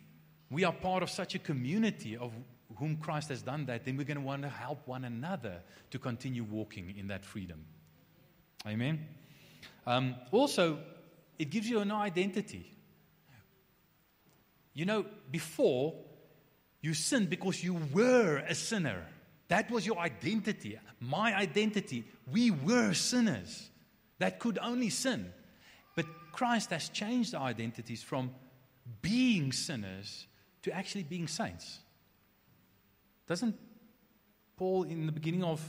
we 0.49 0.63
are 0.63 0.73
part 0.73 1.03
of 1.03 1.09
such 1.09 1.35
a 1.35 1.39
community 1.39 2.17
of 2.17 2.33
whom 2.77 2.97
Christ 2.97 3.29
has 3.29 3.41
done 3.41 3.65
that, 3.67 3.85
then 3.85 3.97
we're 3.97 4.05
going 4.05 4.17
to 4.17 4.23
want 4.23 4.41
to 4.41 4.49
help 4.49 4.87
one 4.87 5.05
another 5.05 5.61
to 5.91 5.99
continue 5.99 6.43
walking 6.43 6.93
in 6.97 7.07
that 7.07 7.23
freedom. 7.23 7.65
Amen. 8.67 9.05
Um, 9.85 10.15
also, 10.31 10.79
it 11.37 11.49
gives 11.49 11.69
you 11.69 11.79
an 11.79 11.91
identity. 11.91 12.71
You 14.73 14.85
know, 14.85 15.05
before 15.31 15.93
you 16.81 16.93
sinned 16.93 17.29
because 17.29 17.63
you 17.63 17.77
were 17.93 18.43
a 18.47 18.53
sinner. 18.53 19.05
That 19.47 19.69
was 19.69 19.86
your 19.86 19.99
identity. 19.99 20.77
My 20.99 21.36
identity. 21.36 22.05
We 22.31 22.51
were 22.51 22.93
sinners 22.93 23.69
that 24.19 24.39
could 24.39 24.58
only 24.62 24.89
sin. 24.89 25.31
But 25.95 26.05
Christ 26.31 26.71
has 26.71 26.89
changed 26.89 27.36
our 27.36 27.47
identities 27.47 28.01
from 28.01 28.31
being 29.01 29.51
sinners 29.51 30.27
to 30.63 30.71
actually 30.71 31.03
being 31.03 31.27
saints. 31.27 31.79
Doesn't 33.27 33.55
Paul, 34.58 34.84
in 34.84 35.05
the 35.05 35.12
beginning 35.12 35.43
of, 35.43 35.62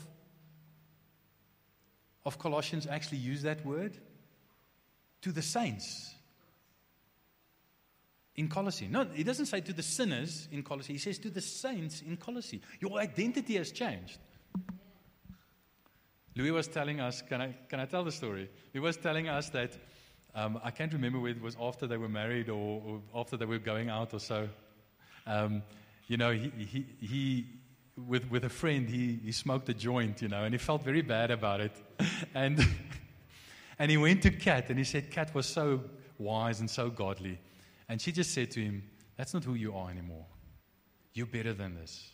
of 2.25 2.39
Colossians, 2.39 2.87
actually 2.87 3.19
use 3.19 3.43
that 3.43 3.65
word? 3.67 3.99
to 5.27 5.33
the 5.33 5.43
saints 5.43 6.15
in 8.37 8.49
Colossae. 8.49 8.88
No, 8.88 9.05
he 9.05 9.25
doesn't 9.25 9.46
say 9.46 9.61
to 9.61 9.72
the 9.72 9.83
sinners 9.83 10.49
in 10.53 10.62
Colossae. 10.62 10.92
He 10.92 10.99
says 10.99 11.18
to 11.18 11.31
the 11.31 11.40
saints 11.40 12.03
in 12.03 12.16
Colossae. 12.16 12.61
Your 12.81 12.99
identity 12.99 13.57
has 13.57 13.72
changed. 13.72 14.18
Louis 16.35 16.51
was 16.51 16.68
telling 16.68 17.01
us, 17.01 17.22
can 17.22 17.40
I, 17.40 17.57
can 17.68 17.81
I 17.81 17.87
tell 17.87 18.05
the 18.05 18.12
story? 18.12 18.51
He 18.72 18.79
was 18.79 18.99
telling 18.99 19.27
us 19.27 19.49
that, 19.51 19.72
um, 20.35 20.61
I 20.62 20.70
can't 20.70 20.92
remember 20.92 21.18
whether 21.18 21.38
it 21.38 21.42
was 21.42 21.57
after 21.59 21.87
they 21.87 21.96
were 21.96 22.11
married 22.11 22.51
or, 22.51 22.83
or 22.85 23.03
after 23.14 23.38
they 23.38 23.46
were 23.46 23.59
going 23.59 23.88
out 23.88 24.12
or 24.12 24.20
so. 24.20 24.49
Um, 25.27 25.62
you 26.09 26.18
know, 26.18 26.33
he, 26.33 26.53
he, 26.59 26.87
he, 27.01 27.46
with, 28.07 28.31
with 28.31 28.44
a 28.44 28.51
friend, 28.51 28.87
he, 28.87 29.18
he 29.25 29.33
smoked 29.33 29.70
a 29.70 29.75
joint, 29.75 30.20
you 30.20 30.29
know, 30.29 30.44
and 30.44 30.53
he 30.53 30.59
felt 30.59 30.83
very 30.83 31.01
bad 31.01 31.31
about 31.31 31.62
it. 31.62 31.72
and 32.35 32.61
and 33.79 33.90
he 33.90 33.96
went 33.96 34.22
to 34.22 34.31
Kat 34.31 34.68
and 34.68 34.79
he 34.79 34.85
said, 34.85 35.11
Kat 35.11 35.35
was 35.35 35.46
so 35.46 35.81
wise 36.18 36.61
and 36.61 36.70
so 36.70 36.90
godly. 36.90 37.38
And 37.88 38.01
she 38.01 38.12
just 38.12 38.33
said 38.33 38.51
to 38.53 38.61
him, 38.61 38.83
That's 39.16 39.35
not 39.35 39.44
who 39.44 39.55
you 39.55 39.75
are 39.75 39.90
anymore. 39.90 40.27
You're 41.14 41.27
better 41.27 41.55
than 41.55 41.75
this. 41.75 42.11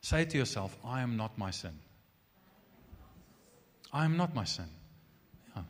Say 0.00 0.24
to 0.24 0.38
yourself, 0.38 0.76
I 0.84 1.00
am 1.00 1.16
not 1.16 1.38
my 1.38 1.50
sin. 1.50 1.78
I 3.92 4.04
am 4.04 4.16
not 4.16 4.34
my 4.34 4.44
sin. 4.44 4.68
Yeah. 5.56 5.62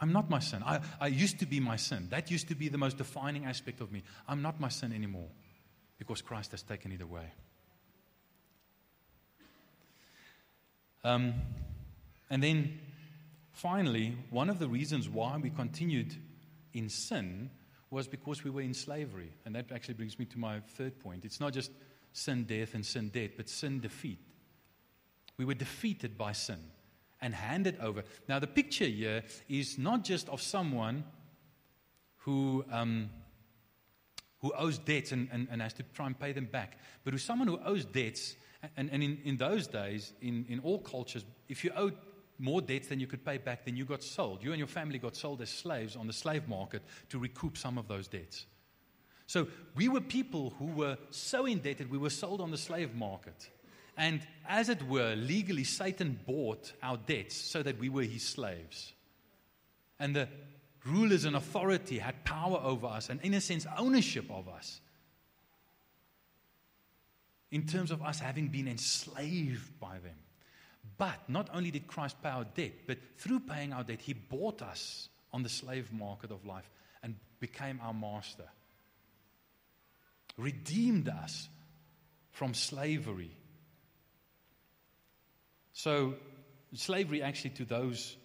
I'm 0.00 0.12
not 0.12 0.30
my 0.30 0.38
sin. 0.38 0.62
I, 0.64 0.80
I 1.00 1.08
used 1.08 1.40
to 1.40 1.46
be 1.46 1.60
my 1.60 1.76
sin. 1.76 2.08
That 2.10 2.30
used 2.30 2.48
to 2.48 2.54
be 2.54 2.68
the 2.68 2.78
most 2.78 2.96
defining 2.96 3.44
aspect 3.44 3.80
of 3.80 3.90
me. 3.90 4.02
I'm 4.26 4.40
not 4.40 4.60
my 4.60 4.68
sin 4.68 4.92
anymore 4.92 5.28
because 5.98 6.22
Christ 6.22 6.52
has 6.52 6.62
taken 6.62 6.92
it 6.92 7.02
away. 7.02 7.32
Um, 11.04 11.34
and 12.30 12.42
then 12.42 12.78
Finally, 13.58 14.16
one 14.30 14.48
of 14.48 14.60
the 14.60 14.68
reasons 14.68 15.08
why 15.08 15.36
we 15.36 15.50
continued 15.50 16.14
in 16.72 16.88
sin 16.88 17.50
was 17.90 18.06
because 18.06 18.44
we 18.44 18.50
were 18.50 18.60
in 18.60 18.74
slavery. 18.74 19.32
And 19.44 19.54
that 19.54 19.72
actually 19.72 19.94
brings 19.94 20.18
me 20.18 20.24
to 20.26 20.38
my 20.38 20.60
third 20.60 20.98
point. 21.00 21.24
It's 21.24 21.40
not 21.40 21.52
just 21.52 21.70
sin, 22.12 22.44
death, 22.44 22.74
and 22.74 22.84
sin, 22.84 23.08
death, 23.08 23.30
but 23.36 23.48
sin, 23.48 23.80
defeat. 23.80 24.18
We 25.36 25.44
were 25.44 25.54
defeated 25.54 26.18
by 26.18 26.32
sin 26.32 26.58
and 27.20 27.34
handed 27.34 27.78
over. 27.80 28.04
Now, 28.28 28.38
the 28.38 28.46
picture 28.46 28.84
here 28.84 29.22
is 29.48 29.78
not 29.78 30.04
just 30.04 30.28
of 30.28 30.42
someone 30.42 31.04
who, 32.18 32.64
um, 32.70 33.10
who 34.40 34.52
owes 34.56 34.78
debts 34.78 35.12
and, 35.12 35.28
and, 35.32 35.48
and, 35.50 35.62
has 35.62 35.72
to 35.74 35.82
try 35.94 36.06
and 36.06 36.18
pay 36.18 36.32
them 36.32 36.46
back, 36.46 36.78
but 37.04 37.12
who's 37.12 37.24
someone 37.24 37.48
who 37.48 37.58
owes 37.64 37.84
debts. 37.84 38.36
And, 38.76 38.90
and 38.90 39.02
in, 39.02 39.18
in 39.24 39.36
those 39.36 39.68
days, 39.68 40.12
in, 40.20 40.44
in 40.48 40.60
all 40.60 40.80
cultures, 40.80 41.24
if 41.48 41.64
you 41.64 41.70
owed 41.76 41.96
more 42.38 42.60
debts 42.60 42.88
than 42.88 43.00
you 43.00 43.06
could 43.06 43.24
pay 43.24 43.38
back, 43.38 43.64
then 43.64 43.76
you 43.76 43.84
got 43.84 44.02
sold. 44.02 44.42
You 44.42 44.52
and 44.52 44.58
your 44.58 44.68
family 44.68 44.98
got 44.98 45.16
sold 45.16 45.42
as 45.42 45.50
slaves 45.50 45.96
on 45.96 46.06
the 46.06 46.12
slave 46.12 46.48
market 46.48 46.82
to 47.10 47.18
recoup 47.18 47.56
some 47.56 47.78
of 47.78 47.88
those 47.88 48.08
debts. 48.08 48.46
So 49.26 49.48
we 49.74 49.88
were 49.88 50.00
people 50.00 50.54
who 50.58 50.66
were 50.66 50.96
so 51.10 51.46
indebted, 51.46 51.90
we 51.90 51.98
were 51.98 52.10
sold 52.10 52.40
on 52.40 52.50
the 52.50 52.58
slave 52.58 52.94
market. 52.94 53.50
And 53.96 54.20
as 54.48 54.68
it 54.68 54.82
were, 54.84 55.14
legally, 55.16 55.64
Satan 55.64 56.18
bought 56.26 56.72
our 56.82 56.96
debts 56.96 57.34
so 57.36 57.62
that 57.62 57.78
we 57.78 57.88
were 57.88 58.02
his 58.02 58.22
slaves. 58.22 58.92
And 59.98 60.14
the 60.14 60.28
rulers 60.86 61.24
and 61.24 61.34
authority 61.34 61.98
had 61.98 62.24
power 62.24 62.60
over 62.62 62.86
us 62.86 63.10
and, 63.10 63.20
in 63.22 63.34
a 63.34 63.40
sense, 63.40 63.66
ownership 63.76 64.30
of 64.30 64.48
us. 64.48 64.80
in 67.50 67.66
terms 67.66 67.90
of 67.90 68.02
us 68.02 68.20
having 68.20 68.48
been 68.48 68.68
enslaved 68.68 69.78
by 69.80 69.98
them. 69.98 70.14
But 70.96 71.28
not 71.28 71.50
only 71.52 71.70
did 71.70 71.86
Christ 71.86 72.16
pay 72.22 72.30
our 72.30 72.44
debt, 72.44 72.72
but 72.86 72.98
through 73.18 73.40
paying 73.40 73.72
our 73.72 73.84
debt, 73.84 74.00
He 74.00 74.14
bought 74.14 74.62
us 74.62 75.08
on 75.32 75.42
the 75.42 75.48
slave 75.48 75.92
market 75.92 76.30
of 76.30 76.44
life 76.46 76.68
and 77.02 77.16
became 77.40 77.80
our 77.82 77.94
master. 77.94 78.48
Redeemed 80.36 81.08
us 81.08 81.48
from 82.32 82.54
slavery. 82.54 83.32
So, 85.72 86.14
slavery 86.74 87.22
actually 87.22 87.50
to 87.50 87.64
those 87.64 88.16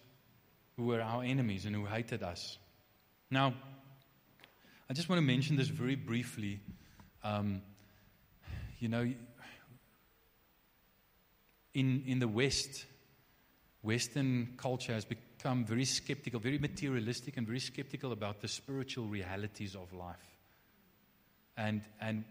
who 0.76 0.84
were 0.86 1.00
our 1.00 1.22
enemies 1.22 1.66
and 1.66 1.74
who 1.74 1.84
hated 1.84 2.22
us. 2.22 2.58
Now, 3.30 3.54
I 4.88 4.92
just 4.92 5.08
want 5.08 5.18
to 5.18 5.26
mention 5.26 5.56
this 5.56 5.68
very 5.68 5.94
briefly. 5.94 6.60
Um, 7.22 7.62
you 8.78 8.88
know, 8.88 9.12
in, 11.74 12.02
in 12.06 12.18
the 12.20 12.28
West, 12.28 12.86
Western 13.82 14.54
culture 14.56 14.92
has 14.92 15.04
become 15.04 15.64
very 15.64 15.84
skeptical, 15.84 16.40
very 16.40 16.58
materialistic, 16.58 17.36
and 17.36 17.46
very 17.46 17.60
skeptical 17.60 18.12
about 18.12 18.40
the 18.40 18.48
spiritual 18.48 19.06
realities 19.06 19.74
of 19.74 19.92
life. 19.92 20.16
And, 21.56 21.82
and 22.00 22.24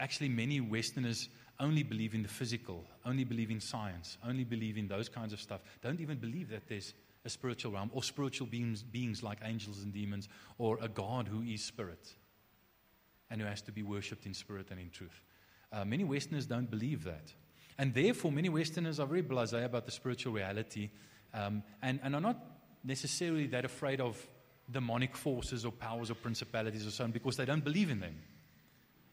actually, 0.00 0.30
many 0.30 0.60
Westerners 0.60 1.28
only 1.60 1.82
believe 1.82 2.14
in 2.14 2.22
the 2.22 2.28
physical, 2.28 2.84
only 3.04 3.24
believe 3.24 3.50
in 3.50 3.60
science, 3.60 4.18
only 4.26 4.44
believe 4.44 4.76
in 4.76 4.88
those 4.88 5.08
kinds 5.08 5.32
of 5.32 5.40
stuff. 5.40 5.60
Don't 5.82 6.00
even 6.00 6.18
believe 6.18 6.48
that 6.48 6.68
there's 6.68 6.94
a 7.24 7.30
spiritual 7.30 7.72
realm 7.72 7.90
or 7.94 8.02
spiritual 8.02 8.46
beings, 8.46 8.82
beings 8.82 9.22
like 9.22 9.38
angels 9.44 9.82
and 9.82 9.92
demons 9.92 10.28
or 10.58 10.78
a 10.82 10.88
God 10.88 11.28
who 11.28 11.42
is 11.42 11.64
spirit 11.64 12.12
and 13.30 13.40
who 13.40 13.46
has 13.46 13.62
to 13.62 13.72
be 13.72 13.82
worshipped 13.82 14.26
in 14.26 14.34
spirit 14.34 14.66
and 14.70 14.80
in 14.80 14.90
truth. 14.90 15.22
Uh, 15.72 15.84
many 15.84 16.04
Westerners 16.04 16.46
don't 16.46 16.70
believe 16.70 17.04
that. 17.04 17.32
And 17.78 17.92
therefore, 17.92 18.30
many 18.30 18.48
Westerners 18.48 19.00
are 19.00 19.06
very 19.06 19.22
blase 19.22 19.52
about 19.52 19.84
the 19.84 19.90
spiritual 19.90 20.32
reality 20.32 20.90
um, 21.32 21.62
and, 21.82 21.98
and 22.02 22.14
are 22.14 22.20
not 22.20 22.38
necessarily 22.84 23.46
that 23.48 23.64
afraid 23.64 24.00
of 24.00 24.24
demonic 24.70 25.16
forces 25.16 25.64
or 25.64 25.72
powers 25.72 26.10
or 26.10 26.14
principalities 26.14 26.86
or 26.86 26.90
so 26.90 27.04
on 27.04 27.10
because 27.10 27.36
they 27.36 27.44
don't 27.44 27.64
believe 27.64 27.90
in 27.90 28.00
them. 28.00 28.14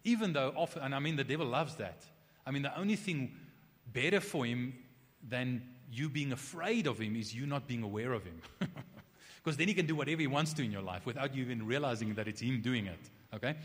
Even 0.03 0.33
though 0.33 0.53
often, 0.55 0.83
and 0.83 0.95
I 0.95 0.99
mean, 0.99 1.15
the 1.15 1.23
devil 1.23 1.45
loves 1.45 1.75
that. 1.75 2.03
I 2.45 2.51
mean, 2.51 2.61
the 2.61 2.77
only 2.77 2.95
thing 2.95 3.35
better 3.91 4.19
for 4.19 4.45
him 4.45 4.73
than 5.27 5.61
you 5.91 6.09
being 6.09 6.31
afraid 6.31 6.87
of 6.87 6.99
him 6.99 7.15
is 7.15 7.33
you 7.33 7.45
not 7.45 7.67
being 7.67 7.83
aware 7.83 8.13
of 8.13 8.23
him. 8.23 8.41
because 9.43 9.57
then 9.57 9.67
he 9.67 9.73
can 9.73 9.85
do 9.85 9.95
whatever 9.95 10.21
he 10.21 10.27
wants 10.27 10.53
to 10.53 10.63
in 10.63 10.71
your 10.71 10.81
life 10.81 11.05
without 11.05 11.35
you 11.35 11.43
even 11.43 11.65
realizing 11.65 12.13
that 12.15 12.27
it's 12.27 12.41
him 12.41 12.61
doing 12.61 12.85
it. 12.85 12.99
Okay? 13.33 13.55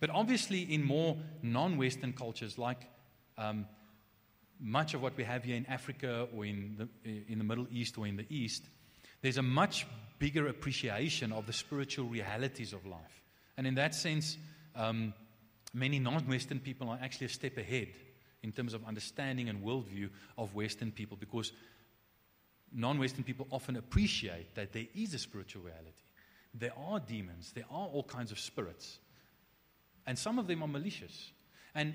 But 0.00 0.10
obviously, 0.10 0.62
in 0.62 0.84
more 0.84 1.16
non 1.42 1.76
Western 1.76 2.12
cultures, 2.12 2.58
like 2.58 2.88
um, 3.38 3.66
much 4.60 4.94
of 4.94 5.02
what 5.02 5.16
we 5.16 5.24
have 5.24 5.44
here 5.44 5.56
in 5.56 5.66
Africa 5.66 6.28
or 6.34 6.44
in 6.44 6.88
the, 7.04 7.24
in 7.28 7.38
the 7.38 7.44
Middle 7.44 7.66
East 7.70 7.98
or 7.98 8.06
in 8.06 8.16
the 8.16 8.26
East, 8.28 8.64
there's 9.22 9.38
a 9.38 9.42
much 9.42 9.86
bigger 10.18 10.48
appreciation 10.48 11.32
of 11.32 11.46
the 11.46 11.52
spiritual 11.52 12.06
realities 12.06 12.72
of 12.72 12.86
life. 12.86 13.22
And 13.56 13.66
in 13.66 13.74
that 13.76 13.94
sense, 13.94 14.36
um, 14.74 15.14
many 15.72 15.98
non 15.98 16.26
Western 16.28 16.60
people 16.60 16.88
are 16.88 16.98
actually 17.00 17.26
a 17.26 17.30
step 17.30 17.56
ahead 17.58 17.88
in 18.42 18.52
terms 18.52 18.74
of 18.74 18.84
understanding 18.86 19.48
and 19.48 19.64
worldview 19.64 20.10
of 20.36 20.54
Western 20.54 20.92
people 20.92 21.16
because 21.18 21.52
non 22.72 22.98
Western 22.98 23.24
people 23.24 23.46
often 23.50 23.76
appreciate 23.76 24.54
that 24.54 24.72
there 24.72 24.86
is 24.94 25.14
a 25.14 25.18
spiritual 25.18 25.62
reality. 25.62 25.90
There 26.52 26.72
are 26.76 27.00
demons, 27.00 27.52
there 27.52 27.64
are 27.70 27.86
all 27.86 28.04
kinds 28.04 28.30
of 28.30 28.38
spirits, 28.38 28.98
and 30.06 30.18
some 30.18 30.38
of 30.38 30.46
them 30.46 30.62
are 30.62 30.68
malicious. 30.68 31.32
And 31.74 31.94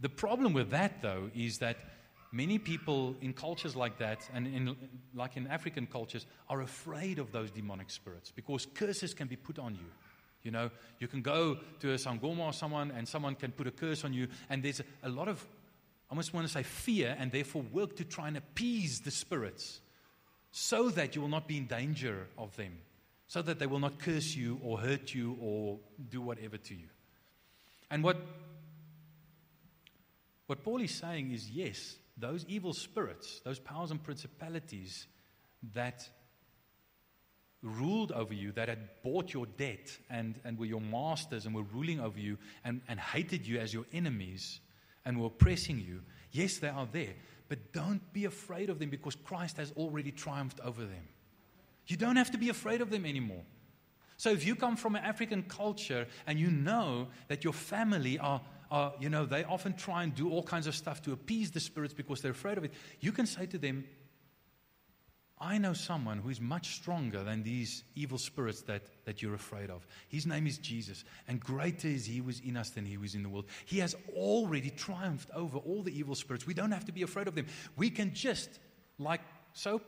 the 0.00 0.08
problem 0.08 0.52
with 0.52 0.70
that, 0.70 1.02
though, 1.02 1.30
is 1.34 1.58
that 1.58 1.76
many 2.32 2.58
people 2.58 3.14
in 3.20 3.32
cultures 3.32 3.76
like 3.76 3.98
that, 3.98 4.28
and 4.34 4.46
in, 4.46 4.76
like 5.14 5.36
in 5.36 5.46
African 5.46 5.86
cultures, 5.86 6.26
are 6.48 6.62
afraid 6.62 7.18
of 7.18 7.30
those 7.32 7.50
demonic 7.50 7.90
spirits 7.90 8.32
because 8.34 8.66
curses 8.66 9.14
can 9.14 9.28
be 9.28 9.36
put 9.36 9.58
on 9.58 9.74
you. 9.74 9.86
You 10.42 10.50
know, 10.50 10.70
you 10.98 11.08
can 11.08 11.22
go 11.22 11.58
to 11.80 11.92
a 11.92 11.94
Sangoma 11.94 12.40
or 12.40 12.52
someone, 12.52 12.90
and 12.90 13.08
someone 13.08 13.34
can 13.34 13.52
put 13.52 13.66
a 13.66 13.70
curse 13.70 14.04
on 14.04 14.12
you, 14.12 14.28
and 14.50 14.62
there's 14.62 14.82
a, 15.02 15.08
lot 15.08 15.28
of 15.28 15.44
I 16.10 16.12
almost 16.12 16.34
want 16.34 16.46
to 16.46 16.52
say 16.52 16.62
fear, 16.62 17.16
and 17.18 17.32
therefore 17.32 17.62
work 17.72 17.96
to 17.96 18.04
try 18.04 18.28
and 18.28 18.36
appease 18.36 19.00
the 19.00 19.10
spirits 19.10 19.80
so 20.52 20.90
that 20.90 21.16
you 21.16 21.22
will 21.22 21.28
not 21.28 21.48
be 21.48 21.56
in 21.56 21.66
danger 21.66 22.28
of 22.36 22.54
them, 22.56 22.78
so 23.26 23.42
that 23.42 23.58
they 23.58 23.66
will 23.66 23.78
not 23.78 23.98
curse 23.98 24.36
you 24.36 24.60
or 24.62 24.78
hurt 24.78 25.14
you 25.14 25.36
or 25.40 25.78
do 26.10 26.20
whatever 26.20 26.58
to 26.58 26.74
you. 26.74 26.88
And 27.90 28.04
what, 28.04 28.18
what 30.46 30.62
Paul 30.62 30.80
is 30.80 30.90
saying 30.90 31.32
is 31.32 31.50
yes, 31.50 31.96
those 32.16 32.44
evil 32.48 32.72
spirits, 32.72 33.40
those 33.44 33.58
powers 33.58 33.90
and 33.90 34.02
principalities 34.02 35.06
that 35.72 36.08
ruled 37.62 38.12
over 38.12 38.34
you, 38.34 38.52
that 38.52 38.68
had 38.68 38.88
bought 39.02 39.32
your 39.32 39.46
debt 39.46 39.90
and, 40.10 40.38
and 40.44 40.58
were 40.58 40.66
your 40.66 40.80
masters 40.80 41.46
and 41.46 41.54
were 41.54 41.62
ruling 41.62 41.98
over 41.98 42.18
you 42.18 42.36
and, 42.62 42.82
and 42.88 43.00
hated 43.00 43.46
you 43.46 43.58
as 43.58 43.72
your 43.72 43.86
enemies 43.92 44.60
and 45.06 45.18
were 45.18 45.26
oppressing 45.26 45.80
you, 45.80 46.02
yes, 46.30 46.58
they 46.58 46.68
are 46.68 46.86
there. 46.92 47.14
But 47.48 47.72
don't 47.72 48.00
be 48.12 48.26
afraid 48.26 48.70
of 48.70 48.78
them 48.78 48.90
because 48.90 49.16
Christ 49.16 49.56
has 49.56 49.72
already 49.72 50.10
triumphed 50.10 50.60
over 50.60 50.82
them. 50.82 51.08
You 51.86 51.96
don't 51.96 52.16
have 52.16 52.30
to 52.30 52.38
be 52.38 52.48
afraid 52.48 52.80
of 52.80 52.90
them 52.90 53.04
anymore. 53.04 53.42
So 54.16 54.30
if 54.30 54.46
you 54.46 54.54
come 54.56 54.76
from 54.76 54.94
an 54.94 55.04
African 55.04 55.42
culture 55.42 56.06
and 56.26 56.38
you 56.38 56.50
know 56.50 57.08
that 57.28 57.44
your 57.44 57.52
family 57.52 58.18
are, 58.18 58.40
are, 58.74 58.92
you 58.98 59.08
know, 59.08 59.24
they 59.24 59.44
often 59.44 59.72
try 59.72 60.02
and 60.02 60.12
do 60.16 60.28
all 60.28 60.42
kinds 60.42 60.66
of 60.66 60.74
stuff 60.74 61.00
to 61.00 61.12
appease 61.12 61.52
the 61.52 61.60
spirits 61.60 61.94
because 61.94 62.20
they're 62.20 62.32
afraid 62.32 62.58
of 62.58 62.64
it, 62.64 62.72
you 62.98 63.12
can 63.12 63.24
say 63.24 63.46
to 63.46 63.56
them, 63.56 63.84
I 65.40 65.58
know 65.58 65.74
someone 65.74 66.18
who 66.18 66.28
is 66.28 66.40
much 66.40 66.74
stronger 66.74 67.22
than 67.22 67.44
these 67.44 67.84
evil 67.94 68.18
spirits 68.18 68.62
that, 68.62 68.82
that 69.04 69.22
you're 69.22 69.34
afraid 69.34 69.70
of. 69.70 69.86
His 70.08 70.26
name 70.26 70.48
is 70.48 70.58
Jesus, 70.58 71.04
and 71.28 71.38
greater 71.38 71.86
is 71.86 72.06
He 72.06 72.18
who 72.18 72.28
is 72.28 72.40
in 72.40 72.56
us 72.56 72.70
than 72.70 72.84
He 72.84 72.94
who 72.94 73.04
is 73.04 73.14
in 73.14 73.22
the 73.22 73.28
world. 73.28 73.46
He 73.64 73.78
has 73.78 73.94
already 74.16 74.70
triumphed 74.70 75.30
over 75.32 75.58
all 75.58 75.84
the 75.84 75.96
evil 75.96 76.16
spirits. 76.16 76.44
We 76.44 76.54
don't 76.54 76.72
have 76.72 76.86
to 76.86 76.92
be 76.92 77.02
afraid 77.02 77.28
of 77.28 77.36
them. 77.36 77.46
We 77.76 77.90
can 77.90 78.12
just, 78.12 78.58
like 78.98 79.20
so, 79.52 79.82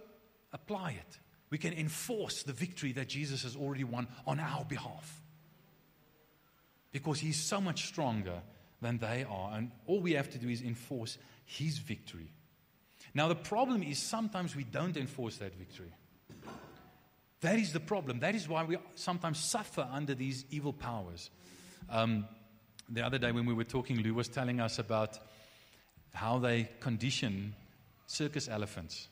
apply 0.53 0.93
it. 0.93 1.18
We 1.51 1.59
can 1.59 1.72
enforce 1.72 2.45
the 2.45 2.53
victory 2.53 2.93
that 2.93 3.09
Jesus 3.09 3.43
has 3.43 3.57
already 3.57 3.84
won 3.84 4.07
on 4.28 4.39
our 4.39 4.64
behalf. 4.64 5.22
Because 6.93 7.18
He's 7.18 7.43
so 7.43 7.61
much 7.61 7.87
stronger 7.87 8.43
than 8.80 8.98
they 8.98 9.24
are, 9.28 9.52
and 9.54 9.70
all 9.86 10.00
we 10.00 10.12
have 10.12 10.30
to 10.30 10.38
do 10.38 10.48
is 10.48 10.62
enforce 10.62 11.18
His 11.44 11.78
victory. 11.78 12.30
Now, 13.14 13.28
the 13.28 13.34
problem 13.34 13.82
is 13.82 13.98
sometimes 13.98 14.54
we 14.54 14.64
don't 14.64 14.96
enforce 14.96 15.38
that 15.38 15.54
victory. 15.54 15.92
That 17.40 17.58
is 17.58 17.72
the 17.72 17.80
problem. 17.80 18.20
That 18.20 18.34
is 18.34 18.48
why 18.48 18.64
we 18.64 18.78
sometimes 18.94 19.38
suffer 19.38 19.88
under 19.90 20.14
these 20.14 20.44
evil 20.50 20.72
powers. 20.72 21.30
Um, 21.88 22.26
the 22.88 23.02
other 23.02 23.18
day, 23.18 23.32
when 23.32 23.46
we 23.46 23.54
were 23.54 23.64
talking, 23.64 24.02
Lou 24.02 24.14
was 24.14 24.28
telling 24.28 24.60
us 24.60 24.78
about 24.78 25.18
how 26.12 26.38
they 26.38 26.68
condition 26.80 27.54
circus 28.06 28.48
elephants. 28.48 29.08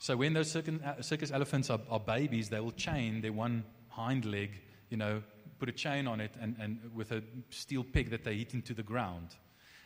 So, 0.00 0.16
when 0.16 0.32
those 0.32 0.54
uh, 0.54 1.02
circus 1.02 1.30
elephants 1.30 1.70
are, 1.70 1.80
are 1.90 2.00
babies, 2.00 2.48
they 2.48 2.60
will 2.60 2.72
chain 2.72 3.20
their 3.20 3.32
one 3.32 3.64
hind 3.88 4.24
leg, 4.24 4.50
you 4.90 4.96
know, 4.96 5.22
put 5.58 5.68
a 5.68 5.72
chain 5.72 6.06
on 6.06 6.20
it, 6.20 6.32
and, 6.40 6.56
and 6.60 6.78
with 6.94 7.12
a 7.12 7.22
steel 7.50 7.84
peg 7.84 8.10
that 8.10 8.24
they 8.24 8.36
hit 8.36 8.54
into 8.54 8.74
the 8.74 8.82
ground. 8.82 9.36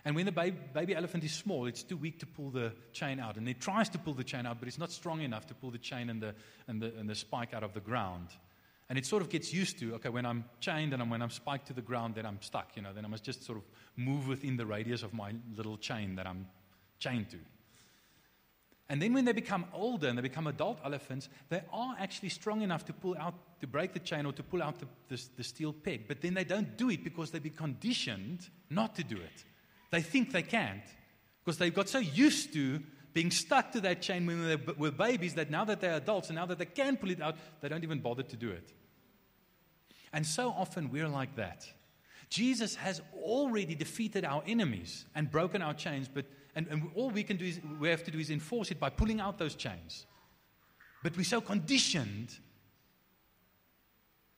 And 0.05 0.16
when 0.16 0.27
the 0.27 0.33
baby, 0.33 0.59
baby, 0.73 0.95
elephant 0.97 1.23
is 1.23 1.33
small, 1.33 1.66
it's 1.66 1.85
too 1.85 1.97
weak 1.97 2.18
to 2.20 2.27
pull 2.27 2.51
the 2.51 2.73
chain 2.93 3.20
out. 3.20 3.37
And 3.37 3.49
it 3.49 3.61
tries 3.61 3.89
to 3.91 3.99
pull 3.99 4.14
the 4.14 4.25
chain 4.25 4.47
out, 4.47 4.59
but 4.59 4.66
it's 4.66 4.79
not 4.79 4.91
strong 4.91 5.20
enough 5.20 5.47
to 5.47 5.55
pull 5.55 5.70
the 5.70 5.79
chain 5.79 6.11
and 6.11 6.20
the, 6.20 6.35
and 6.66 6.83
the, 6.83 6.93
and 6.99 7.09
the 7.09 7.14
spike 7.14 7.55
out 7.55 7.62
of 7.62 7.73
the 7.73 7.81
ground. 7.81 8.29
And 8.89 8.99
it 8.99 9.07
sort 9.07 9.23
of 9.23 9.29
gets 9.29 9.55
used 9.55 9.79
to, 9.79 9.95
okay, 9.95 10.09
when 10.09 10.27
I'm 10.27 10.45
chained 10.61 10.93
and 10.93 11.11
when 11.11 11.23
I'm 11.23 11.31
spiked 11.31 11.68
to 11.68 11.73
the 11.73 11.83
ground, 11.83 12.16
then 12.16 12.27
I'm 12.27 12.43
stuck, 12.43 12.73
you 12.75 12.83
know, 12.83 12.93
then 12.93 13.05
I 13.05 13.09
must 13.09 13.23
just 13.23 13.45
sort 13.45 13.59
of 13.59 13.64
move 13.97 14.27
within 14.27 14.57
the 14.57 14.66
radius 14.66 15.03
of 15.03 15.14
my 15.14 15.33
little 15.57 15.79
chain 15.79 16.16
that 16.16 16.27
I'm 16.27 16.47
chained 16.99 17.31
to. 17.31 17.39
And 18.93 19.01
then 19.01 19.14
when 19.14 19.24
they 19.24 19.32
become 19.32 19.64
older 19.72 20.07
and 20.07 20.18
they 20.18 20.22
become 20.22 20.47
adult 20.47 20.78
elephants, 20.84 21.30
they 21.49 21.62
are 21.72 21.97
actually 21.99 22.28
strong 22.28 22.61
enough 22.61 22.84
to 22.84 22.93
pull 22.93 23.16
out, 23.18 23.32
to 23.62 23.66
break 23.66 23.95
the 23.95 23.99
chain 23.99 24.26
or 24.26 24.34
to 24.34 24.43
pull 24.43 24.62
out 24.62 24.80
the, 24.80 24.86
the, 25.09 25.22
the 25.38 25.45
steel 25.45 25.72
peg. 25.72 26.07
But 26.07 26.20
then 26.20 26.34
they 26.34 26.45
don't 26.45 26.76
do 26.76 26.90
it 26.90 27.03
because 27.03 27.30
they've 27.30 27.43
been 27.43 27.55
conditioned 27.55 28.47
not 28.68 28.95
to 28.97 29.03
do 29.03 29.16
it. 29.16 29.45
They 29.90 30.03
think 30.03 30.30
they 30.30 30.43
can't 30.43 30.82
because 31.43 31.57
they've 31.57 31.74
got 31.74 31.88
so 31.88 32.01
used 32.01 32.53
to 32.53 32.82
being 33.14 33.30
stuck 33.30 33.72
to 33.72 33.80
that 33.80 34.03
chain 34.03 34.26
when 34.26 34.47
they 34.47 34.57
were 34.57 34.90
babies 34.90 35.36
that 35.36 35.51
now 35.51 35.64
that 35.64 35.80
they're 35.80 35.97
adults 35.97 36.28
and 36.28 36.36
now 36.36 36.45
that 36.45 36.59
they 36.59 36.66
can 36.66 36.99
pull 36.99 37.11
it 37.11 37.22
out, 37.22 37.36
they 37.62 37.70
don't 37.70 37.84
even 37.84 38.01
bother 38.01 38.24
to 38.24 38.36
do 38.36 38.51
it. 38.51 38.74
And 40.12 40.26
so 40.26 40.51
often 40.51 40.90
we're 40.90 41.09
like 41.09 41.36
that. 41.36 41.66
Jesus 42.28 42.74
has 42.74 43.01
already 43.14 43.74
defeated 43.74 44.26
our 44.26 44.43
enemies 44.47 45.07
and 45.14 45.30
broken 45.30 45.62
our 45.62 45.72
chains, 45.72 46.09
but 46.12 46.26
and, 46.55 46.66
and 46.68 46.90
all 46.94 47.11
we 47.11 47.22
can 47.22 47.36
do 47.36 47.44
is 47.44 47.61
we 47.80 47.88
have 47.88 48.05
to 48.05 48.11
do 48.11 48.18
is 48.18 48.30
enforce 48.30 48.70
it 48.70 48.78
by 48.78 48.90
pulling 48.90 49.20
out 49.20 49.38
those 49.38 49.55
chains. 49.55 50.07
But 51.03 51.16
we're 51.16 51.24
so 51.24 51.40
conditioned 51.40 52.38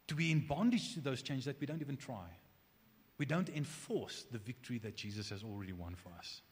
to 0.06 0.14
be 0.14 0.30
in 0.30 0.46
bondage 0.46 0.94
to 0.94 1.00
those 1.00 1.22
chains 1.22 1.44
that 1.46 1.60
we 1.60 1.66
don't 1.66 1.80
even 1.80 1.96
try. 1.96 2.26
We 3.18 3.26
don't 3.26 3.48
enforce 3.48 4.26
the 4.30 4.38
victory 4.38 4.78
that 4.78 4.96
Jesus 4.96 5.30
has 5.30 5.42
already 5.42 5.72
won 5.72 5.94
for 5.94 6.10
us. 6.18 6.42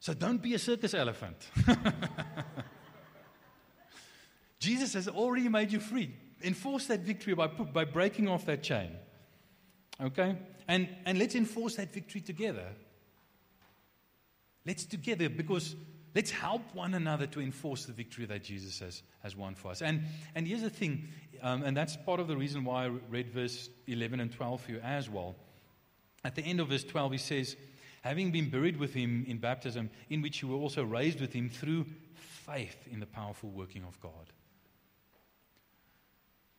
So 0.00 0.14
don't 0.14 0.40
be 0.40 0.54
a 0.54 0.58
circus 0.58 0.94
elephant. 0.94 1.50
Jesus 4.60 4.94
has 4.94 5.08
already 5.08 5.48
made 5.48 5.72
you 5.72 5.80
free. 5.80 6.14
Enforce 6.42 6.86
that 6.86 7.00
victory 7.00 7.34
by, 7.34 7.48
by 7.48 7.84
breaking 7.84 8.28
off 8.28 8.46
that 8.46 8.62
chain. 8.62 8.90
Okay? 10.00 10.36
And, 10.68 10.88
and 11.04 11.18
let's 11.18 11.34
enforce 11.34 11.76
that 11.76 11.92
victory 11.92 12.20
together. 12.20 12.66
Let's 14.68 14.84
together, 14.84 15.30
because 15.30 15.74
let's 16.14 16.30
help 16.30 16.60
one 16.74 16.92
another 16.92 17.26
to 17.28 17.40
enforce 17.40 17.86
the 17.86 17.94
victory 17.94 18.26
that 18.26 18.44
Jesus 18.44 18.80
has, 18.80 19.02
has 19.22 19.34
won 19.34 19.54
for 19.54 19.70
us. 19.70 19.80
And, 19.80 20.02
and 20.34 20.46
here's 20.46 20.60
the 20.60 20.68
thing, 20.68 21.08
um, 21.42 21.62
and 21.62 21.74
that's 21.74 21.96
part 21.96 22.20
of 22.20 22.28
the 22.28 22.36
reason 22.36 22.66
why 22.66 22.84
I 22.84 22.88
read 23.08 23.30
verse 23.30 23.70
11 23.86 24.20
and 24.20 24.30
12 24.30 24.60
for 24.60 24.72
you 24.72 24.80
as 24.80 25.08
well. 25.08 25.36
At 26.22 26.34
the 26.34 26.42
end 26.42 26.60
of 26.60 26.68
verse 26.68 26.84
12, 26.84 27.12
he 27.12 27.18
says, 27.18 27.56
Having 28.02 28.30
been 28.30 28.50
buried 28.50 28.76
with 28.76 28.92
him 28.92 29.24
in 29.26 29.38
baptism, 29.38 29.88
in 30.10 30.20
which 30.20 30.42
you 30.42 30.48
were 30.48 30.58
also 30.58 30.84
raised 30.84 31.18
with 31.18 31.32
him 31.32 31.48
through 31.48 31.86
faith 32.12 32.76
in 32.92 33.00
the 33.00 33.06
powerful 33.06 33.48
working 33.48 33.84
of 33.84 33.98
God. 34.02 34.12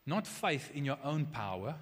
Not 0.04 0.26
faith 0.26 0.72
in 0.74 0.84
your 0.84 0.98
own 1.04 1.26
power 1.26 1.76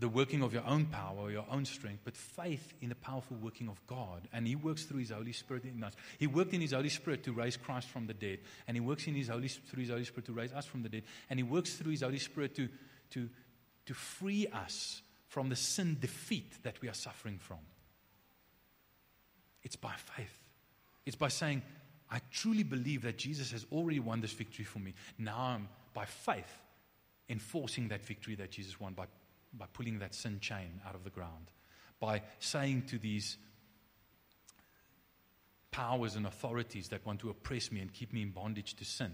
the 0.00 0.08
working 0.08 0.42
of 0.42 0.54
your 0.54 0.64
own 0.66 0.86
power, 0.86 1.30
your 1.30 1.44
own 1.50 1.66
strength, 1.66 2.00
but 2.04 2.16
faith 2.16 2.72
in 2.80 2.88
the 2.88 2.94
powerful 2.94 3.36
working 3.36 3.68
of 3.68 3.86
God. 3.86 4.26
And 4.32 4.46
He 4.46 4.56
works 4.56 4.84
through 4.84 5.00
His 5.00 5.10
Holy 5.10 5.32
Spirit 5.32 5.64
in 5.64 5.84
us. 5.84 5.92
He 6.18 6.26
worked 6.26 6.54
in 6.54 6.62
His 6.62 6.72
Holy 6.72 6.88
Spirit 6.88 7.22
to 7.24 7.32
raise 7.32 7.58
Christ 7.58 7.88
from 7.88 8.06
the 8.06 8.14
dead, 8.14 8.38
and 8.66 8.76
He 8.76 8.80
works 8.80 9.06
in 9.06 9.14
His 9.14 9.28
Holy 9.28 9.48
through 9.48 9.82
His 9.82 9.90
Holy 9.90 10.04
Spirit 10.04 10.24
to 10.26 10.32
raise 10.32 10.52
us 10.52 10.64
from 10.64 10.82
the 10.82 10.88
dead, 10.88 11.02
and 11.28 11.38
He 11.38 11.42
works 11.42 11.74
through 11.74 11.92
His 11.92 12.02
Holy 12.02 12.18
Spirit 12.18 12.54
to 12.56 12.68
to 13.10 13.28
to 13.86 13.94
free 13.94 14.46
us 14.46 15.02
from 15.28 15.48
the 15.48 15.56
sin 15.56 15.98
defeat 16.00 16.62
that 16.62 16.80
we 16.80 16.88
are 16.88 16.94
suffering 16.94 17.38
from. 17.38 17.58
It's 19.62 19.76
by 19.76 19.92
faith. 20.16 20.38
It's 21.04 21.16
by 21.16 21.28
saying, 21.28 21.62
I 22.10 22.20
truly 22.32 22.62
believe 22.62 23.02
that 23.02 23.18
Jesus 23.18 23.52
has 23.52 23.66
already 23.70 24.00
won 24.00 24.20
this 24.20 24.32
victory 24.32 24.64
for 24.64 24.78
me. 24.78 24.94
Now 25.18 25.38
I'm 25.38 25.68
by 25.94 26.06
faith 26.06 26.58
enforcing 27.28 27.88
that 27.88 28.04
victory 28.04 28.34
that 28.36 28.50
Jesus 28.50 28.80
won 28.80 28.92
by 28.92 29.06
by 29.52 29.66
pulling 29.72 29.98
that 29.98 30.14
sin 30.14 30.38
chain 30.40 30.80
out 30.86 30.94
of 30.94 31.04
the 31.04 31.10
ground, 31.10 31.50
by 31.98 32.22
saying 32.38 32.84
to 32.88 32.98
these 32.98 33.38
powers 35.70 36.16
and 36.16 36.26
authorities 36.26 36.88
that 36.88 37.04
want 37.06 37.20
to 37.20 37.30
oppress 37.30 37.70
me 37.70 37.80
and 37.80 37.92
keep 37.92 38.12
me 38.12 38.22
in 38.22 38.30
bondage 38.30 38.74
to 38.74 38.84
sin 38.84 39.12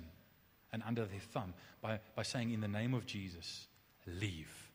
and 0.72 0.82
under 0.86 1.04
their 1.04 1.20
thumb, 1.20 1.54
by, 1.80 2.00
by 2.14 2.22
saying, 2.22 2.50
In 2.50 2.60
the 2.60 2.68
name 2.68 2.94
of 2.94 3.06
Jesus, 3.06 3.68
leave. 4.06 4.70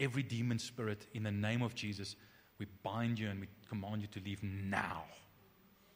Every 0.00 0.22
demon 0.22 0.58
spirit, 0.58 1.06
in 1.14 1.22
the 1.22 1.30
name 1.30 1.62
of 1.62 1.74
Jesus, 1.74 2.16
we 2.58 2.66
bind 2.82 3.18
you 3.18 3.28
and 3.28 3.40
we 3.40 3.48
command 3.68 4.02
you 4.02 4.08
to 4.08 4.20
leave 4.20 4.42
now. 4.42 5.04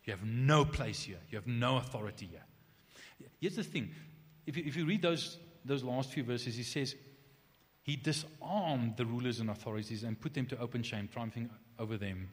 You 0.04 0.12
have 0.12 0.24
no 0.24 0.64
place 0.64 1.02
here, 1.02 1.18
you 1.30 1.36
have 1.36 1.46
no 1.46 1.76
authority 1.76 2.26
here. 2.30 3.28
Here's 3.40 3.56
the 3.56 3.64
thing 3.64 3.90
if 4.46 4.56
you, 4.56 4.64
if 4.66 4.76
you 4.76 4.86
read 4.86 5.02
those, 5.02 5.38
those 5.64 5.82
last 5.82 6.10
few 6.10 6.24
verses, 6.24 6.56
he 6.56 6.62
says, 6.62 6.94
he 7.88 7.96
disarmed 7.96 8.98
the 8.98 9.06
rulers 9.06 9.40
and 9.40 9.48
authorities 9.48 10.02
and 10.02 10.20
put 10.20 10.34
them 10.34 10.44
to 10.44 10.58
open 10.58 10.82
shame, 10.82 11.08
triumphing 11.10 11.48
over 11.78 11.96
them 11.96 12.28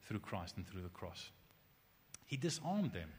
through 0.00 0.18
Christ 0.20 0.56
and 0.56 0.66
through 0.66 0.80
the 0.80 0.88
cross. 0.88 1.28
He 2.24 2.38
disarmed 2.38 2.94
them. 2.94 3.10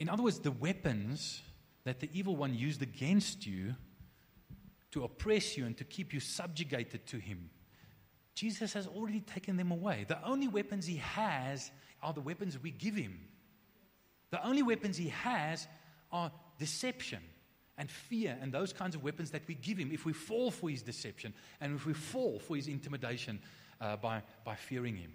In 0.00 0.08
other 0.08 0.24
words, 0.24 0.40
the 0.40 0.50
weapons 0.50 1.42
that 1.84 2.00
the 2.00 2.10
evil 2.12 2.34
one 2.34 2.52
used 2.52 2.82
against 2.82 3.46
you 3.46 3.76
to 4.90 5.04
oppress 5.04 5.56
you 5.56 5.64
and 5.64 5.76
to 5.76 5.84
keep 5.84 6.12
you 6.12 6.18
subjugated 6.18 7.06
to 7.06 7.18
him, 7.18 7.50
Jesus 8.34 8.72
has 8.72 8.88
already 8.88 9.20
taken 9.20 9.58
them 9.58 9.70
away. 9.70 10.06
The 10.08 10.26
only 10.26 10.48
weapons 10.48 10.86
he 10.86 10.96
has 10.96 11.70
are 12.02 12.12
the 12.12 12.20
weapons 12.20 12.58
we 12.60 12.72
give 12.72 12.96
him. 12.96 13.16
The 14.32 14.44
only 14.44 14.64
weapons 14.64 14.96
he 14.96 15.10
has 15.10 15.68
are 16.10 16.32
deception 16.58 17.20
and 17.80 17.90
fear 17.90 18.36
and 18.42 18.52
those 18.52 18.74
kinds 18.74 18.94
of 18.94 19.02
weapons 19.02 19.30
that 19.30 19.40
we 19.48 19.54
give 19.54 19.78
him 19.78 19.90
if 19.90 20.04
we 20.04 20.12
fall 20.12 20.50
for 20.50 20.68
his 20.68 20.82
deception 20.82 21.32
and 21.62 21.74
if 21.74 21.86
we 21.86 21.94
fall 21.94 22.38
for 22.38 22.54
his 22.54 22.68
intimidation 22.68 23.40
uh, 23.80 23.96
by, 23.96 24.22
by 24.44 24.54
fearing 24.54 24.94
him. 24.94 25.10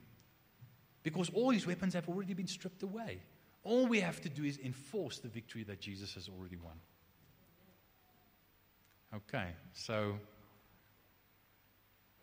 Because 1.03 1.29
all 1.29 1.51
his 1.51 1.67
weapons 1.67 1.93
have 1.93 2.09
already 2.09 2.33
been 2.33 2.47
stripped 2.47 2.81
away. 2.81 3.21
All 3.63 3.85
we 3.85 3.99
have 3.99 4.19
to 4.21 4.29
do 4.29 4.43
is 4.43 4.57
enforce 4.57 5.19
the 5.19 5.27
victory 5.27 5.61
that 5.63 5.79
Jesus 5.79 6.15
has 6.15 6.27
already 6.27 6.57
won. 6.57 6.73
Okay, 9.15 9.49
so 9.73 10.15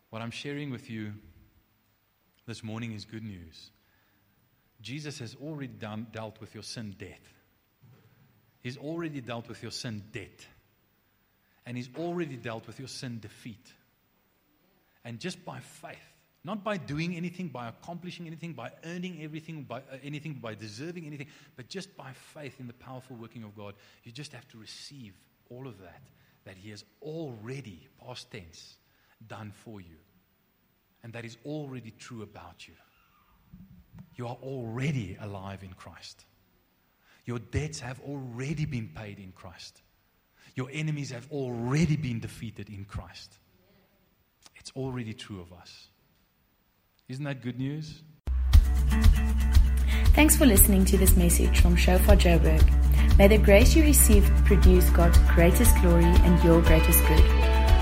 what 0.09 0.21
I'm 0.21 0.29
sharing 0.29 0.71
with 0.71 0.89
you 0.89 1.13
this 2.47 2.65
morning 2.65 2.91
is 2.91 3.05
good 3.05 3.23
news. 3.23 3.71
Jesus 4.81 5.19
has 5.19 5.37
already 5.41 5.67
done, 5.67 6.07
dealt 6.11 6.41
with 6.41 6.53
your 6.53 6.63
sin 6.63 6.95
death. 6.99 7.42
He's 8.63 8.77
already 8.77 9.19
dealt 9.19 9.49
with 9.49 9.61
your 9.61 9.71
sin 9.71 10.01
debt. 10.13 10.47
And 11.65 11.77
He's 11.77 11.89
already 11.97 12.37
dealt 12.37 12.65
with 12.65 12.79
your 12.79 12.87
sin 12.87 13.19
defeat. 13.19 13.71
And 15.03 15.19
just 15.19 15.43
by 15.43 15.59
faith, 15.59 15.97
not 16.45 16.63
by 16.63 16.77
doing 16.77 17.15
anything, 17.15 17.49
by 17.49 17.67
accomplishing 17.67 18.25
anything, 18.25 18.53
by 18.53 18.71
earning 18.85 19.21
everything, 19.21 19.63
by 19.63 19.79
uh, 19.79 19.97
anything, 20.01 20.35
by 20.35 20.55
deserving 20.55 21.05
anything, 21.05 21.27
but 21.57 21.67
just 21.67 21.95
by 21.97 22.11
faith 22.33 22.59
in 22.59 22.67
the 22.67 22.73
powerful 22.73 23.17
working 23.17 23.43
of 23.43 23.55
God, 23.55 23.75
you 24.03 24.13
just 24.13 24.31
have 24.31 24.47
to 24.49 24.57
receive 24.57 25.13
all 25.49 25.67
of 25.67 25.79
that 25.79 26.01
that 26.45 26.55
He 26.55 26.69
has 26.69 26.85
already, 27.01 27.87
past 28.05 28.31
tense, 28.31 28.77
done 29.27 29.51
for 29.53 29.81
you. 29.81 29.97
And 31.03 31.11
that 31.13 31.25
is 31.25 31.37
already 31.45 31.91
true 31.91 32.21
about 32.21 32.65
you. 32.65 32.73
You 34.15 34.27
are 34.27 34.37
already 34.41 35.17
alive 35.19 35.63
in 35.63 35.73
Christ. 35.73 36.25
Your 37.25 37.39
debts 37.39 37.79
have 37.79 38.01
already 38.01 38.65
been 38.65 38.89
paid 38.93 39.17
in 39.19 39.31
Christ. 39.31 39.81
Your 40.55 40.67
enemies 40.71 41.09
have 41.11 41.27
already 41.31 41.95
been 41.95 42.19
defeated 42.19 42.69
in 42.69 42.83
Christ. 42.85 43.37
It's 44.55 44.71
already 44.75 45.13
true 45.13 45.41
of 45.41 45.53
us. 45.53 45.87
Isn't 47.09 47.25
that 47.25 47.41
good 47.41 47.59
news? 47.59 48.01
Thanks 50.13 50.37
for 50.37 50.45
listening 50.45 50.85
to 50.85 50.97
this 50.97 51.17
message 51.17 51.59
from 51.59 51.75
Shofar 51.75 52.15
Joburg. 52.15 52.63
May 53.17 53.27
the 53.27 53.37
grace 53.37 53.75
you 53.75 53.83
receive 53.83 54.23
produce 54.45 54.89
God's 54.91 55.17
greatest 55.35 55.75
glory 55.81 56.05
and 56.05 56.41
your 56.43 56.61
greatest 56.61 57.05
good. 57.07 57.25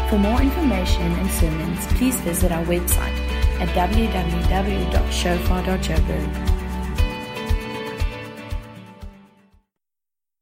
For 0.09 0.17
more 0.17 0.41
information 0.41 1.03
and 1.03 1.29
sermons, 1.31 1.85
please 1.97 2.19
visit 2.21 2.51
our 2.51 2.65
website 2.65 3.15
at 3.59 3.69
www.shofar.joburg. 3.69 6.60